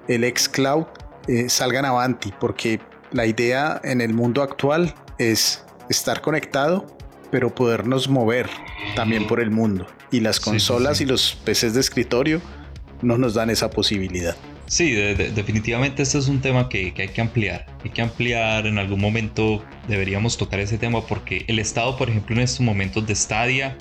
el 0.08 0.24
xCloud 0.38 0.86
eh, 1.28 1.50
salgan 1.50 1.86
avanti 1.86 2.34
porque 2.40 2.80
la 3.12 3.26
idea 3.26 3.80
en 3.84 4.02
el 4.02 4.14
mundo 4.14 4.42
actual 4.42 4.94
es 5.18 5.64
estar 5.90 6.22
conectado 6.22 6.86
pero 7.34 7.56
podernos 7.56 8.10
mover 8.10 8.48
también 8.96 9.26
por 9.26 9.40
el 9.40 9.50
mundo. 9.50 9.88
Y 10.12 10.20
las 10.20 10.40
consolas 10.40 11.02
y 11.02 11.08
los 11.08 11.34
PCs 11.44 11.74
de 11.74 11.80
escritorio 11.80 12.40
no 13.02 13.18
nos 13.18 13.34
dan 13.34 13.50
esa 13.50 13.72
posibilidad. 13.72 14.36
Sí, 14.68 14.92
definitivamente 14.92 16.04
este 16.04 16.20
es 16.20 16.28
un 16.28 16.42
tema 16.42 16.70
que, 16.70 16.94
que, 16.94 17.02
hay 17.02 17.08
que 17.08 17.22
ampliar. 17.22 17.66
Hay 17.84 17.90
que 17.90 18.04
ampliar, 18.04 18.68
en 18.68 18.78
algún 18.78 19.02
momento 19.02 19.66
deberíamos 19.88 20.38
tocar 20.38 20.60
ese 20.60 20.78
tema 20.78 21.08
porque 21.08 21.44
el 21.48 21.58
estado, 21.58 21.98
por 21.98 22.08
ejemplo, 22.08 22.36
en 22.36 22.44
estos 22.44 22.62
momentos 22.62 23.08
de 23.08 23.16
Stadia 23.16 23.78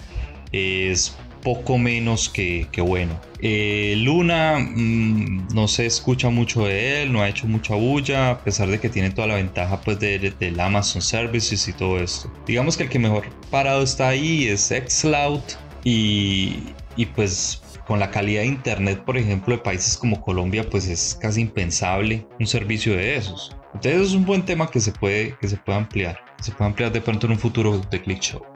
es 0.51 1.15
poco 1.43 1.79
menos 1.79 2.29
que, 2.29 2.67
bueno. 2.79 3.21
Eh, 3.41 3.95
Luna 3.99 4.59
mm, 4.59 5.49
no 5.55 5.69
se 5.69 5.87
escucha 5.87 6.31
mucho 6.31 6.65
de 6.65 7.03
él, 7.03 7.13
no 7.13 7.23
ha 7.23 7.29
hecho 7.29 7.47
mucha 7.47 7.75
bulla, 7.75 8.31
a 8.31 8.39
pesar 8.39 8.69
de 8.69 8.79
que 8.79 8.89
tiene 8.89 9.11
toda 9.11 9.27
la 9.27 9.35
ventaja 9.35 9.81
pues 9.81 9.99
del 9.99 10.35
de, 10.39 10.63
Amazon 10.63 11.03
Services 11.03 11.67
y 11.69 11.73
todo 11.73 11.99
esto. 11.99 12.33
Digamos 12.47 12.77
que 12.77 12.85
el 12.85 12.89
que 12.89 12.99
mejor 12.99 13.25
parado 13.51 13.83
está 13.83 14.09
ahí 14.09 14.47
es 14.47 14.73
Xcloud 14.73 15.41
y, 15.85 16.61
y 16.97 17.07
pues 17.07 17.61
con 17.87 17.99
la 17.99 18.11
calidad 18.11 18.43
de 18.43 18.47
internet, 18.47 19.03
por 19.05 19.17
ejemplo, 19.17 19.57
de 19.57 19.63
países 19.63 19.97
como 19.97 20.23
Colombia, 20.23 20.69
pues 20.71 20.87
es 20.87 21.19
casi 21.21 21.41
impensable 21.41 22.27
un 22.39 22.47
servicio 22.47 22.97
de 22.97 23.17
esos. 23.17 23.57
Entonces 23.75 24.09
es 24.09 24.15
un 24.15 24.25
buen 24.25 24.45
tema 24.45 24.71
que 24.71 24.81
se 24.81 24.93
puede, 24.93 25.37
que 25.41 25.49
se 25.49 25.57
puede 25.57 25.79
ampliar. 25.79 26.21
Se 26.41 26.53
puede 26.53 26.69
ampliar 26.71 26.93
de 26.93 27.01
pronto 27.01 27.27
en 27.27 27.33
un 27.33 27.39
futuro 27.39 27.79
de 27.91 28.01
Click 28.01 28.21
Show. 28.21 28.52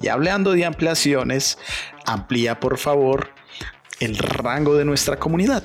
Y 0.00 0.08
hablando 0.08 0.52
de 0.52 0.64
ampliaciones, 0.64 1.58
amplía 2.06 2.60
por 2.60 2.78
favor 2.78 3.30
el 4.00 4.16
rango 4.16 4.76
de 4.76 4.84
nuestra 4.84 5.18
comunidad. 5.18 5.62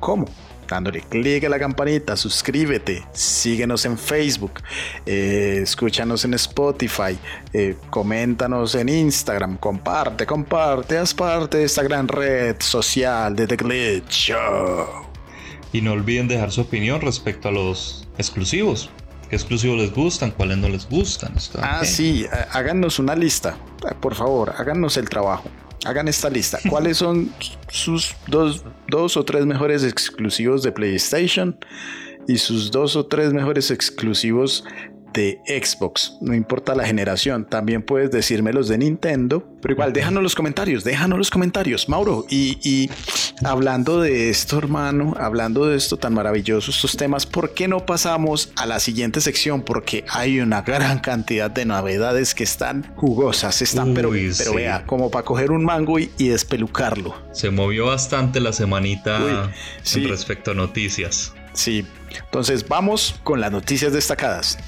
¿Cómo? 0.00 0.26
dándole 0.68 1.00
clic 1.00 1.44
a 1.44 1.48
la 1.48 1.58
campanita, 1.58 2.16
suscríbete, 2.16 3.02
síguenos 3.12 3.84
en 3.86 3.98
Facebook, 3.98 4.60
eh, 5.06 5.60
escúchanos 5.62 6.24
en 6.24 6.34
Spotify, 6.34 7.18
eh, 7.52 7.76
coméntanos 7.90 8.74
en 8.74 8.88
Instagram, 8.88 9.56
comparte, 9.56 10.26
comparte, 10.26 10.98
haz 10.98 11.14
parte 11.14 11.58
de 11.58 11.64
esta 11.64 11.82
gran 11.82 12.06
red 12.06 12.56
social 12.60 13.34
de 13.34 13.46
The 13.46 13.56
Glitch 13.56 14.10
Show. 14.10 15.06
Y 15.72 15.80
no 15.80 15.92
olviden 15.92 16.28
dejar 16.28 16.50
su 16.50 16.62
opinión 16.62 17.00
respecto 17.00 17.48
a 17.48 17.52
los 17.52 18.08
exclusivos. 18.18 18.90
¿Qué 19.28 19.36
exclusivos 19.36 19.78
les 19.78 19.92
gustan? 19.92 20.30
¿Cuáles 20.30 20.58
no 20.58 20.68
les 20.68 20.88
gustan? 20.88 21.34
Ah, 21.60 21.84
sí, 21.84 22.26
háganos 22.52 22.98
una 22.98 23.14
lista. 23.14 23.56
Por 24.00 24.14
favor, 24.14 24.54
háganos 24.56 24.96
el 24.96 25.08
trabajo. 25.08 25.50
Hagan 25.84 26.08
esta 26.08 26.30
lista. 26.30 26.58
¿Cuáles 26.68 26.96
son 26.96 27.30
sus 27.68 28.14
dos, 28.26 28.64
dos 28.88 29.16
o 29.16 29.24
tres 29.24 29.44
mejores 29.46 29.84
exclusivos 29.84 30.62
de 30.62 30.72
PlayStation? 30.72 31.58
Y 32.26 32.38
sus 32.38 32.70
dos 32.70 32.96
o 32.96 33.06
tres 33.06 33.32
mejores 33.32 33.70
exclusivos 33.70 34.64
de 35.12 35.40
Xbox, 35.46 36.16
no 36.20 36.34
importa 36.34 36.74
la 36.74 36.84
generación, 36.84 37.46
también 37.48 37.82
puedes 37.82 38.10
decirme 38.10 38.52
los 38.52 38.68
de 38.68 38.78
Nintendo, 38.78 39.46
pero 39.60 39.74
igual 39.74 39.92
déjanos 39.92 40.22
los 40.22 40.34
comentarios, 40.34 40.84
déjanos 40.84 41.18
los 41.18 41.30
comentarios, 41.30 41.88
Mauro. 41.88 42.24
Y, 42.28 42.90
hablando 43.44 44.00
de 44.00 44.30
esto, 44.30 44.58
hermano, 44.58 45.14
hablando 45.18 45.66
de 45.66 45.76
esto 45.76 45.96
tan 45.96 46.14
maravilloso, 46.14 46.70
estos 46.70 46.96
temas, 46.96 47.26
¿por 47.26 47.54
qué 47.54 47.68
no 47.68 47.84
pasamos 47.86 48.52
a 48.56 48.66
la 48.66 48.80
siguiente 48.80 49.20
sección? 49.20 49.62
Porque 49.62 50.04
hay 50.08 50.40
una 50.40 50.62
gran 50.62 51.00
cantidad 51.00 51.50
de 51.50 51.64
novedades 51.64 52.34
que 52.34 52.44
están 52.44 52.94
jugosas, 52.96 53.62
están, 53.62 53.94
pero, 53.94 54.10
pero 54.36 54.54
vea, 54.54 54.84
como 54.86 55.10
para 55.10 55.24
coger 55.24 55.50
un 55.50 55.64
mango 55.64 55.98
y, 55.98 56.08
despelucarlo. 56.28 57.14
Se 57.32 57.50
movió 57.50 57.86
bastante 57.86 58.40
la 58.40 58.52
semanita 58.52 59.50
respecto 59.94 60.50
a 60.50 60.54
noticias. 60.54 61.32
Sí, 61.54 61.84
entonces 62.24 62.68
vamos 62.68 63.16
con 63.24 63.40
las 63.40 63.50
noticias 63.50 63.92
destacadas. 63.92 64.58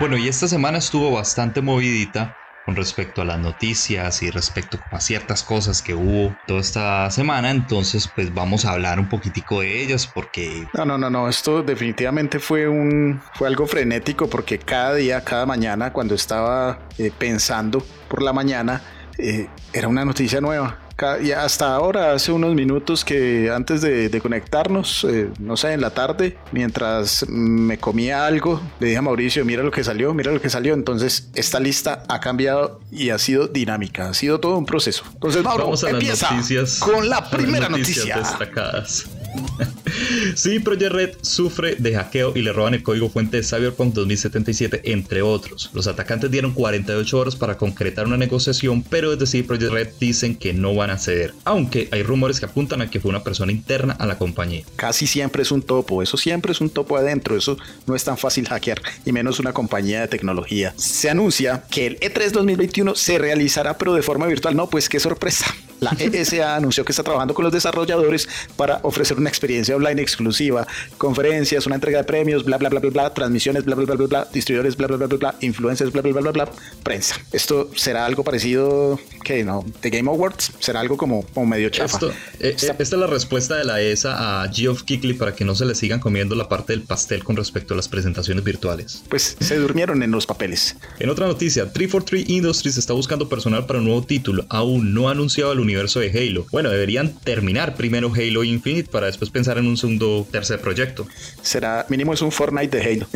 Bueno, 0.00 0.16
y 0.16 0.28
esta 0.28 0.48
semana 0.48 0.78
estuvo 0.78 1.10
bastante 1.12 1.60
movidita 1.60 2.36
con 2.64 2.76
respecto 2.76 3.22
a 3.22 3.24
las 3.24 3.38
noticias 3.38 4.22
y 4.22 4.30
respecto 4.30 4.78
a 4.90 5.00
ciertas 5.00 5.42
cosas 5.42 5.82
que 5.82 5.94
hubo 5.94 6.34
toda 6.46 6.60
esta 6.60 7.10
semana. 7.10 7.50
Entonces, 7.50 8.08
pues 8.14 8.32
vamos 8.32 8.64
a 8.64 8.72
hablar 8.72 8.98
un 8.98 9.08
poquitico 9.08 9.60
de 9.60 9.82
ellas 9.82 10.06
porque... 10.06 10.66
No, 10.72 10.84
no, 10.84 10.96
no, 10.96 11.10
no, 11.10 11.28
esto 11.28 11.62
definitivamente 11.62 12.38
fue 12.38 12.66
un... 12.66 13.20
fue 13.34 13.48
algo 13.48 13.66
frenético 13.66 14.28
porque 14.28 14.58
cada 14.58 14.94
día, 14.94 15.22
cada 15.22 15.46
mañana, 15.46 15.92
cuando 15.92 16.14
estaba 16.14 16.80
eh, 16.98 17.12
pensando 17.16 17.84
por 18.08 18.22
la 18.22 18.32
mañana, 18.32 18.82
eh, 19.18 19.48
era 19.72 19.88
una 19.88 20.04
noticia 20.04 20.40
nueva 20.40 20.78
y 21.22 21.32
hasta 21.32 21.74
ahora, 21.74 22.12
hace 22.12 22.30
unos 22.32 22.54
minutos 22.54 23.04
que 23.04 23.50
antes 23.50 23.80
de, 23.82 24.20
conectarnos, 24.20 25.04
eh, 25.04 25.28
no 25.38 25.56
sé, 25.56 25.72
en 25.72 25.80
la 25.80 25.90
tarde, 25.90 26.38
mientras 26.52 27.26
me 27.28 27.78
comía 27.78 28.26
algo, 28.26 28.60
le 28.80 28.86
dije 28.86 28.98
a 28.98 29.02
Mauricio, 29.02 29.44
mira 29.44 29.62
lo 29.62 29.70
que 29.70 29.82
salió, 29.82 30.14
mira 30.14 30.32
lo 30.32 30.40
que 30.40 30.50
salió. 30.50 30.72
Entonces, 30.74 31.30
esta 31.34 31.60
lista 31.60 32.04
ha 32.08 32.20
cambiado 32.20 32.80
y 32.90 33.10
ha 33.10 33.18
sido 33.18 33.48
dinámica, 33.48 34.08
ha 34.08 34.14
sido 34.14 34.40
todo 34.40 34.56
un 34.56 34.66
proceso. 34.66 35.04
Entonces, 35.12 35.42
Mauro, 35.42 35.64
Vamos 35.64 35.84
a 35.84 35.90
empieza 35.90 36.26
las 36.26 36.34
noticias, 36.36 36.78
con 36.78 37.08
la 37.08 37.28
primera 37.28 37.68
noticia. 37.68 38.18
Destacadas. 38.18 39.06
sí, 40.34 40.58
Project 40.60 40.92
Red 40.92 41.10
sufre 41.22 41.76
de 41.76 41.94
hackeo 41.94 42.32
y 42.34 42.42
le 42.42 42.52
roban 42.52 42.74
el 42.74 42.82
código 42.82 43.08
fuente 43.08 43.38
de 43.38 43.42
Cyberpunk 43.42 43.94
2077, 43.94 44.92
entre 44.92 45.22
otros. 45.22 45.70
Los 45.72 45.86
atacantes 45.86 46.30
dieron 46.30 46.52
48 46.52 47.18
horas 47.18 47.36
para 47.36 47.56
concretar 47.56 48.06
una 48.06 48.16
negociación, 48.16 48.82
pero 48.82 49.12
es 49.12 49.18
decir, 49.18 49.46
Project 49.46 49.72
Red 49.72 49.88
dicen 50.00 50.36
que 50.36 50.52
no 50.52 50.74
van 50.74 50.90
a 50.90 50.98
ceder, 50.98 51.34
aunque 51.44 51.88
hay 51.92 52.02
rumores 52.02 52.40
que 52.40 52.46
apuntan 52.46 52.82
a 52.82 52.90
que 52.90 53.00
fue 53.00 53.10
una 53.10 53.22
persona 53.22 53.52
interna 53.52 53.94
a 53.98 54.06
la 54.06 54.18
compañía. 54.18 54.64
Casi 54.76 55.06
siempre 55.06 55.42
es 55.42 55.50
un 55.50 55.62
topo, 55.62 56.02
eso 56.02 56.16
siempre 56.16 56.52
es 56.52 56.60
un 56.60 56.70
topo 56.70 56.96
adentro, 56.96 57.36
eso 57.36 57.56
no 57.86 57.94
es 57.94 58.04
tan 58.04 58.18
fácil 58.18 58.48
hackear, 58.48 58.80
y 59.04 59.12
menos 59.12 59.40
una 59.40 59.52
compañía 59.52 60.00
de 60.00 60.08
tecnología. 60.08 60.74
Se 60.76 61.10
anuncia 61.10 61.64
que 61.70 61.86
el 61.86 62.00
E3 62.00 62.30
2021 62.30 62.94
se 62.94 63.18
realizará 63.18 63.76
pero 63.78 63.94
de 63.94 64.02
forma 64.02 64.26
virtual. 64.26 64.56
No, 64.56 64.68
pues 64.68 64.88
qué 64.88 65.00
sorpresa. 65.00 65.46
La 65.80 65.90
ESA 65.98 66.56
anunció 66.56 66.84
que 66.84 66.92
está 66.92 67.02
trabajando 67.02 67.34
con 67.34 67.44
los 67.44 67.52
desarrolladores 67.52 68.28
para 68.56 68.78
ofrecer 68.82 69.18
una 69.18 69.23
experiencia 69.28 69.76
online 69.76 70.00
exclusiva, 70.00 70.66
conferencias, 70.98 71.66
una 71.66 71.76
entrega 71.76 71.98
de 71.98 72.04
premios, 72.04 72.44
bla, 72.44 72.58
bla, 72.58 72.68
bla, 72.68 72.80
bla, 72.80 72.90
bla, 72.90 73.14
transmisiones, 73.14 73.64
bla, 73.64 73.74
bla, 73.74 73.84
bla, 73.84 73.94
bla, 73.96 74.06
bla, 74.06 74.28
distribuidores, 74.32 74.76
bla, 74.76 74.86
bla, 74.86 74.96
bla, 74.96 75.06
bla, 75.06 75.18
bla, 75.18 75.34
influencers, 75.40 75.92
bla, 75.92 76.02
bla, 76.02 76.12
bla, 76.12 76.20
bla, 76.20 76.32
bla, 76.32 76.52
prensa. 76.82 77.16
Esto 77.32 77.70
será 77.74 78.06
algo 78.06 78.24
parecido, 78.24 78.98
que 79.24 79.44
no, 79.44 79.64
The 79.80 79.90
Game 79.90 80.10
Awards, 80.10 80.52
será 80.58 80.80
algo 80.80 80.96
como, 80.96 81.24
como 81.26 81.46
medio 81.46 81.68
chafa. 81.70 81.96
Esto, 81.96 82.10
eh, 82.40 82.56
esta 82.56 82.82
es 82.82 82.92
la 82.92 83.06
respuesta 83.06 83.56
de 83.56 83.64
la 83.64 83.80
ESA 83.80 84.42
a 84.42 84.52
Geoff 84.52 84.82
Keighley 84.82 85.14
para 85.14 85.34
que 85.34 85.44
no 85.44 85.54
se 85.54 85.64
le 85.64 85.74
sigan 85.74 86.00
comiendo 86.00 86.34
la 86.34 86.48
parte 86.48 86.72
del 86.72 86.82
pastel 86.82 87.24
con 87.24 87.36
respecto 87.36 87.74
a 87.74 87.76
las 87.76 87.88
presentaciones 87.88 88.44
virtuales. 88.44 89.02
Pues 89.08 89.36
se 89.40 89.56
durmieron 89.56 90.02
en 90.02 90.10
los 90.10 90.26
papeles. 90.26 90.76
En 90.98 91.10
otra 91.10 91.26
noticia, 91.26 91.72
343 91.72 92.28
Industries 92.28 92.76
está 92.76 92.92
buscando 92.92 93.28
personal 93.28 93.66
para 93.66 93.78
un 93.78 93.86
nuevo 93.86 94.02
título, 94.02 94.46
aún 94.48 94.94
no 94.94 95.08
ha 95.08 95.12
anunciado 95.12 95.52
el 95.52 95.60
universo 95.60 96.00
de 96.00 96.10
Halo. 96.10 96.46
Bueno, 96.50 96.70
deberían 96.70 97.18
terminar 97.20 97.74
primero 97.76 98.12
Halo 98.14 98.44
Infinite 98.44 98.90
para 98.90 99.06
después 99.14 99.30
pensar 99.30 99.58
en 99.58 99.66
un 99.66 99.76
segundo, 99.76 100.26
tercer 100.30 100.60
proyecto. 100.60 101.06
Será, 101.40 101.86
mínimo 101.88 102.12
es 102.12 102.22
un 102.22 102.32
Fortnite 102.32 102.78
de 102.78 102.84
Halo. 102.84 103.06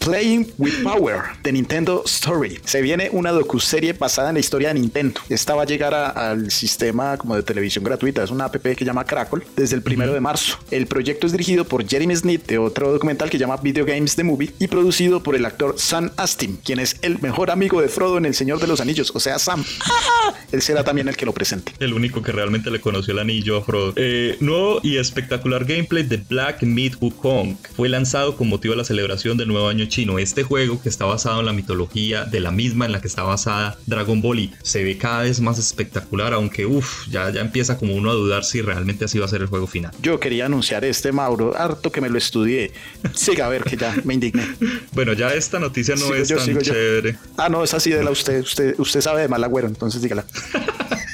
Playing 0.00 0.50
with 0.56 0.82
Power 0.82 1.24
de 1.42 1.52
Nintendo 1.52 2.02
Story. 2.06 2.58
Se 2.64 2.80
viene 2.80 3.10
una 3.12 3.32
docuserie 3.32 3.92
basada 3.92 4.30
en 4.30 4.34
la 4.34 4.40
historia 4.40 4.68
de 4.68 4.80
Nintendo. 4.80 5.20
Esta 5.28 5.54
va 5.54 5.64
a 5.64 5.66
llegar 5.66 5.92
al 5.92 6.50
sistema 6.50 7.18
como 7.18 7.36
de 7.36 7.42
televisión 7.42 7.84
gratuita. 7.84 8.24
Es 8.24 8.30
una 8.30 8.46
app 8.46 8.56
que 8.56 8.82
llama 8.82 9.04
Crackle 9.04 9.42
desde 9.54 9.76
el 9.76 9.82
primero 9.82 10.14
de 10.14 10.20
marzo. 10.20 10.58
El 10.70 10.86
proyecto 10.86 11.26
es 11.26 11.32
dirigido 11.32 11.66
por 11.66 11.86
Jeremy 11.86 12.16
Smith 12.16 12.46
de 12.46 12.56
otro 12.56 12.90
documental 12.90 13.28
que 13.28 13.36
llama 13.36 13.58
Video 13.58 13.84
Games 13.84 14.16
The 14.16 14.24
Movie 14.24 14.54
y 14.58 14.68
producido 14.68 15.22
por 15.22 15.36
el 15.36 15.44
actor 15.44 15.74
Sam 15.76 16.10
Astin, 16.16 16.56
quien 16.56 16.78
es 16.78 16.96
el 17.02 17.18
mejor 17.20 17.50
amigo 17.50 17.82
de 17.82 17.88
Frodo 17.88 18.16
en 18.16 18.24
El 18.24 18.34
Señor 18.34 18.58
de 18.58 18.68
los 18.68 18.80
Anillos, 18.80 19.12
o 19.14 19.20
sea, 19.20 19.38
Sam. 19.38 19.62
Él 20.50 20.62
será 20.62 20.82
también 20.82 21.08
el 21.08 21.16
que 21.16 21.26
lo 21.26 21.34
presente. 21.34 21.72
El 21.78 21.92
único 21.92 22.22
que 22.22 22.32
realmente 22.32 22.70
le 22.70 22.80
conoció 22.80 23.12
el 23.12 23.18
anillo 23.18 23.58
a 23.58 23.62
Frodo. 23.62 23.92
Eh, 23.96 24.38
nuevo 24.40 24.80
y 24.82 24.96
espectacular 24.96 25.66
gameplay 25.66 26.04
de 26.04 26.16
Black 26.16 26.62
Myth 26.62 26.96
Wukong 27.00 27.56
fue 27.76 27.90
lanzado 27.90 28.36
con 28.36 28.48
motivo 28.48 28.72
de 28.72 28.78
la 28.78 28.84
celebración 28.84 29.36
del 29.36 29.48
nuevo 29.48 29.68
año 29.68 29.89
chino. 29.90 30.18
Este 30.18 30.42
juego 30.42 30.80
que 30.80 30.88
está 30.88 31.04
basado 31.04 31.40
en 31.40 31.46
la 31.46 31.52
mitología 31.52 32.24
de 32.24 32.40
la 32.40 32.50
misma 32.50 32.86
en 32.86 32.92
la 32.92 33.02
que 33.02 33.08
está 33.08 33.22
basada 33.22 33.76
Dragon 33.86 34.22
Ball 34.22 34.38
y 34.38 34.54
se 34.62 34.82
ve 34.82 34.96
cada 34.96 35.22
vez 35.22 35.40
más 35.40 35.58
espectacular, 35.58 36.32
aunque 36.32 36.64
uff, 36.64 37.06
ya, 37.08 37.30
ya 37.30 37.42
empieza 37.42 37.76
como 37.76 37.94
uno 37.94 38.10
a 38.10 38.14
dudar 38.14 38.44
si 38.44 38.62
realmente 38.62 39.04
así 39.04 39.18
va 39.18 39.26
a 39.26 39.28
ser 39.28 39.42
el 39.42 39.48
juego 39.48 39.66
final. 39.66 39.92
Yo 40.00 40.18
quería 40.18 40.46
anunciar 40.46 40.84
este, 40.86 41.12
Mauro, 41.12 41.54
harto 41.54 41.92
que 41.92 42.00
me 42.00 42.08
lo 42.08 42.16
estudié. 42.16 42.72
Siga 43.12 43.46
a 43.46 43.48
ver 43.50 43.64
que 43.64 43.76
ya 43.76 43.94
me 44.04 44.14
indigné. 44.14 44.46
bueno, 44.92 45.12
ya 45.12 45.34
esta 45.34 45.58
noticia 45.58 45.94
no 45.96 46.14
es 46.14 46.28
tan 46.28 46.58
chévere. 46.58 47.18
Ah, 47.36 47.48
no, 47.50 47.62
es 47.62 47.74
así 47.74 47.90
de 47.90 48.02
la 48.02 48.10
usted. 48.10 48.40
Usted, 48.40 48.74
usted 48.78 49.00
sabe 49.00 49.22
de 49.22 49.28
mal 49.28 49.42
agüero, 49.44 49.68
entonces 49.68 50.00
dígala. 50.00 50.24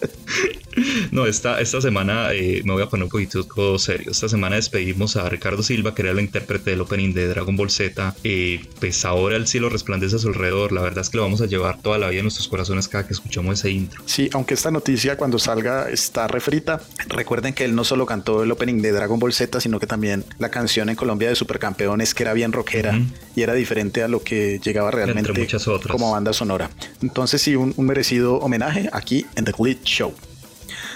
No, 1.10 1.26
esta, 1.26 1.60
esta 1.60 1.80
semana 1.80 2.32
eh, 2.32 2.62
me 2.64 2.72
voy 2.72 2.82
a 2.82 2.88
poner 2.88 3.04
un 3.04 3.10
poquito 3.10 3.78
serio. 3.78 4.10
Esta 4.10 4.28
semana 4.28 4.56
despedimos 4.56 5.16
a 5.16 5.28
Ricardo 5.28 5.62
Silva, 5.62 5.94
que 5.94 6.02
era 6.02 6.12
el 6.12 6.20
intérprete 6.20 6.70
del 6.70 6.80
opening 6.80 7.12
de 7.12 7.28
Dragon 7.28 7.56
Ball 7.56 7.70
Z. 7.70 8.14
Eh, 8.24 8.64
pues 8.78 9.04
ahora 9.04 9.36
el 9.36 9.46
cielo 9.46 9.68
resplandece 9.68 10.16
a 10.16 10.18
su 10.18 10.28
alrededor. 10.28 10.72
La 10.72 10.82
verdad 10.82 11.02
es 11.02 11.10
que 11.10 11.16
lo 11.16 11.24
vamos 11.24 11.40
a 11.40 11.46
llevar 11.46 11.80
toda 11.82 11.98
la 11.98 12.08
vida 12.08 12.20
en 12.20 12.24
nuestros 12.24 12.48
corazones 12.48 12.88
cada 12.88 13.06
que 13.06 13.12
escuchamos 13.12 13.58
ese 13.58 13.70
intro. 13.70 14.02
Sí, 14.06 14.30
aunque 14.32 14.54
esta 14.54 14.70
noticia 14.70 15.16
cuando 15.16 15.38
salga 15.38 15.90
está 15.90 16.28
refrita, 16.28 16.80
recuerden 17.08 17.54
que 17.54 17.64
él 17.64 17.74
no 17.74 17.84
solo 17.84 18.06
cantó 18.06 18.42
el 18.42 18.50
opening 18.50 18.80
de 18.80 18.92
Dragon 18.92 19.18
Ball 19.18 19.32
Z, 19.32 19.60
sino 19.60 19.80
que 19.80 19.86
también 19.86 20.24
la 20.38 20.50
canción 20.50 20.88
en 20.88 20.96
Colombia 20.96 21.28
de 21.28 21.34
Supercampeones, 21.34 22.14
que 22.14 22.22
era 22.22 22.32
bien 22.32 22.52
rockera 22.52 23.00
y 23.34 23.42
era 23.42 23.54
diferente 23.54 24.02
a 24.02 24.08
lo 24.08 24.22
que 24.22 24.60
llegaba 24.62 24.90
realmente 24.90 25.48
como 25.88 26.12
banda 26.12 26.32
sonora. 26.32 26.70
Entonces 27.02 27.42
sí, 27.42 27.56
un, 27.56 27.74
merecido 27.78 28.36
homenaje 28.36 28.88
aquí 28.92 29.26
en 29.36 29.44
The 29.44 29.52
Glitch 29.52 29.84
Show. 29.84 30.14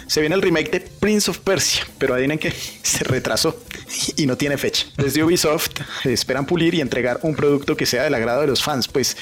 Se 0.07 0.21
viene 0.21 0.35
el 0.35 0.43
remake 0.43 0.71
de 0.71 0.81
Prince 0.81 1.31
of 1.31 1.39
Persia, 1.39 1.87
pero 1.99 2.15
adivinen 2.15 2.39
que 2.39 2.51
se 2.83 3.05
retrasó 3.05 3.59
y 4.17 4.27
no 4.27 4.37
tiene 4.37 4.59
fecha. 4.59 4.87
Desde 4.97 5.23
Ubisoft 5.23 5.71
esperan 6.05 6.47
pulir 6.47 6.75
y 6.75 6.81
entregar 6.81 7.21
un 7.23 7.35
producto 7.35 7.77
que 7.77 7.87
sea 7.87 8.05
del 8.05 8.15
agrado 8.15 8.43
de 8.43 8.47
los 8.47 8.63
fans, 8.63 8.89
pues 8.89 9.17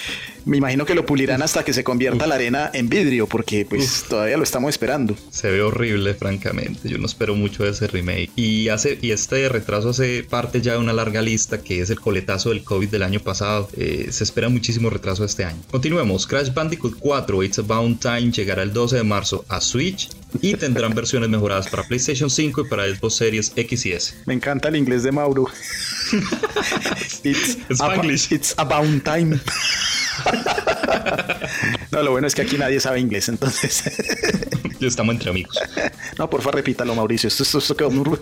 me 0.44 0.56
imagino 0.56 0.84
que 0.84 0.94
lo 0.94 1.06
pulirán 1.06 1.42
hasta 1.42 1.64
que 1.64 1.72
se 1.72 1.84
convierta 1.84 2.26
la 2.26 2.34
arena 2.34 2.70
en 2.72 2.88
vidrio, 2.88 3.26
porque 3.26 3.64
pues 3.68 4.04
todavía 4.08 4.36
lo 4.36 4.42
estamos 4.42 4.70
esperando. 4.70 5.16
Se 5.30 5.50
ve 5.50 5.62
horrible, 5.62 6.14
francamente. 6.14 6.88
Yo 6.88 6.98
no 6.98 7.06
espero 7.06 7.34
mucho 7.34 7.64
de 7.64 7.70
ese 7.70 7.86
remake. 7.86 8.30
Y 8.36 8.68
hace 8.68 8.98
y 9.00 9.10
este 9.10 9.48
retraso 9.48 9.90
hace 9.90 10.24
parte 10.24 10.60
ya 10.60 10.72
de 10.72 10.78
una 10.78 10.92
larga 10.92 11.22
lista 11.22 11.62
que 11.62 11.80
es 11.80 11.90
el 11.90 12.00
coletazo 12.00 12.50
del 12.50 12.64
COVID 12.64 12.88
del 12.88 13.02
año 13.02 13.20
pasado. 13.20 13.68
Eh, 13.76 14.08
se 14.10 14.24
espera 14.24 14.48
muchísimo 14.48 14.90
retraso 14.90 15.24
este 15.24 15.44
año. 15.44 15.60
Continuemos. 15.70 16.26
Crash 16.26 16.52
Bandicoot 16.52 16.96
4 16.98 17.42
It's 17.42 17.58
About 17.58 18.00
Time 18.00 18.30
llegará 18.32 18.62
el 18.62 18.72
12 18.72 18.96
de 18.96 19.04
marzo 19.04 19.44
a 19.48 19.60
Switch 19.60 20.08
y 20.40 20.54
tendrán 20.54 20.94
versiones 20.94 21.28
mejoradas 21.28 21.68
para 21.68 21.82
PlayStation 21.84 22.30
5 22.30 22.62
y 22.62 22.64
para 22.68 22.84
Xbox 22.84 23.14
Series 23.14 23.52
X 23.56 23.86
y 23.86 23.92
S. 23.92 24.14
Me 24.26 24.34
encanta 24.34 24.68
el 24.68 24.76
inglés 24.76 25.02
de 25.02 25.12
Mauro. 25.12 25.46
it's, 27.24 27.58
it's 28.30 28.54
about 28.58 29.02
time. 29.04 29.38
no, 31.90 32.02
lo 32.02 32.10
bueno 32.12 32.26
es 32.26 32.34
que 32.34 32.42
aquí 32.42 32.58
nadie 32.58 32.80
sabe 32.80 33.00
inglés, 33.00 33.28
entonces. 33.28 33.82
Estamos 34.80 35.14
entre 35.14 35.30
amigos. 35.30 35.58
No, 36.18 36.28
porfa, 36.28 36.50
repítalo, 36.50 36.94
Mauricio. 36.94 37.28
Esto, 37.28 37.44
esto, 37.44 37.58
esto 37.58 37.76
quedó 37.76 37.90
muy... 37.90 38.18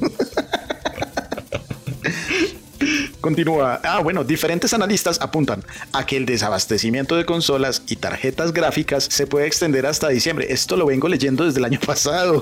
Continúa. 3.20 3.80
Ah, 3.84 4.00
bueno, 4.00 4.24
diferentes 4.24 4.72
analistas 4.72 5.20
apuntan 5.20 5.62
a 5.92 6.06
que 6.06 6.16
el 6.16 6.26
desabastecimiento 6.26 7.16
de 7.16 7.24
consolas 7.24 7.82
y 7.88 7.96
tarjetas 7.96 8.52
gráficas 8.52 9.04
se 9.04 9.26
puede 9.26 9.46
extender 9.46 9.86
hasta 9.86 10.08
diciembre. 10.08 10.46
Esto 10.50 10.76
lo 10.76 10.86
vengo 10.86 11.08
leyendo 11.08 11.44
desde 11.44 11.58
el 11.58 11.64
año 11.64 11.80
pasado. 11.86 12.40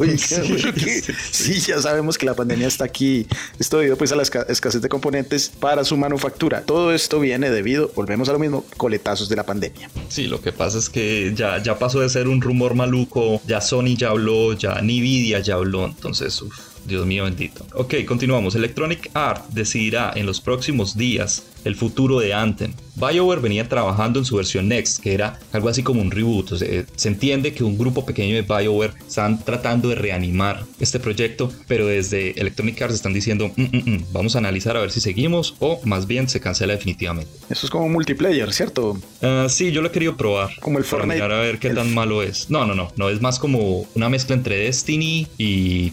Sí, 1.32 1.60
ya 1.60 1.80
sabemos 1.80 2.16
que 2.16 2.26
la 2.26 2.34
pandemia 2.34 2.68
está 2.68 2.84
aquí. 2.84 3.26
Esto 3.58 3.78
debido 3.78 3.96
pues 3.96 4.12
a 4.12 4.16
la 4.16 4.22
escasez 4.22 4.80
de 4.80 4.88
componentes 4.88 5.48
para 5.48 5.84
su 5.84 5.96
manufactura. 5.96 6.62
Todo 6.62 6.92
esto 6.92 7.18
viene 7.20 7.50
debido, 7.50 7.90
volvemos 7.94 8.28
a 8.28 8.32
lo 8.32 8.38
mismo, 8.38 8.64
coletazos 8.76 9.28
de 9.28 9.36
la 9.36 9.44
pandemia. 9.44 9.90
Sí, 10.08 10.26
lo 10.26 10.40
que 10.40 10.52
pasa 10.52 10.78
es 10.78 10.88
que 10.88 11.32
ya, 11.34 11.62
ya 11.62 11.78
pasó 11.78 12.00
de 12.00 12.08
ser 12.08 12.28
un 12.28 12.40
rumor 12.40 12.74
maluco, 12.74 13.40
ya 13.46 13.60
Sony 13.60 13.96
ya 13.96 14.10
habló, 14.10 14.52
ya 14.52 14.80
Nvidia 14.80 15.40
ya 15.40 15.54
habló, 15.54 15.86
entonces, 15.86 16.40
uff. 16.40 16.67
Dios 16.88 17.06
mío 17.06 17.24
bendito. 17.24 17.66
Ok, 17.74 17.94
continuamos. 18.06 18.54
Electronic 18.54 19.10
Art 19.14 19.48
decidirá 19.50 20.12
en 20.14 20.26
los 20.26 20.40
próximos 20.40 20.96
días 20.96 21.44
el 21.64 21.76
futuro 21.76 22.20
de 22.20 22.34
Anthem. 22.34 22.72
BioWare 22.94 23.40
venía 23.40 23.68
trabajando 23.68 24.18
en 24.18 24.24
su 24.24 24.36
versión 24.36 24.68
Next, 24.68 25.00
que 25.00 25.14
era 25.14 25.38
algo 25.52 25.68
así 25.68 25.82
como 25.82 26.00
un 26.00 26.10
reboot. 26.10 26.52
se 26.56 27.08
entiende 27.08 27.52
que 27.52 27.62
un 27.62 27.78
grupo 27.78 28.04
pequeño 28.04 28.34
de 28.34 28.42
BioWare 28.42 28.94
están 29.06 29.44
tratando 29.44 29.88
de 29.88 29.94
reanimar 29.94 30.64
este 30.80 30.98
proyecto, 30.98 31.52
pero 31.68 31.86
desde 31.86 32.32
Electronic 32.40 32.80
Arts 32.82 32.94
están 32.94 33.12
diciendo, 33.12 33.52
mm, 33.54 33.62
mm, 33.62 33.90
mm, 33.90 34.04
vamos 34.12 34.34
a 34.34 34.38
analizar 34.38 34.76
a 34.76 34.80
ver 34.80 34.90
si 34.90 35.00
seguimos 35.00 35.54
o 35.60 35.80
más 35.84 36.06
bien 36.06 36.28
se 36.28 36.40
cancela 36.40 36.72
definitivamente. 36.72 37.30
Eso 37.50 37.66
es 37.66 37.70
como 37.70 37.88
multiplayer, 37.88 38.52
¿cierto? 38.52 38.98
Ah, 39.22 39.46
sí, 39.48 39.70
yo 39.70 39.82
lo 39.82 39.88
he 39.88 39.92
querido 39.92 40.16
probar. 40.16 40.50
Como 40.60 40.78
el 40.78 40.84
Fortnite. 40.84 41.20
Para 41.20 41.38
a 41.38 41.42
ver 41.42 41.58
qué 41.58 41.70
tan 41.70 41.92
malo 41.94 42.22
es. 42.22 42.50
No, 42.50 42.66
no, 42.66 42.74
no, 42.74 42.92
no, 42.96 43.10
es 43.10 43.20
más 43.20 43.38
como 43.38 43.86
una 43.94 44.08
mezcla 44.08 44.34
entre 44.34 44.56
Destiny 44.56 45.26
y 45.38 45.92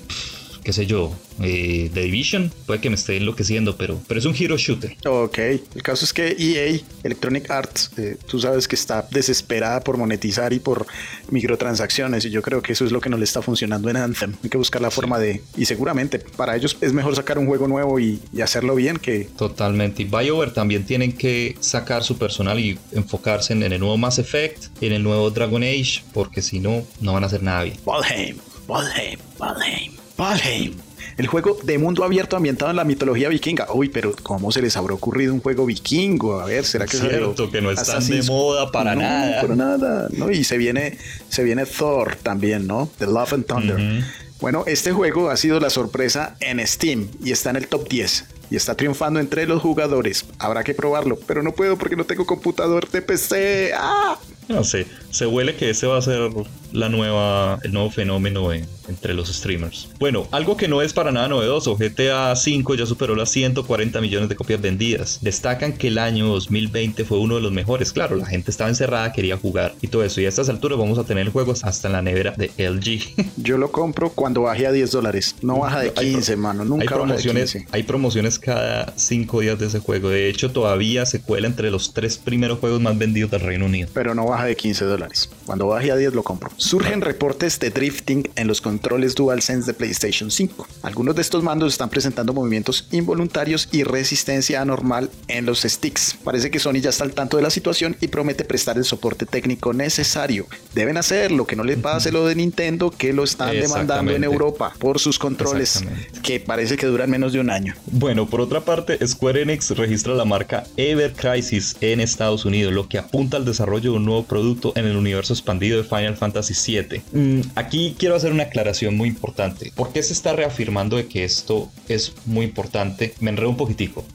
qué 0.66 0.74
sé 0.74 0.88
yo, 0.88 1.14
eh, 1.42 1.92
The 1.94 2.02
Division. 2.02 2.52
Puede 2.66 2.82
que 2.82 2.90
me 2.90 2.96
esté 2.96 3.18
enloqueciendo, 3.18 3.78
pero, 3.78 4.02
pero 4.08 4.20
es 4.20 4.26
un 4.26 4.36
hero 4.36 4.58
shooter. 4.58 4.98
Ok, 5.06 5.38
el 5.38 5.84
caso 5.84 6.04
es 6.04 6.12
que 6.12 6.36
EA, 6.38 6.80
Electronic 7.04 7.50
Arts, 7.52 7.92
eh, 7.98 8.18
tú 8.28 8.40
sabes 8.40 8.68
que 8.68 8.76
está 8.76 9.08
desesperada 9.12 9.82
por 9.82 9.98
monetizar 9.98 10.52
y 10.54 10.60
por 10.60 10.88
microtransacciones 11.30 12.26
y 12.26 12.32
yo 12.32 12.42
creo 12.42 12.64
que 12.64 12.74
eso 12.74 12.84
es 12.84 12.92
lo 12.92 13.00
que 13.00 13.10
no 13.10 13.18
le 13.18 13.26
está 13.26 13.44
funcionando 13.44 13.90
en 13.92 13.98
Anthem. 13.98 14.34
Hay 14.44 14.50
que 14.50 14.58
buscar 14.58 14.82
la 14.82 14.90
forma 14.90 15.20
de... 15.20 15.44
Y 15.56 15.66
seguramente 15.66 16.18
para 16.18 16.56
ellos 16.56 16.78
es 16.82 16.94
mejor 16.94 17.16
sacar 17.16 17.38
un 17.38 17.46
juego 17.46 17.68
nuevo 17.68 18.00
y, 18.00 18.20
y 18.34 18.42
hacerlo 18.42 18.74
bien 18.74 18.98
que... 18.98 19.26
Totalmente. 19.38 20.02
Y 20.02 20.06
BioWare 20.06 20.52
también 20.52 20.84
tienen 20.84 21.14
que 21.14 21.56
sacar 21.60 22.04
su 22.04 22.18
personal 22.18 22.60
y 22.60 22.80
enfocarse 22.92 23.54
en, 23.54 23.62
el 23.62 23.80
nuevo 23.80 23.98
Mass 23.98 24.18
Effect, 24.18 24.66
en 24.82 24.94
el 24.94 25.04
nuevo 25.04 25.30
Dragon 25.30 25.62
Age, 25.62 26.02
porque 26.12 26.42
si 26.42 26.60
no, 26.60 26.84
no 27.02 27.14
van 27.14 27.24
a 27.24 27.28
hacer 27.28 27.44
nada 27.44 27.64
bien. 27.64 27.78
Valheim, 27.86 28.38
Valheim, 28.68 29.20
Valheim. 29.38 30.05
Valheim. 30.18 30.74
El 31.18 31.28
juego 31.28 31.58
de 31.64 31.78
mundo 31.78 32.04
abierto 32.04 32.36
ambientado 32.36 32.72
en 32.72 32.78
la 32.78 32.84
mitología 32.84 33.30
vikinga. 33.30 33.68
Uy, 33.74 33.88
pero 33.88 34.14
¿cómo 34.22 34.52
se 34.52 34.62
les 34.62 34.76
habrá 34.76 34.94
ocurrido 34.94 35.34
un 35.34 35.40
juego 35.40 35.66
vikingo? 35.66 36.42
A 36.42 36.46
ver, 36.46 36.66
¿será 36.66 36.86
que 36.86 36.98
Cierto, 36.98 37.50
que 37.50 37.62
no 37.62 37.72
están 37.72 38.06
de 38.06 38.22
moda 38.24 38.70
para 38.72 38.96
nada. 38.96 39.42
Para 39.42 39.56
nada, 39.56 40.08
¿no? 40.12 40.30
Y 40.30 40.44
se 40.44 40.58
viene, 40.58 40.98
se 41.30 41.44
viene 41.44 41.66
Thor 41.66 42.18
también, 42.18 42.68
¿no? 42.68 42.90
The 42.98 43.06
Love 43.06 43.34
and 43.34 43.46
Thunder. 43.46 44.04
Bueno, 44.42 44.66
este 44.68 44.92
juego 44.92 45.30
ha 45.30 45.38
sido 45.38 45.62
la 45.62 45.70
sorpresa 45.70 46.36
en 46.42 46.66
Steam 46.68 47.08
y 47.24 47.32
está 47.32 47.52
en 47.52 47.56
el 47.56 47.68
top 47.68 47.88
10 47.88 48.26
y 48.50 48.58
está 48.58 48.76
triunfando 48.76 49.22
entre 49.22 49.48
los 49.48 49.62
jugadores. 49.62 50.26
Habrá 50.38 50.64
que 50.64 50.74
probarlo, 50.74 51.18
pero 51.26 51.42
no 51.42 51.54
puedo 51.54 51.78
porque 51.78 51.96
no 51.96 52.04
tengo 52.04 52.26
computador 52.26 52.90
de 52.90 53.02
PC. 53.02 53.72
¡Ah! 53.76 54.18
No 54.48 54.64
sé, 54.64 54.86
se 55.10 55.26
huele 55.26 55.56
que 55.56 55.70
ese 55.70 55.88
va 55.88 55.98
a 55.98 56.02
ser 56.02 56.30
la 56.72 56.90
nueva, 56.90 57.60
el 57.64 57.74
nuevo 57.74 57.90
fenómeno 57.90 58.52
entre 58.88 59.14
los 59.14 59.34
streamers. 59.34 59.90
Bueno, 60.00 60.28
algo 60.32 60.58
que 60.58 60.68
no 60.68 60.82
es 60.82 60.94
para 60.94 61.12
nada 61.12 61.28
novedoso, 61.28 61.76
GTA 61.76 62.34
V 62.34 62.78
ya 62.78 62.86
superó 62.86 63.16
las 63.16 63.30
140 63.30 64.00
millones 64.02 64.30
de 64.30 64.36
copias 64.36 64.62
vendidas. 64.62 65.20
Destacan 65.22 65.74
que 65.74 65.88
el 65.88 65.98
año 65.98 66.28
2020 66.28 67.06
fue 67.06 67.18
uno 67.18 67.36
de 67.36 67.42
los 67.42 67.52
mejores. 67.52 67.92
Claro, 67.94 68.16
la 68.16 68.26
gente 68.26 68.52
estaba 68.52 68.70
encerrada, 68.70 69.12
quería 69.14 69.38
jugar 69.38 69.74
y 69.82 69.88
todo 69.88 70.04
eso. 70.04 70.22
Y 70.22 70.26
a 70.26 70.30
estas 70.30 70.50
alturas 70.50 70.78
vamos 70.78 71.00
a 71.00 71.06
tener 71.06 71.30
juegos 71.30 71.64
hasta 71.64 71.88
en 71.88 71.94
la 71.94 72.02
nevera 72.02 72.34
de 72.38 72.52
LG. 72.58 73.32
Yo 73.38 73.58
lo 73.58 73.72
compro 73.72 74.10
cuando 74.10 74.44
baje 74.44 74.68
a 74.68 74.72
10 74.72 74.92
dólares. 74.92 75.36
No 75.42 75.60
baja 75.60 75.80
de 75.80 75.94
15, 75.94 76.36
mano. 76.36 76.66
Nunca 76.66 76.84
hay 76.84 76.90
promociones, 76.90 77.58
Hay 77.72 77.84
promociones 77.84 78.38
cada 78.38 78.94
5 78.96 79.40
días 79.40 79.60
de 79.60 79.68
ese 79.68 79.80
juego. 79.80 80.10
De 80.10 80.30
hecho, 80.30 80.52
todavía 80.52 81.06
se 81.06 81.22
cuela 81.22 81.48
entre 81.48 81.72
los 81.72 81.94
tres 81.94 82.18
primeros 82.18 82.60
juegos 82.60 82.82
más 82.82 82.98
vendidos 82.98 83.32
del 83.32 83.42
Reino 83.42 83.66
Unido. 83.66 83.90
Pero 83.94 84.14
no 84.14 84.26
baja 84.26 84.35
de 84.44 84.56
15 84.56 84.86
dólares. 84.86 85.30
Cuando 85.46 85.68
baje 85.68 85.92
a 85.92 85.96
10 85.96 86.14
lo 86.14 86.24
compro. 86.24 86.50
Surgen 86.58 87.02
reportes 87.02 87.60
de 87.60 87.70
drifting 87.70 88.30
en 88.36 88.48
los 88.48 88.62
controles 88.62 89.16
DualSense 89.16 89.68
de 89.68 89.74
PlayStation 89.74 90.30
5. 90.30 90.68
Algunos 90.84 91.16
de 91.16 91.22
estos 91.22 91.44
mandos 91.44 91.74
están 91.74 91.90
presentando 91.90 92.34
movimientos 92.34 92.88
involuntarios 92.92 93.70
y 93.72 93.84
resistencia 93.84 94.62
anormal 94.62 95.10
en 95.28 95.46
los 95.46 95.62
sticks. 95.62 96.18
Parece 96.24 96.52
que 96.52 96.60
Sony 96.60 96.82
ya 96.82 96.90
está 96.90 97.04
al 97.04 97.14
tanto 97.14 97.38
de 97.38 97.44
la 97.44 97.50
situación 97.50 97.96
y 98.02 98.08
promete 98.08 98.44
prestar 98.44 98.78
el 98.78 98.86
soporte 98.86 99.26
técnico 99.26 99.74
necesario. 99.74 100.48
Deben 100.74 100.98
hacer 100.98 101.32
lo 101.32 101.46
que 101.46 101.56
no 101.56 101.64
les 101.64 101.78
pase 101.78 102.12
lo 102.12 102.26
de 102.26 102.36
Nintendo, 102.36 102.92
que 102.92 103.14
lo 103.14 103.24
están 103.24 103.52
demandando 103.52 104.12
en 104.12 104.24
Europa 104.24 104.74
por 104.80 105.00
sus 105.00 105.20
controles, 105.20 105.84
que 106.24 106.40
parece 106.40 106.78
que 106.78 106.88
duran 106.88 107.10
menos 107.10 107.34
de 107.34 107.40
un 107.40 107.50
año. 107.50 107.76
Bueno, 107.86 108.28
por 108.28 108.42
otra 108.42 108.62
parte, 108.62 108.98
Square 109.06 109.44
Enix 109.44 109.72
registra 109.72 110.14
la 110.16 110.26
marca 110.26 110.64
Ever 110.78 111.14
Crisis 111.14 111.76
en 111.82 112.00
Estados 112.00 112.46
Unidos, 112.46 112.74
lo 112.74 112.88
que 112.88 112.98
apunta 112.98 113.38
al 113.38 113.46
desarrollo 113.46 113.92
de 113.92 113.98
un 113.98 114.06
nuevo 114.06 114.25
producto 114.26 114.74
en 114.76 114.86
el 114.86 114.96
universo 114.96 115.34
expandido 115.34 115.78
de 115.78 115.84
Final 115.84 116.18
Fantasy 116.18 116.54
VII. 116.54 117.02
Mm, 117.12 117.42
aquí 117.56 117.96
quiero 117.98 118.16
hacer 118.16 118.32
una 118.32 118.44
aclaración 118.44 118.96
muy 118.98 119.10
importante. 119.10 119.72
¿Por 119.76 119.92
qué 119.92 120.04
se 120.04 120.14
está 120.14 120.34
reafirmando 120.34 120.98
de 120.98 121.08
que 121.08 121.24
esto 121.24 121.72
es 121.88 122.14
muy 122.26 122.46
importante? 122.46 123.14
Me 123.20 123.32
enredo 123.32 123.50
un 123.50 123.58
poquitico. 123.58 124.06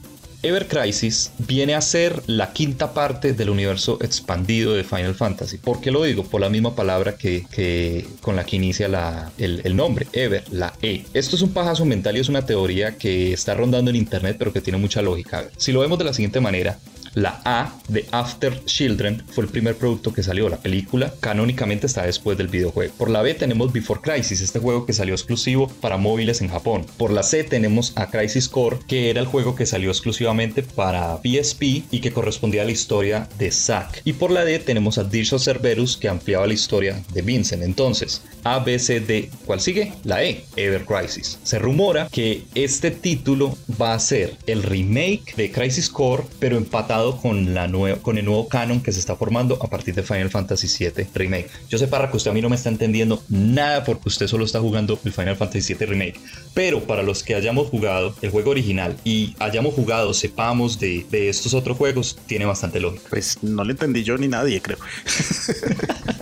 Ever 0.43 0.69
Crisis 0.69 1.33
viene 1.39 1.75
a 1.75 1.83
ser 1.83 2.23
la 2.27 2.53
quinta 2.55 2.95
parte 2.95 3.35
del 3.35 3.51
universo 3.51 3.99
expandido 4.01 4.73
de 4.73 4.85
Final 4.85 5.15
Fantasy. 5.15 5.59
¿Por 5.59 5.83
qué 5.83 5.91
lo 5.91 6.03
digo? 6.03 6.25
Por 6.25 6.41
la 6.41 6.49
misma 6.49 6.75
palabra 6.75 7.17
que, 7.17 8.07
con 8.23 8.37
la 8.37 8.45
que 8.45 8.57
inicia 8.57 8.87
el, 9.37 9.61
el, 9.63 9.77
nombre, 9.77 10.07
Ever, 10.15 10.45
la 10.51 10.73
E. 10.81 11.05
Esto 11.13 11.37
es 11.37 11.43
un 11.43 11.53
pajazo 11.53 11.85
mental 11.85 12.17
y 12.17 12.21
es 12.21 12.31
una 12.31 12.47
teoría 12.47 12.97
que 12.97 13.35
está 13.35 13.53
rondando 13.55 13.91
en 13.91 13.97
internet, 13.97 14.37
pero 14.39 14.53
que 14.53 14.63
tiene 14.63 14.79
mucha 14.79 15.03
lógica. 15.03 15.47
Si 15.59 15.73
lo 15.73 15.81
vemos 15.81 15.99
de 15.99 16.07
la 16.07 16.15
siguiente 16.15 16.41
manera, 16.41 16.79
la 17.15 17.41
A 17.45 17.75
de 17.89 18.07
After 18.13 18.65
Children 18.65 19.25
fue 19.31 19.45
el 19.45 19.51
primer 19.51 19.77
producto 19.77 20.13
que 20.13 20.23
salió. 20.23 20.49
La 20.49 20.59
película 20.59 21.13
canónicamente 21.21 21.87
está 21.87 22.07
después 22.07 22.39
del 22.39 22.49
videojuego. 22.49 22.95
Por 22.97 23.11
la 23.11 23.23
B 23.23 23.35
tenemos 23.35 23.73
Before 23.73 24.01
Crisis, 24.01 24.41
este 24.41 24.59
juego 24.59 24.87
que 24.87 24.93
salió 24.93 25.15
exclusivo 25.15 25.69
para 25.81 25.97
móviles 25.97 26.41
en 26.41 26.49
Japón. 26.49 26.87
Por 26.97 27.11
la 27.11 27.23
C 27.23 27.45
tenemos 27.45 27.93
a 27.97 28.11
Crisis 28.11 28.49
Core, 28.49 28.79
que 28.87 29.11
era 29.11 29.21
el 29.21 29.27
juego 29.27 29.55
que 29.55 29.67
salió 29.67 29.91
exclusivamente 29.91 30.63
para 30.63 31.19
PSP 31.23 31.63
y 31.91 32.01
que 32.01 32.13
correspondía 32.13 32.63
a 32.63 32.65
la 32.65 32.73
historia 32.73 33.29
de 33.39 33.51
Zack. 33.51 34.03
Y 34.05 34.13
por 34.15 34.31
la 34.31 34.45
D 34.45 34.59
tenemos 34.59 34.99
a 34.99 35.05
Dirge 35.05 35.35
of 35.35 35.43
Cerberus, 35.43 35.97
que 35.97 36.09
ampliaba 36.09 36.47
la 36.47 36.55
historia 36.55 37.03
de 37.13 37.23
Vincent. 37.23 37.63
Entonces, 37.63 38.23
A, 38.45 38.61
B, 38.61 38.79
C, 38.79 39.01
D, 39.01 39.31
¿cuál 39.47 39.61
sigue? 39.61 39.93
La 40.05 40.25
E, 40.25 40.45
Ever 40.57 40.85
Crisis. 40.85 41.39
Se 41.43 41.59
rumora 41.59 42.09
que 42.11 42.45
este 42.55 42.91
título 42.91 43.57
va 43.81 43.95
a 43.95 43.99
ser 43.99 44.37
el 44.47 44.63
remake 44.63 45.35
de 45.37 45.51
Crisis 45.51 45.89
Core, 45.89 46.25
pero 46.39 46.57
empatado 46.57 47.00
con, 47.21 47.55
la 47.55 47.71
con 48.03 48.19
el 48.19 48.25
nuevo 48.25 48.49
canon 48.49 48.81
que 48.81 48.93
se 48.93 49.01
está 49.01 49.17
formando 49.17 49.59
a 49.63 49.67
partir 49.69 49.95
de 49.95 50.03
Final 50.03 50.31
Fantasy 50.31 50.67
VII 50.67 51.07
Remake. 51.15 51.51
Yo 51.69 51.79
sé, 51.79 51.89
para 51.89 52.11
que 52.11 52.17
usted 52.17 52.31
a 52.31 52.35
mí 52.35 52.41
no 52.41 52.49
me 52.49 52.57
está 52.57 52.69
entendiendo 52.69 53.23
nada 53.29 53.85
porque 53.85 54.09
usted 54.09 54.27
solo 54.27 54.45
está 54.45 54.61
jugando 54.61 54.99
el 55.05 55.13
Final 55.13 55.37
Fantasy 55.37 55.75
VII 55.75 55.87
Remake. 55.87 56.21
Pero 56.55 56.83
para 56.85 57.03
los 57.03 57.23
que 57.23 57.35
hayamos 57.35 57.69
jugado 57.69 58.15
el 58.23 58.31
juego 58.31 58.51
original 58.51 58.97
y 59.05 59.35
hayamos 59.39 59.75
jugado, 59.75 60.15
sepamos 60.15 60.79
de, 60.79 61.07
de 61.11 61.29
estos 61.29 61.55
otros 61.55 61.77
juegos, 61.77 62.19
tiene 62.27 62.45
bastante 62.45 62.81
lógica. 62.81 63.05
Pues 63.11 63.43
no 63.43 63.65
le 63.65 63.73
entendí 63.73 64.03
yo 64.03 64.17
ni 64.19 64.29
nadie, 64.29 64.61
creo. 64.61 64.79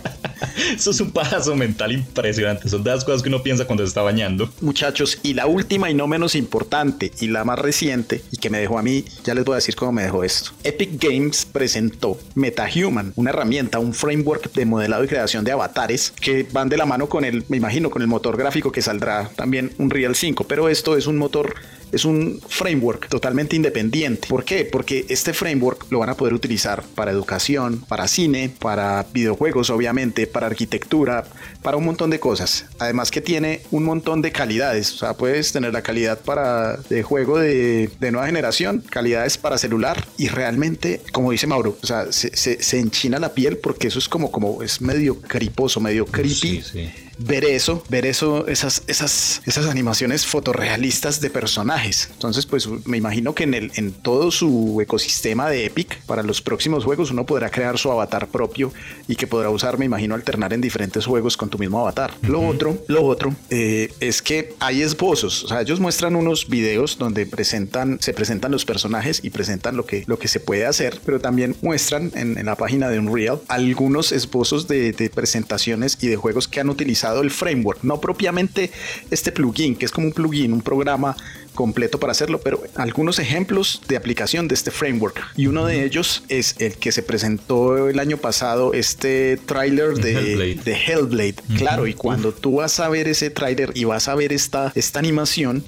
Eso 0.73 0.91
es 0.91 1.01
un 1.01 1.11
paso 1.11 1.55
mental 1.55 1.91
impresionante. 1.91 2.69
Son 2.69 2.83
de 2.83 2.91
las 2.91 3.03
cosas 3.03 3.21
que 3.21 3.29
uno 3.29 3.41
piensa 3.43 3.65
cuando 3.65 3.83
se 3.83 3.89
está 3.89 4.01
bañando. 4.01 4.49
Muchachos, 4.61 5.19
y 5.23 5.33
la 5.33 5.47
última 5.47 5.89
y 5.89 5.93
no 5.93 6.07
menos 6.07 6.35
importante 6.35 7.11
y 7.19 7.27
la 7.27 7.43
más 7.43 7.59
reciente 7.59 8.21
y 8.31 8.37
que 8.37 8.49
me 8.49 8.59
dejó 8.59 8.77
a 8.77 8.83
mí, 8.83 9.05
ya 9.23 9.33
les 9.33 9.45
voy 9.45 9.53
a 9.53 9.55
decir 9.57 9.75
cómo 9.75 9.91
me 9.91 10.03
dejó 10.03 10.23
esto. 10.23 10.51
Epic 10.63 11.01
Games 11.01 11.45
presentó 11.45 12.19
MetaHuman, 12.35 13.13
una 13.15 13.31
herramienta, 13.31 13.79
un 13.79 13.93
framework 13.93 14.53
de 14.53 14.65
modelado 14.65 15.03
y 15.03 15.07
creación 15.07 15.43
de 15.43 15.51
avatares 15.51 16.11
que 16.19 16.47
van 16.51 16.69
de 16.69 16.77
la 16.77 16.85
mano 16.85 17.09
con 17.09 17.25
el, 17.25 17.43
me 17.49 17.57
imagino, 17.57 17.89
con 17.89 18.01
el 18.01 18.07
motor 18.07 18.37
gráfico 18.37 18.71
que 18.71 18.81
saldrá 18.81 19.29
también 19.35 19.71
un 19.77 19.89
Real 19.89 20.15
5, 20.15 20.45
pero 20.45 20.69
esto 20.69 20.97
es 20.97 21.07
un 21.07 21.17
motor 21.17 21.55
es 21.91 22.05
un 22.05 22.41
framework 22.47 23.07
totalmente 23.09 23.55
independiente. 23.55 24.27
¿Por 24.27 24.43
qué? 24.43 24.65
Porque 24.65 25.05
este 25.09 25.33
framework 25.33 25.91
lo 25.91 25.99
van 25.99 26.09
a 26.09 26.15
poder 26.15 26.33
utilizar 26.33 26.83
para 26.95 27.11
educación, 27.11 27.83
para 27.87 28.07
cine, 28.07 28.51
para 28.59 29.05
videojuegos, 29.13 29.69
obviamente, 29.69 30.27
para 30.27 30.47
arquitectura, 30.47 31.25
para 31.61 31.77
un 31.77 31.85
montón 31.85 32.09
de 32.09 32.19
cosas. 32.19 32.65
Además 32.79 33.11
que 33.11 33.21
tiene 33.21 33.61
un 33.71 33.83
montón 33.83 34.21
de 34.21 34.31
calidades. 34.31 34.93
O 34.93 34.97
sea, 34.97 35.13
puedes 35.13 35.51
tener 35.51 35.73
la 35.73 35.81
calidad 35.81 36.19
para 36.19 36.77
de 36.89 37.03
juego 37.03 37.39
de, 37.39 37.89
nueva 37.99 38.25
generación, 38.25 38.83
calidades 38.89 39.37
para 39.37 39.57
celular 39.57 40.05
y 40.17 40.29
realmente, 40.29 41.01
como 41.11 41.31
dice 41.31 41.47
Mauro, 41.47 41.77
o 41.81 41.85
sea, 41.85 42.11
se, 42.11 42.35
se, 42.35 42.79
enchina 42.79 43.19
la 43.19 43.33
piel 43.33 43.57
porque 43.57 43.87
eso 43.87 43.99
es 43.99 44.09
como, 44.09 44.31
como 44.31 44.63
es 44.63 44.81
medio 44.81 45.19
criposo, 45.21 45.79
medio 45.79 46.05
creepy. 46.05 46.61
Sí, 46.61 46.91
ver 47.19 47.43
eso, 47.45 47.83
ver 47.89 48.05
eso, 48.05 48.47
esas, 48.47 48.83
esas, 48.87 49.41
esas 49.45 49.65
animaciones 49.67 50.25
fotorrealistas 50.25 51.21
de 51.21 51.29
personajes. 51.29 52.09
Entonces, 52.13 52.45
pues 52.45 52.67
me 52.85 52.97
imagino 52.97 53.35
que 53.35 53.43
en, 53.43 53.53
el, 53.53 53.71
en 53.75 53.91
todo 53.91 54.31
su 54.31 54.79
ecosistema 54.81 55.49
de 55.49 55.65
Epic, 55.65 56.01
para 56.03 56.23
los 56.23 56.41
próximos 56.41 56.85
juegos, 56.85 57.11
uno 57.11 57.25
podrá 57.25 57.49
crear 57.49 57.77
su 57.77 57.91
avatar 57.91 58.27
propio 58.27 58.73
y 59.07 59.15
que 59.15 59.27
podrá 59.27 59.49
usar, 59.49 59.77
me 59.77 59.85
imagino, 59.85 60.15
alternar 60.15 60.53
en 60.53 60.61
diferentes 60.61 61.05
juegos 61.05 61.35
con 61.35 61.49
tu 61.49 61.57
mismo 61.57 61.79
avatar. 61.81 62.13
Lo 62.21 62.41
otro, 62.47 62.77
lo 62.87 63.03
otro 63.03 63.35
eh, 63.49 63.93
es 63.99 64.21
que 64.21 64.55
hay 64.59 64.81
esbozos. 64.81 65.43
O 65.43 65.47
sea, 65.49 65.61
ellos 65.61 65.79
muestran 65.79 66.15
unos 66.15 66.47
videos 66.47 66.97
donde 66.97 67.25
presentan, 67.25 67.99
se 67.99 68.13
presentan 68.13 68.51
los 68.51 68.65
personajes 68.65 69.19
y 69.23 69.29
presentan 69.29 69.75
lo 69.75 69.85
que, 69.85 70.03
lo 70.07 70.17
que 70.17 70.27
se 70.27 70.39
puede 70.39 70.65
hacer, 70.65 71.01
pero 71.05 71.19
también 71.19 71.55
muestran 71.61 72.11
en, 72.15 72.37
en 72.37 72.45
la 72.45 72.55
página 72.55 72.89
de 72.89 72.99
Unreal 72.99 73.41
algunos 73.47 74.11
esbozos 74.11 74.67
de, 74.67 74.93
de 74.93 75.09
presentaciones 75.09 75.97
y 76.01 76.07
de 76.07 76.15
juegos 76.15 76.47
que 76.47 76.59
han 76.59 76.69
utilizado 76.69 77.08
el 77.17 77.31
framework, 77.31 77.83
no 77.83 77.99
propiamente 77.99 78.71
este 79.09 79.31
plugin, 79.31 79.75
que 79.75 79.85
es 79.85 79.91
como 79.91 80.07
un 80.07 80.13
plugin, 80.13 80.53
un 80.53 80.61
programa 80.61 81.15
completo 81.59 81.99
para 81.99 82.11
hacerlo, 82.11 82.39
pero 82.39 82.63
algunos 82.75 83.19
ejemplos 83.19 83.81
de 83.89 83.97
aplicación 83.97 84.47
de 84.47 84.55
este 84.55 84.71
framework. 84.71 85.21
Y 85.35 85.47
uno 85.47 85.65
de 85.65 85.83
ellos 85.83 86.23
es 86.29 86.55
el 86.59 86.77
que 86.77 86.93
se 86.93 87.03
presentó 87.03 87.89
el 87.89 87.99
año 87.99 88.15
pasado, 88.15 88.71
este 88.73 89.35
tráiler 89.45 89.95
de 89.95 90.77
Hellblade. 90.87 91.35
Claro, 91.57 91.85
y 91.85 91.95
cuando 91.95 92.31
tú 92.31 92.55
vas 92.55 92.79
a 92.79 92.87
ver 92.87 93.09
ese 93.09 93.29
tráiler 93.29 93.71
y 93.75 93.83
vas 93.83 94.07
a 94.07 94.15
ver 94.15 94.31
esta, 94.31 94.71
esta 94.73 94.99
animación, 94.99 95.65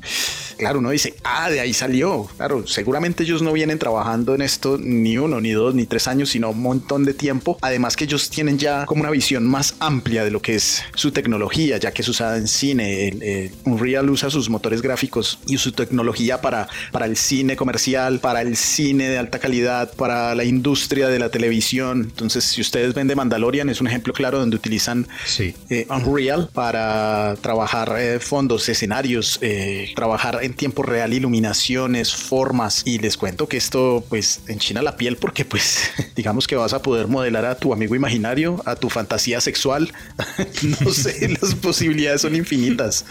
claro, 0.57 0.79
uno 0.79 0.91
dice, 0.91 1.13
ah, 1.25 1.49
de 1.49 1.59
ahí 1.59 1.73
salió. 1.73 2.29
Claro, 2.37 2.65
seguramente 2.67 3.23
ellos 3.23 3.41
no 3.41 3.51
vienen 3.51 3.77
trabajando 3.77 4.33
en 4.33 4.43
esto 4.43 4.77
ni 4.79 5.17
uno, 5.17 5.41
ni 5.41 5.51
dos, 5.51 5.75
ni 5.75 5.85
tres 5.85 6.07
años, 6.07 6.29
sino 6.29 6.51
un 6.51 6.61
montón 6.61 7.03
de 7.03 7.13
tiempo. 7.13 7.57
Además 7.59 7.97
que 7.97 8.05
ellos 8.05 8.29
tienen 8.29 8.57
ya 8.57 8.85
como 8.85 9.01
una 9.01 9.11
visión 9.11 9.45
más 9.45 9.75
amplia 9.81 10.23
de 10.23 10.31
lo 10.31 10.41
que 10.41 10.55
es 10.55 10.83
su 10.95 11.11
tecnología, 11.11 11.75
ya 11.79 11.91
que 11.91 12.01
es 12.01 12.07
usada 12.07 12.37
en 12.37 12.47
cine. 12.47 13.51
Unreal 13.65 14.09
usa 14.09 14.29
sus 14.29 14.49
motores 14.49 14.81
gráficos 14.81 15.37
y 15.47 15.57
su 15.57 15.73
tecnología 15.85 16.41
para, 16.41 16.67
para 16.91 17.05
el 17.05 17.17
cine 17.17 17.55
comercial, 17.55 18.19
para 18.19 18.41
el 18.41 18.55
cine 18.55 19.09
de 19.09 19.17
alta 19.17 19.39
calidad, 19.39 19.93
para 19.93 20.35
la 20.35 20.43
industria 20.43 21.07
de 21.07 21.19
la 21.19 21.29
televisión. 21.29 22.01
Entonces, 22.01 22.43
si 22.43 22.61
ustedes 22.61 22.93
ven 22.93 23.07
de 23.07 23.15
Mandalorian, 23.15 23.69
es 23.69 23.81
un 23.81 23.87
ejemplo 23.87 24.13
claro 24.13 24.39
donde 24.39 24.55
utilizan 24.55 25.07
eh, 25.39 25.87
Unreal 25.89 26.49
para 26.53 27.35
trabajar 27.41 27.95
eh, 27.97 28.19
fondos, 28.19 28.67
escenarios, 28.69 29.39
eh, 29.41 29.91
trabajar 29.95 30.39
en 30.41 30.53
tiempo 30.53 30.83
real 30.83 31.13
iluminaciones, 31.13 32.13
formas. 32.13 32.83
Y 32.85 32.99
les 32.99 33.17
cuento 33.17 33.47
que 33.47 33.57
esto, 33.57 34.03
pues, 34.09 34.41
enchina 34.47 34.81
la 34.81 34.97
piel 34.97 35.17
porque, 35.17 35.45
pues, 35.45 35.91
digamos 36.15 36.47
que 36.47 36.55
vas 36.55 36.73
a 36.73 36.81
poder 36.81 37.07
modelar 37.07 37.45
a 37.45 37.55
tu 37.55 37.73
amigo 37.73 37.95
imaginario, 37.95 38.61
a 38.65 38.75
tu 38.75 38.89
fantasía 38.89 39.41
sexual. 39.41 39.91
no 40.81 40.91
sé, 40.91 41.29
las 41.41 41.55
posibilidades 41.55 42.21
son 42.21 42.35
infinitas. 42.35 43.05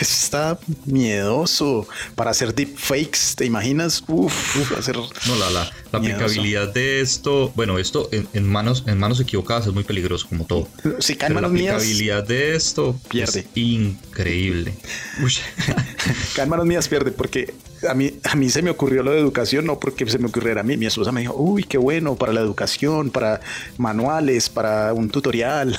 Está 0.00 0.58
miedoso 0.86 1.86
para 2.14 2.30
hacer 2.30 2.54
deepfakes, 2.54 3.34
¿te 3.36 3.44
imaginas? 3.44 4.02
Uf, 4.06 4.72
hacer. 4.78 4.96
No, 4.96 5.36
la, 5.36 5.50
la, 5.50 5.70
la 5.92 5.98
aplicabilidad 5.98 6.72
de 6.72 7.00
esto, 7.00 7.52
bueno, 7.54 7.78
esto 7.78 8.08
en, 8.12 8.46
manos, 8.48 8.84
en 8.86 8.98
manos 8.98 9.20
equivocadas 9.20 9.66
es 9.66 9.72
muy 9.72 9.84
peligroso, 9.84 10.26
como 10.28 10.44
todo. 10.44 10.68
Si 10.98 11.16
cae 11.16 11.28
en 11.28 11.34
manos 11.34 11.52
mías. 11.52 11.74
La 11.74 11.76
aplicabilidad 11.76 12.26
de 12.26 12.54
esto 12.54 12.98
pierde. 13.08 13.40
Es 13.40 13.46
increíble. 13.54 14.74
cae 16.34 16.44
en 16.44 16.50
manos 16.50 16.66
mías, 16.66 16.88
pierde, 16.88 17.10
porque 17.10 17.54
a 17.88 17.94
mí, 17.94 18.12
a 18.24 18.34
mí 18.34 18.48
se 18.50 18.62
me 18.62 18.70
ocurrió 18.70 19.02
lo 19.02 19.12
de 19.12 19.18
educación, 19.20 19.66
no 19.66 19.78
porque 19.78 20.06
se 20.06 20.18
me 20.18 20.26
ocurriera 20.26 20.60
a 20.60 20.64
mí. 20.64 20.76
Mi 20.76 20.86
esposa 20.86 21.12
me 21.12 21.20
dijo, 21.20 21.34
uy, 21.36 21.64
qué 21.64 21.78
bueno 21.78 22.16
para 22.16 22.32
la 22.32 22.40
educación, 22.40 23.10
para 23.10 23.40
manuales, 23.78 24.48
para 24.48 24.92
un 24.92 25.10
tutorial. 25.10 25.78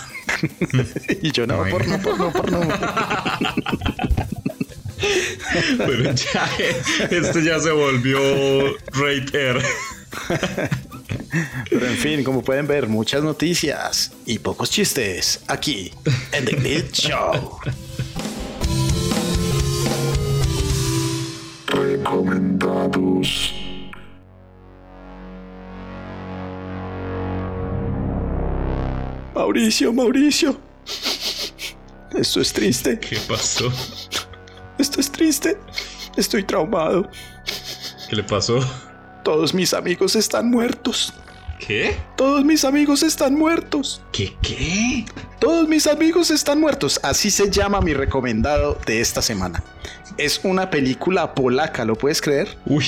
y 1.21 1.31
yo, 1.31 1.47
no, 1.47 1.63
por 1.69 1.88
no, 1.88 2.01
por 2.01 2.17
no, 2.17 2.31
por 2.31 2.51
no. 5.78 5.86
Pero 5.86 6.14
ya, 6.14 6.50
esto 7.12 7.39
ya 7.39 7.60
se 7.60 7.72
volvió 7.72 8.20
Rate 8.93 9.62
Pero 11.70 11.88
en 11.88 11.98
fin, 11.98 12.24
como 12.24 12.41
pueden 12.43 12.68
ver, 12.68 12.88
muchas 12.88 13.24
noticias 13.24 14.12
y 14.26 14.39
pocos 14.39 14.70
chistes 14.70 15.41
aquí 15.48 15.91
en 16.32 16.46
The 16.46 16.52
Glitch 16.56 17.08
Show. 17.08 17.60
Recomendados. 21.68 23.54
Mauricio, 29.34 29.91
Mauricio. 29.91 30.58
Esto 32.14 32.39
es 32.39 32.54
triste. 32.54 32.98
¿Qué 32.98 33.18
pasó? 33.28 33.72
Esto 34.78 34.99
es 34.99 35.11
triste. 35.11 35.57
Estoy 36.15 36.43
traumado. 36.43 37.09
¿Qué 38.09 38.15
le 38.15 38.23
pasó? 38.23 38.59
Todos 39.23 39.53
mis 39.53 39.73
amigos 39.73 40.15
están 40.15 40.49
muertos. 40.49 41.13
¿Qué? 41.59 41.97
Todos 42.15 42.43
mis 42.43 42.63
amigos 42.65 43.01
están 43.01 43.36
muertos. 43.36 44.01
¿Qué 44.11 44.36
qué? 44.41 45.05
Todos 45.39 45.67
mis 45.67 45.88
amigos 45.88 46.30
están 46.32 46.59
muertos. 46.59 46.99
Así 47.03 47.32
se 47.32 47.49
llama 47.49 47.82
mi 47.82 47.93
recomendado 47.93 48.78
de 48.86 49.01
esta 49.01 49.21
semana. 49.21 49.63
Es 50.17 50.41
una 50.43 50.69
película 50.69 51.34
polaca, 51.34 51.86
¿lo 51.86 51.95
puedes 51.95 52.21
creer? 52.21 52.57
Uy. 52.65 52.86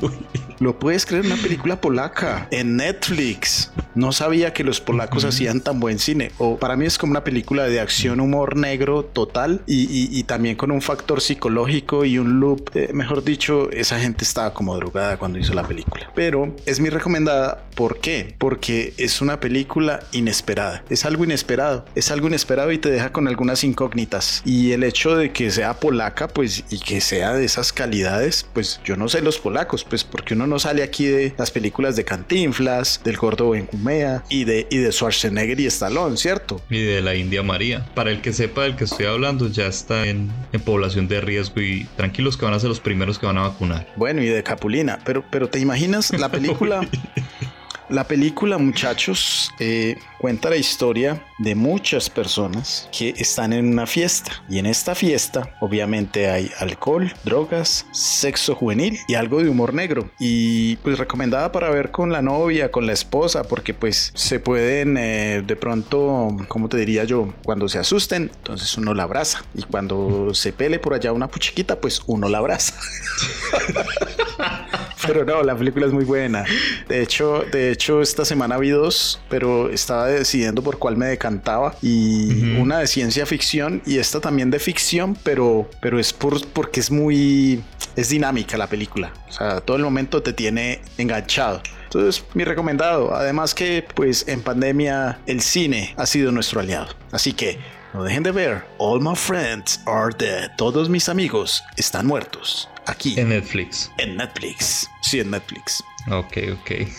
Lo 0.60 0.78
puedes 0.78 1.06
creer, 1.06 1.24
una 1.24 1.36
película 1.36 1.80
polaca 1.80 2.46
en 2.50 2.76
Netflix. 2.76 3.72
No 3.94 4.12
sabía 4.12 4.52
que 4.52 4.62
los 4.62 4.78
polacos 4.78 5.24
hacían 5.24 5.62
tan 5.62 5.80
buen 5.80 5.98
cine. 5.98 6.32
O 6.36 6.58
para 6.58 6.76
mí 6.76 6.84
es 6.84 6.98
como 6.98 7.12
una 7.12 7.24
película 7.24 7.64
de 7.64 7.80
acción, 7.80 8.20
humor 8.20 8.58
negro 8.58 9.02
total 9.02 9.62
y, 9.66 10.22
también 10.24 10.56
con 10.56 10.70
un 10.70 10.82
factor 10.82 11.22
psicológico 11.22 12.04
y 12.04 12.18
un 12.18 12.40
loop. 12.40 12.70
Eh, 12.74 12.90
mejor 12.92 13.24
dicho, 13.24 13.70
esa 13.70 13.98
gente 13.98 14.22
estaba 14.22 14.52
como 14.52 14.76
drogada 14.76 15.16
cuando 15.16 15.38
hizo 15.38 15.54
la 15.54 15.66
película. 15.66 16.12
Pero 16.14 16.54
es 16.66 16.78
mi 16.78 16.90
recomendada. 16.90 17.64
¿Por 17.74 17.98
qué? 17.98 18.34
Porque 18.36 18.92
es 18.98 19.22
una 19.22 19.40
película 19.40 20.00
inesperada. 20.12 20.84
Es 20.90 21.06
algo 21.06 21.24
inesperado. 21.24 21.86
Es 21.94 22.10
algo 22.10 22.28
inesperado 22.28 22.70
y 22.70 22.76
te 22.76 22.90
deja 22.90 23.12
con 23.12 23.28
algunas 23.28 23.64
incógnitas. 23.64 24.42
Y 24.44 24.72
el 24.72 24.84
hecho 24.84 25.16
de 25.16 25.32
que 25.32 25.50
sea 25.50 25.80
polaca, 25.80 26.28
pues, 26.28 26.64
y 26.70 26.80
que 26.80 27.00
sea 27.00 27.32
de 27.32 27.46
esas 27.46 27.72
calidades, 27.72 28.46
pues 28.52 28.78
yo 28.84 28.98
no 28.98 29.08
sé 29.08 29.22
los 29.22 29.38
polacos, 29.38 29.84
pues 29.84 30.04
porque 30.04 30.34
uno 30.34 30.49
no 30.50 30.58
sale 30.58 30.82
aquí 30.82 31.06
de 31.06 31.32
las 31.38 31.50
películas 31.50 31.96
de 31.96 32.04
Cantinflas, 32.04 33.00
del 33.02 33.16
gordo 33.16 33.50
Benjumea 33.50 34.22
y 34.28 34.44
de, 34.44 34.66
y 34.70 34.76
de 34.78 34.92
Schwarzenegger 34.92 35.58
y 35.60 35.66
Stallone, 35.66 36.16
¿cierto? 36.18 36.60
Y 36.68 36.80
de 36.80 37.00
la 37.00 37.14
India 37.14 37.42
María. 37.42 37.86
Para 37.94 38.10
el 38.10 38.20
que 38.20 38.34
sepa 38.34 38.64
del 38.64 38.76
que 38.76 38.84
estoy 38.84 39.06
hablando, 39.06 39.48
ya 39.48 39.66
está 39.66 40.06
en, 40.06 40.30
en 40.52 40.60
población 40.60 41.08
de 41.08 41.20
riesgo 41.22 41.60
y 41.62 41.84
tranquilos 41.96 42.36
que 42.36 42.44
van 42.44 42.54
a 42.54 42.60
ser 42.60 42.68
los 42.68 42.80
primeros 42.80 43.18
que 43.18 43.26
van 43.26 43.38
a 43.38 43.42
vacunar. 43.42 43.86
Bueno, 43.96 44.22
y 44.22 44.26
de 44.26 44.42
Capulina, 44.42 44.98
pero, 45.04 45.24
pero 45.30 45.48
te 45.48 45.58
imaginas 45.58 46.12
la 46.12 46.28
película... 46.28 46.86
La 47.90 48.04
película, 48.04 48.56
muchachos, 48.56 49.52
eh, 49.58 49.96
cuenta 50.20 50.48
la 50.48 50.56
historia 50.56 51.26
de 51.38 51.56
muchas 51.56 52.08
personas 52.08 52.88
que 52.96 53.08
están 53.16 53.52
en 53.52 53.66
una 53.66 53.84
fiesta. 53.84 54.44
Y 54.48 54.60
en 54.60 54.66
esta 54.66 54.94
fiesta, 54.94 55.56
obviamente, 55.60 56.30
hay 56.30 56.52
alcohol, 56.60 57.12
drogas, 57.24 57.86
sexo 57.90 58.54
juvenil 58.54 58.96
y 59.08 59.14
algo 59.14 59.42
de 59.42 59.48
humor 59.48 59.74
negro. 59.74 60.08
Y 60.20 60.76
pues 60.76 60.98
recomendada 60.98 61.50
para 61.50 61.68
ver 61.70 61.90
con 61.90 62.12
la 62.12 62.22
novia, 62.22 62.70
con 62.70 62.86
la 62.86 62.92
esposa, 62.92 63.42
porque 63.42 63.74
pues 63.74 64.12
se 64.14 64.38
pueden 64.38 64.96
eh, 64.96 65.42
de 65.44 65.56
pronto, 65.56 66.28
como 66.46 66.68
te 66.68 66.76
diría 66.76 67.02
yo, 67.02 67.34
cuando 67.42 67.68
se 67.68 67.80
asusten, 67.80 68.30
entonces 68.36 68.78
uno 68.78 68.94
la 68.94 69.02
abraza. 69.02 69.42
Y 69.52 69.64
cuando 69.64 70.32
se 70.32 70.52
pele 70.52 70.78
por 70.78 70.94
allá 70.94 71.12
una 71.12 71.26
puchiquita, 71.26 71.80
pues 71.80 72.02
uno 72.06 72.28
la 72.28 72.38
abraza. 72.38 72.74
Pero 75.06 75.24
no, 75.24 75.42
la 75.42 75.56
película 75.56 75.86
es 75.86 75.92
muy 75.92 76.04
buena. 76.04 76.44
De 76.88 77.02
hecho, 77.02 77.44
de 77.50 77.70
hecho, 77.70 78.02
esta 78.02 78.24
semana 78.24 78.58
vi 78.58 78.70
dos, 78.70 79.20
pero 79.28 79.70
estaba 79.70 80.06
decidiendo 80.06 80.62
por 80.62 80.78
cuál 80.78 80.96
me 80.96 81.06
decantaba. 81.06 81.74
Y 81.82 82.56
una 82.58 82.78
de 82.78 82.86
ciencia 82.86 83.26
ficción 83.26 83.82
y 83.86 83.98
esta 83.98 84.20
también 84.20 84.50
de 84.50 84.58
ficción, 84.58 85.16
pero, 85.22 85.68
pero 85.80 85.98
es 85.98 86.12
por, 86.12 86.46
porque 86.48 86.80
es 86.80 86.90
muy, 86.90 87.62
es 87.96 88.08
dinámica 88.08 88.56
la 88.56 88.66
película. 88.66 89.12
O 89.28 89.32
sea, 89.32 89.60
todo 89.60 89.76
el 89.76 89.82
momento 89.82 90.22
te 90.22 90.32
tiene 90.32 90.80
enganchado. 90.98 91.62
Entonces, 91.84 92.24
mi 92.34 92.44
recomendado. 92.44 93.14
Además 93.14 93.54
que, 93.54 93.84
pues, 93.94 94.28
en 94.28 94.42
pandemia 94.42 95.18
el 95.26 95.40
cine 95.40 95.94
ha 95.96 96.06
sido 96.06 96.30
nuestro 96.30 96.60
aliado. 96.60 96.94
Así 97.10 97.32
que 97.32 97.58
no 97.92 98.04
dejen 98.04 98.22
de 98.22 98.30
ver. 98.30 98.64
All 98.78 99.00
my 99.00 99.16
friends 99.16 99.80
are 99.86 100.14
dead. 100.16 100.50
Todos 100.56 100.88
mis 100.88 101.08
amigos 101.08 101.64
están 101.76 102.06
muertos. 102.06 102.68
Aquí. 102.90 103.18
En 103.18 103.28
Netflix. 103.30 103.90
En 103.98 104.16
Netflix. 104.16 104.90
Sí, 105.02 105.20
en 105.20 105.30
Netflix. 105.30 105.82
Ok, 106.10 106.36
ok. 106.52 106.70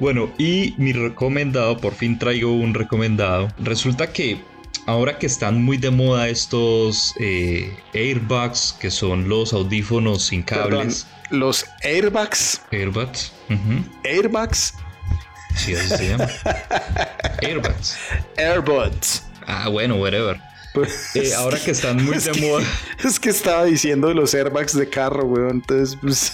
Bueno, 0.00 0.28
y 0.38 0.74
mi 0.76 0.92
recomendado, 0.92 1.76
por 1.76 1.94
fin 1.94 2.18
traigo 2.18 2.52
un 2.52 2.74
recomendado. 2.74 3.46
Resulta 3.58 4.12
que 4.12 4.40
ahora 4.86 5.18
que 5.18 5.26
están 5.26 5.62
muy 5.62 5.76
de 5.76 5.90
moda 5.90 6.28
estos 6.28 7.14
eh, 7.20 7.72
airbags, 7.94 8.74
que 8.80 8.90
son 8.90 9.28
los 9.28 9.52
audífonos 9.52 10.24
sin 10.24 10.42
cables. 10.42 11.06
los 11.30 11.64
airbags. 11.84 12.60
Airbags. 12.72 13.32
Airbags. 14.04 14.74
Sí, 15.54 15.74
así 15.76 15.88
se 15.96 16.08
llama. 16.08 16.28
airbags. 17.42 17.96
Airbuds. 18.36 19.22
Ah, 19.46 19.68
bueno, 19.68 19.94
whatever. 19.94 20.40
Pues, 20.76 21.16
eh, 21.16 21.34
ahora 21.34 21.58
que 21.58 21.70
están 21.70 22.04
muy 22.04 22.18
de 22.18 22.34
moda. 22.34 22.62
Es 23.02 23.18
que 23.18 23.30
estaba 23.30 23.64
diciendo 23.64 24.12
los 24.12 24.34
airbags 24.34 24.76
de 24.76 24.90
carro, 24.90 25.24
weón. 25.24 25.50
Entonces, 25.52 25.96
pues. 26.02 26.32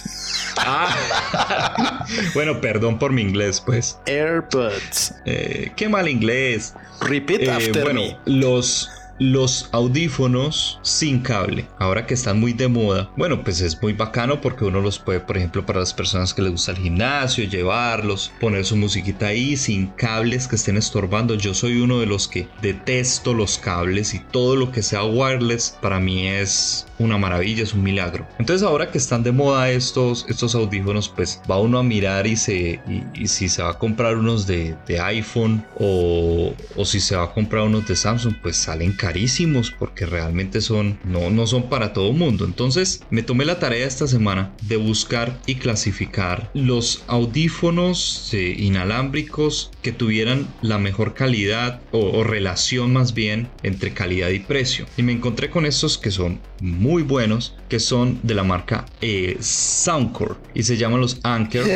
Ah. 0.56 2.04
bueno, 2.34 2.60
perdón 2.60 2.98
por 2.98 3.12
mi 3.12 3.22
inglés, 3.22 3.62
pues. 3.64 3.98
Airbuds. 4.06 5.14
Eh, 5.26 5.70
qué 5.76 5.88
mal 5.88 6.08
inglés. 6.08 6.74
Repeat 7.02 7.42
eh, 7.42 7.50
after 7.52 7.84
bueno, 7.84 8.02
Los 8.24 8.90
los 9.18 9.68
audífonos 9.72 10.78
sin 10.82 11.20
cable, 11.20 11.66
ahora 11.78 12.06
que 12.06 12.14
están 12.14 12.40
muy 12.40 12.52
de 12.52 12.68
moda, 12.68 13.10
bueno, 13.16 13.42
pues 13.44 13.60
es 13.60 13.80
muy 13.82 13.92
bacano 13.92 14.40
porque 14.40 14.64
uno 14.64 14.80
los 14.80 14.98
puede, 14.98 15.20
por 15.20 15.36
ejemplo, 15.36 15.64
para 15.64 15.80
las 15.80 15.94
personas 15.94 16.34
que 16.34 16.42
les 16.42 16.52
gusta 16.52 16.72
el 16.72 16.78
gimnasio, 16.78 17.44
llevarlos, 17.44 18.32
poner 18.40 18.64
su 18.64 18.76
musiquita 18.76 19.26
ahí 19.26 19.56
sin 19.56 19.88
cables 19.88 20.48
que 20.48 20.56
estén 20.56 20.76
estorbando. 20.76 21.34
Yo 21.34 21.54
soy 21.54 21.80
uno 21.80 22.00
de 22.00 22.06
los 22.06 22.28
que 22.28 22.48
detesto 22.60 23.34
los 23.34 23.58
cables 23.58 24.14
y 24.14 24.18
todo 24.18 24.56
lo 24.56 24.70
que 24.72 24.82
sea 24.82 25.04
wireless 25.04 25.78
para 25.80 26.00
mí 26.00 26.26
es 26.28 26.86
una 27.02 27.18
maravilla, 27.18 27.62
es 27.62 27.74
un 27.74 27.82
milagro. 27.82 28.26
Entonces 28.38 28.66
ahora 28.66 28.90
que 28.90 28.98
están 28.98 29.22
de 29.22 29.32
moda 29.32 29.70
estos, 29.70 30.26
estos 30.28 30.54
audífonos, 30.54 31.08
pues 31.08 31.40
va 31.50 31.58
uno 31.58 31.78
a 31.78 31.82
mirar 31.82 32.26
y, 32.26 32.36
se, 32.36 32.80
y, 33.14 33.26
si 33.26 33.48
se 33.48 33.62
va 33.62 33.70
a 33.70 33.78
comprar 33.78 34.16
unos 34.16 34.46
de, 34.46 34.76
iPhone 35.02 35.64
o, 35.78 36.54
o, 36.76 36.84
si 36.84 37.00
se 37.00 37.16
va 37.16 37.24
a 37.24 37.32
comprar 37.32 37.64
unos 37.64 37.88
de 37.88 37.96
Samsung, 37.96 38.34
pues 38.42 38.56
salen 38.56 38.92
carísimos 38.92 39.70
porque 39.70 40.06
realmente 40.06 40.60
son, 40.60 40.98
no, 41.04 41.30
no 41.30 41.46
son 41.46 41.68
para 41.68 41.92
todo 41.92 42.12
mundo. 42.12 42.44
Entonces 42.44 43.02
me 43.10 43.22
tomé 43.22 43.44
la 43.44 43.58
tarea 43.58 43.86
esta 43.86 44.06
semana 44.06 44.52
de 44.62 44.76
buscar 44.76 45.38
y 45.46 45.56
clasificar 45.56 46.50
los 46.54 47.04
audífonos 47.06 48.30
eh, 48.32 48.54
inalámbricos 48.58 49.70
que 49.82 49.92
tuvieran 49.92 50.46
la 50.60 50.78
mejor 50.78 51.14
calidad 51.14 51.80
o, 51.90 51.98
o 51.98 52.24
relación 52.24 52.92
más 52.92 53.14
bien 53.14 53.48
entre 53.62 53.92
calidad 53.92 54.28
y 54.28 54.40
precio. 54.40 54.86
Y 54.96 55.02
me 55.02 55.12
encontré 55.12 55.50
con 55.50 55.66
estos 55.66 55.98
que 55.98 56.10
son 56.10 56.40
muy 56.60 56.91
buenos 57.00 57.56
que 57.70 57.80
son 57.80 58.20
de 58.22 58.34
la 58.34 58.42
marca 58.42 58.84
eh, 59.00 59.38
Soundcore 59.40 60.34
y 60.52 60.62
se 60.62 60.76
llaman 60.76 61.00
los 61.00 61.18
Anker. 61.22 61.62
los 61.62 61.70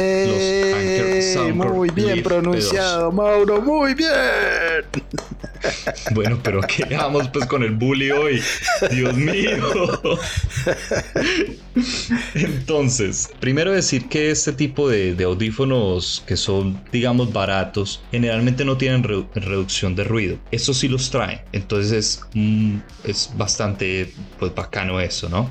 Anker 0.76 1.54
Muy 1.54 1.88
bien 1.88 2.22
pronunciado, 2.22 3.10
Mauro, 3.10 3.62
muy 3.62 3.94
bien. 3.94 4.10
Bueno, 6.12 6.38
pero 6.42 6.60
¿qué 6.62 6.84
vamos 6.96 7.28
pues 7.28 7.46
con 7.46 7.62
el 7.62 7.72
bully 7.72 8.10
hoy? 8.10 8.42
Dios 8.90 9.14
mío. 9.16 9.56
Entonces, 12.34 13.30
primero 13.40 13.72
decir 13.72 14.08
que 14.08 14.30
este 14.30 14.52
tipo 14.52 14.88
de, 14.88 15.16
audífonos 15.24 16.22
que 16.26 16.36
son, 16.36 16.80
digamos, 16.92 17.32
baratos, 17.32 18.02
generalmente 18.10 18.64
no 18.64 18.76
tienen 18.76 19.02
reducción 19.34 19.94
de 19.94 20.04
ruido. 20.04 20.38
Eso 20.50 20.72
sí 20.74 20.88
los 20.88 21.10
trae. 21.10 21.44
Entonces 21.52 21.92
es, 21.92 22.20
mm, 22.34 22.76
es 23.04 23.30
bastante 23.36 24.12
pues, 24.38 24.54
bacano 24.54 25.00
eso, 25.00 25.28
¿no? 25.28 25.50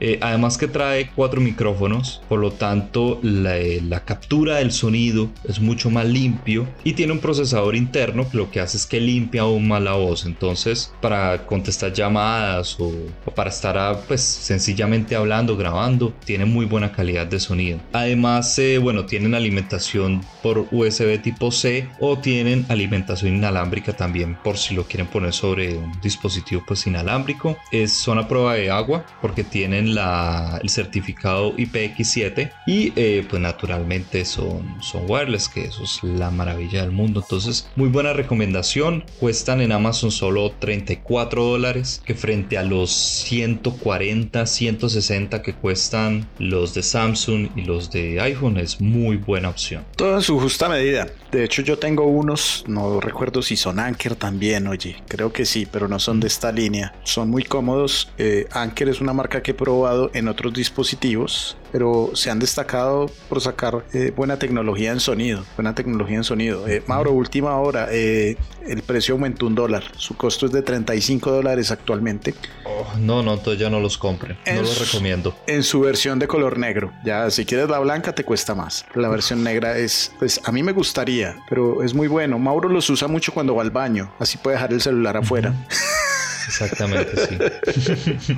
Eh, 0.00 0.18
además 0.20 0.58
que 0.58 0.68
trae 0.68 1.10
cuatro 1.14 1.40
micrófonos, 1.40 2.22
por 2.28 2.40
lo 2.40 2.52
tanto 2.52 3.18
la, 3.22 3.58
eh, 3.58 3.80
la, 3.82 4.04
captura 4.04 4.56
del 4.56 4.70
sonido 4.70 5.30
es 5.48 5.60
mucho 5.60 5.90
más 5.90 6.06
limpio 6.06 6.66
y 6.84 6.92
tiene 6.92 7.12
un 7.12 7.18
procesador 7.18 7.74
interno 7.74 8.28
que 8.30 8.36
lo 8.36 8.50
que 8.50 8.60
hace 8.60 8.76
es 8.76 8.86
que 8.86 9.00
limpia 9.00 9.42
aún 9.42 9.66
más 9.68 9.82
la 9.82 9.94
voz. 9.94 10.26
Entonces 10.26 10.94
para 11.00 11.46
contestar 11.46 11.92
llamadas 11.92 12.76
o, 12.78 12.92
para 13.34 13.50
estar 13.50 13.76
ah, 13.78 14.00
pues 14.06 14.20
sencillamente 14.20 15.16
hablando, 15.16 15.56
grabando, 15.56 16.12
tiene 16.24 16.44
muy 16.44 16.66
buena 16.66 16.92
calidad 16.92 17.26
de 17.26 17.40
sonido. 17.40 17.80
Además, 17.92 18.58
eh, 18.58 18.78
bueno, 18.78 19.06
tienen 19.06 19.34
alimentación 19.34 20.20
por 20.42 20.66
USB 20.70 21.20
tipo 21.22 21.50
C 21.50 21.88
o 21.98 22.18
tienen 22.18 22.66
alimentación 22.68 23.36
inalámbrica 23.36 23.92
también 23.92 24.36
por 24.42 24.58
si 24.58 24.74
lo 24.74 24.84
quieren 24.84 25.06
poner 25.06 25.32
sobre 25.32 25.76
un 25.76 25.92
dispositivo 26.00 26.62
pues 26.66 26.86
inalámbrico. 26.86 27.56
Es, 27.72 27.92
son 27.92 28.18
a 28.18 28.28
prueba 28.28 28.54
de 28.54 28.70
agua 28.70 29.04
porque 29.20 29.44
tienen 29.44 29.85
el 29.86 30.68
certificado 30.68 31.54
IPX7 31.56 32.50
y 32.66 32.92
eh, 32.96 33.24
pues 33.28 33.40
naturalmente 33.40 34.24
son, 34.24 34.76
son 34.82 35.04
wireless, 35.08 35.48
que 35.48 35.64
eso 35.64 35.84
es 35.84 36.02
la 36.02 36.30
maravilla 36.30 36.82
del 36.82 36.92
mundo. 36.92 37.20
Entonces, 37.20 37.68
muy 37.76 37.88
buena 37.88 38.12
recomendación. 38.12 39.04
Cuestan 39.20 39.60
en 39.60 39.72
Amazon 39.72 40.10
solo 40.10 40.52
34 40.58 41.44
dólares, 41.44 42.02
que 42.04 42.14
frente 42.14 42.58
a 42.58 42.62
los 42.62 42.90
140, 42.92 44.46
160 44.46 45.42
que 45.42 45.54
cuestan 45.54 46.28
los 46.38 46.74
de 46.74 46.82
Samsung 46.82 47.48
y 47.56 47.62
los 47.62 47.90
de 47.90 48.20
iPhone 48.20 48.58
es 48.58 48.80
muy 48.80 49.16
buena 49.16 49.48
opción. 49.48 49.84
Todo 49.96 50.16
en 50.16 50.22
su 50.22 50.38
justa 50.38 50.68
medida. 50.68 51.08
De 51.36 51.44
hecho, 51.44 51.60
yo 51.60 51.78
tengo 51.78 52.04
unos, 52.06 52.64
no 52.66 52.98
recuerdo 52.98 53.42
si 53.42 53.56
son 53.56 53.78
Anker 53.78 54.16
también, 54.16 54.66
oye, 54.68 54.96
creo 55.06 55.34
que 55.34 55.44
sí, 55.44 55.68
pero 55.70 55.86
no 55.86 55.98
son 55.98 56.18
de 56.18 56.28
esta 56.28 56.50
línea. 56.50 56.94
Son 57.04 57.28
muy 57.28 57.42
cómodos. 57.42 58.08
Eh, 58.16 58.48
Anker 58.52 58.88
es 58.88 59.02
una 59.02 59.12
marca 59.12 59.42
que 59.42 59.50
he 59.50 59.54
probado 59.54 60.10
en 60.14 60.28
otros 60.28 60.54
dispositivos, 60.54 61.58
pero 61.76 62.10
se 62.14 62.30
han 62.30 62.38
destacado 62.38 63.10
por 63.28 63.42
sacar 63.42 63.84
eh, 63.92 64.10
buena 64.16 64.38
tecnología 64.38 64.92
en 64.92 65.00
sonido. 65.00 65.44
Buena 65.56 65.74
tecnología 65.74 66.16
en 66.16 66.24
sonido. 66.24 66.66
Eh, 66.66 66.82
Mauro, 66.86 67.12
última 67.12 67.54
hora, 67.58 67.90
el 67.92 68.82
precio 68.86 69.12
aumentó 69.12 69.46
un 69.46 69.54
dólar. 69.54 69.84
Su 69.98 70.16
costo 70.16 70.46
es 70.46 70.52
de 70.52 70.62
35 70.62 71.30
dólares 71.30 71.70
actualmente. 71.70 72.34
Oh, 72.64 72.98
no, 72.98 73.22
no, 73.22 73.34
entonces 73.34 73.60
ya 73.60 73.68
no 73.68 73.78
los 73.78 73.98
compre. 73.98 74.38
no 74.46 74.62
los 74.62 74.90
recomiendo. 74.90 75.36
En 75.46 75.62
su 75.62 75.80
versión 75.80 76.18
de 76.18 76.26
color 76.26 76.58
negro. 76.58 76.94
Ya, 77.04 77.30
si 77.30 77.44
quieres 77.44 77.68
la 77.68 77.78
blanca, 77.78 78.14
te 78.14 78.24
cuesta 78.24 78.54
más. 78.54 78.86
La 78.94 79.08
versión 79.08 79.44
negra 79.44 79.76
es, 79.76 80.12
pues 80.18 80.40
a 80.44 80.52
mí 80.52 80.62
me 80.62 80.72
gustaría 80.72 81.36
pero 81.48 81.82
es 81.82 81.94
muy 81.94 82.08
bueno. 82.08 82.38
Mauro 82.38 82.68
los 82.68 82.88
usa 82.90 83.08
mucho 83.08 83.32
cuando 83.32 83.54
va 83.54 83.62
al 83.62 83.70
baño, 83.70 84.12
así 84.18 84.38
puede 84.38 84.56
dejar 84.56 84.72
el 84.72 84.80
celular 84.80 85.16
afuera. 85.16 85.54
Exactamente, 86.46 87.12
sí. 87.26 88.34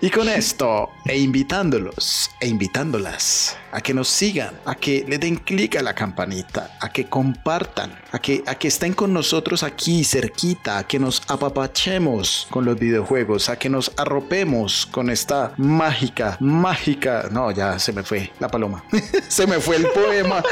y 0.00 0.10
con 0.10 0.28
esto, 0.28 0.90
e 1.06 1.18
invitándolos, 1.18 2.30
e 2.40 2.48
invitándolas 2.48 3.56
a 3.72 3.80
que 3.80 3.94
nos 3.94 4.08
sigan, 4.08 4.58
a 4.64 4.74
que 4.74 5.04
le 5.06 5.18
den 5.18 5.36
clic 5.36 5.76
a 5.76 5.82
la 5.82 5.94
campanita, 5.94 6.76
a 6.80 6.90
que 6.90 7.06
compartan, 7.06 7.92
a 8.12 8.18
que, 8.18 8.42
a 8.46 8.54
que 8.56 8.68
estén 8.68 8.94
con 8.94 9.12
nosotros 9.12 9.62
aquí 9.62 10.04
cerquita, 10.04 10.78
a 10.78 10.86
que 10.86 10.98
nos 10.98 11.22
apapachemos 11.28 12.48
con 12.50 12.64
los 12.64 12.78
videojuegos, 12.78 13.48
a 13.48 13.58
que 13.58 13.68
nos 13.68 13.92
arropemos 13.96 14.86
con 14.86 15.10
esta 15.10 15.52
mágica, 15.56 16.36
mágica. 16.40 17.28
No, 17.30 17.50
ya 17.50 17.78
se 17.78 17.92
me 17.92 18.02
fue 18.02 18.32
la 18.40 18.48
paloma. 18.48 18.84
se 19.28 19.46
me 19.46 19.60
fue 19.60 19.76
el 19.76 19.86
poema. 19.88 20.42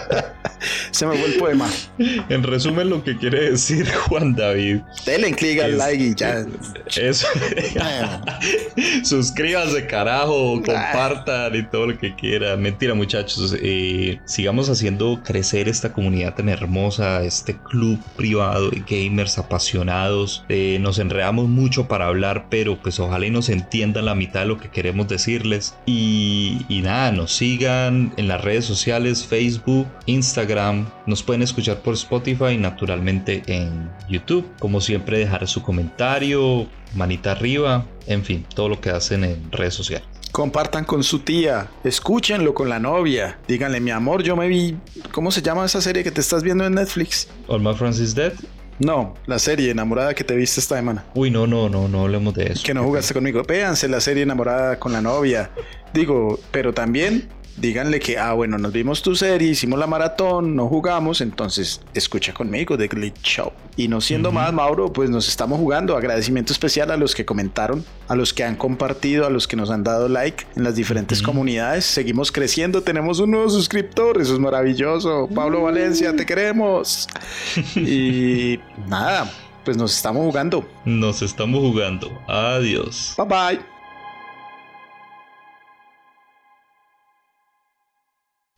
se 0.90 1.06
me 1.06 1.16
fue 1.16 1.26
el 1.26 1.34
poema. 1.38 1.68
En 1.98 2.42
resumen, 2.42 2.90
lo 2.90 3.02
que 3.04 3.16
quiere 3.16 3.50
decir 3.50 3.90
Juan 4.08 4.34
David. 4.34 4.80
Denle 5.04 5.32
clic 5.32 5.57
al 5.60 5.78
like 5.78 6.02
y 6.02 6.14
ya. 6.14 6.46
Eso. 6.96 7.26
Suscríbanse, 9.04 9.86
carajo, 9.86 10.62
compartan 10.64 11.54
y 11.54 11.62
todo 11.64 11.88
lo 11.88 11.98
que 11.98 12.14
quiera. 12.14 12.56
Mentira, 12.56 12.94
muchachos. 12.94 13.56
Eh, 13.60 14.20
sigamos 14.24 14.68
haciendo 14.68 15.20
crecer 15.24 15.68
esta 15.68 15.92
comunidad 15.92 16.34
tan 16.34 16.48
hermosa, 16.48 17.22
este 17.24 17.56
club 17.56 17.98
privado 18.16 18.70
de 18.70 18.82
gamers 18.88 19.38
apasionados. 19.38 20.44
Eh, 20.48 20.78
nos 20.80 20.98
enredamos 20.98 21.48
mucho 21.48 21.88
para 21.88 22.06
hablar, 22.06 22.46
pero 22.50 22.80
pues 22.80 22.98
ojalá 23.00 23.26
y 23.26 23.30
nos 23.30 23.48
entiendan 23.48 24.06
la 24.06 24.14
mitad 24.14 24.40
de 24.40 24.46
lo 24.46 24.58
que 24.58 24.70
queremos 24.70 25.08
decirles. 25.08 25.74
Y, 25.86 26.64
y 26.68 26.82
nada, 26.82 27.12
nos 27.12 27.32
sigan 27.32 28.12
en 28.16 28.28
las 28.28 28.42
redes 28.42 28.64
sociales, 28.64 29.26
Facebook, 29.26 29.86
Instagram. 30.06 30.88
Nos 31.06 31.22
pueden 31.22 31.42
escuchar 31.42 31.78
por 31.78 31.94
Spotify 31.94 32.52
y 32.52 32.58
naturalmente 32.58 33.42
en 33.46 33.90
YouTube. 34.08 34.46
Como 34.58 34.80
siempre, 34.80 35.18
dejar 35.18 35.42
su 35.48 35.62
comentario, 35.62 36.66
manita 36.94 37.32
arriba, 37.32 37.86
en 38.06 38.24
fin, 38.24 38.46
todo 38.54 38.68
lo 38.68 38.80
que 38.80 38.90
hacen 38.90 39.24
en 39.24 39.50
redes 39.50 39.74
sociales. 39.74 40.06
Compartan 40.30 40.84
con 40.84 41.02
su 41.02 41.20
tía, 41.20 41.68
escúchenlo 41.84 42.54
con 42.54 42.68
la 42.68 42.78
novia, 42.78 43.38
díganle 43.48 43.80
mi 43.80 43.90
amor, 43.90 44.22
yo 44.22 44.36
me 44.36 44.46
vi, 44.46 44.76
¿cómo 45.10 45.30
se 45.30 45.42
llama 45.42 45.64
esa 45.64 45.80
serie 45.80 46.04
que 46.04 46.10
te 46.10 46.20
estás 46.20 46.42
viendo 46.42 46.64
en 46.66 46.74
Netflix? 46.74 47.28
All 47.48 47.60
My 47.60 47.74
Friends 47.74 47.98
is 47.98 48.14
Dead. 48.14 48.32
No, 48.78 49.14
la 49.26 49.40
serie 49.40 49.70
enamorada 49.70 50.14
que 50.14 50.22
te 50.22 50.36
viste 50.36 50.60
esta 50.60 50.76
semana. 50.76 51.04
Uy, 51.14 51.30
no, 51.30 51.48
no, 51.48 51.68
no, 51.68 51.88
no 51.88 52.02
hablemos 52.02 52.32
de 52.34 52.52
eso. 52.52 52.62
Que 52.64 52.74
no 52.74 52.84
jugaste 52.84 53.12
conmigo. 53.12 53.42
Véanse 53.42 53.88
la 53.88 54.00
serie 54.00 54.22
enamorada 54.22 54.78
con 54.78 54.92
la 54.92 55.00
novia. 55.00 55.50
Digo, 55.92 56.38
pero 56.52 56.72
también 56.72 57.28
díganle 57.60 58.00
que, 58.00 58.18
ah, 58.18 58.32
bueno, 58.32 58.58
nos 58.58 58.72
vimos 58.72 59.02
tu 59.02 59.14
serie, 59.14 59.50
hicimos 59.50 59.78
la 59.78 59.86
maratón, 59.86 60.54
no 60.54 60.68
jugamos, 60.68 61.20
entonces 61.20 61.80
escucha 61.94 62.32
conmigo 62.32 62.76
The 62.76 62.88
Glitch 62.88 63.22
Show. 63.22 63.52
Y 63.76 63.88
no 63.88 64.00
siendo 64.00 64.32
más, 64.32 64.52
Mauro, 64.52 64.92
pues 64.92 65.08
nos 65.08 65.28
estamos 65.28 65.58
jugando. 65.58 65.96
Agradecimiento 65.96 66.52
especial 66.52 66.90
a 66.90 66.96
los 66.96 67.14
que 67.14 67.24
comentaron, 67.24 67.84
a 68.08 68.16
los 68.16 68.34
que 68.34 68.42
han 68.42 68.56
compartido, 68.56 69.26
a 69.26 69.30
los 69.30 69.46
que 69.46 69.56
nos 69.56 69.70
han 69.70 69.84
dado 69.84 70.08
like 70.08 70.46
en 70.56 70.64
las 70.64 70.74
diferentes 70.74 71.22
comunidades. 71.22 71.84
Seguimos 71.84 72.32
creciendo, 72.32 72.82
tenemos 72.82 73.20
un 73.20 73.30
nuevo 73.30 73.48
suscriptor, 73.48 74.20
eso 74.20 74.34
es 74.34 74.40
maravilloso. 74.40 75.28
Pablo 75.32 75.62
Valencia, 75.62 76.14
te 76.14 76.26
queremos. 76.26 77.08
y 77.76 78.58
nada, 78.88 79.30
pues 79.64 79.76
nos 79.76 79.94
estamos 79.94 80.24
jugando. 80.24 80.68
Nos 80.84 81.22
estamos 81.22 81.60
jugando. 81.60 82.10
Adiós. 82.26 83.14
Bye 83.16 83.26
bye. 83.26 83.77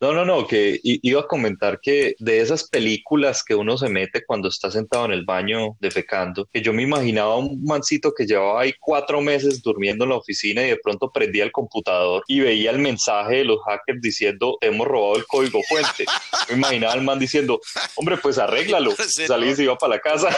No, 0.01 0.13
no, 0.13 0.25
no, 0.25 0.47
que 0.47 0.79
iba 0.81 1.21
a 1.21 1.27
comentar 1.27 1.79
que 1.79 2.15
de 2.17 2.41
esas 2.41 2.67
películas 2.67 3.43
que 3.43 3.53
uno 3.53 3.77
se 3.77 3.87
mete 3.87 4.25
cuando 4.25 4.47
está 4.47 4.71
sentado 4.71 5.05
en 5.05 5.11
el 5.11 5.25
baño 5.25 5.77
defecando, 5.79 6.49
que 6.51 6.63
yo 6.63 6.73
me 6.73 6.81
imaginaba 6.81 7.37
un 7.37 7.63
mancito 7.63 8.11
que 8.11 8.25
llevaba 8.25 8.61
ahí 8.61 8.73
cuatro 8.79 9.21
meses 9.21 9.61
durmiendo 9.61 10.05
en 10.05 10.09
la 10.09 10.15
oficina 10.15 10.63
y 10.63 10.69
de 10.69 10.77
pronto 10.77 11.11
prendía 11.11 11.43
el 11.43 11.51
computador 11.51 12.23
y 12.27 12.39
veía 12.39 12.71
el 12.71 12.79
mensaje 12.79 13.37
de 13.37 13.45
los 13.45 13.59
hackers 13.63 14.01
diciendo 14.01 14.57
hemos 14.61 14.87
robado 14.87 15.17
el 15.17 15.27
código 15.27 15.61
fuente. 15.69 16.05
Me 16.49 16.55
imaginaba 16.55 16.93
al 16.93 17.03
man 17.03 17.19
diciendo, 17.19 17.61
hombre, 17.93 18.17
pues 18.17 18.39
arréglalo. 18.39 18.95
Salí 19.27 19.49
y 19.49 19.55
se 19.55 19.63
iba 19.65 19.77
para 19.77 19.97
la 19.97 20.01
casa. 20.01 20.29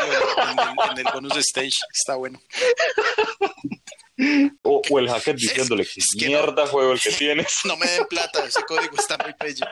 En, 0.92 0.98
el 0.98 1.06
bonus 1.14 1.38
stage, 1.38 1.80
está 1.90 2.16
bueno. 2.16 2.38
O, 4.62 4.82
el 5.00 5.10
hacker 5.10 5.36
diciéndole 5.36 5.86
que, 5.86 6.02
mierda 6.28 6.68
juego 6.68 6.94
el 6.94 7.02
que 7.02 7.12
tienes. 7.12 7.60
No 7.66 7.78
me 7.78 7.88
den 7.88 8.06
plata, 8.08 8.46
ese 8.46 8.62
código 8.64 8.96
está 8.96 9.18
muy 9.18 9.34
bello. 9.40 9.66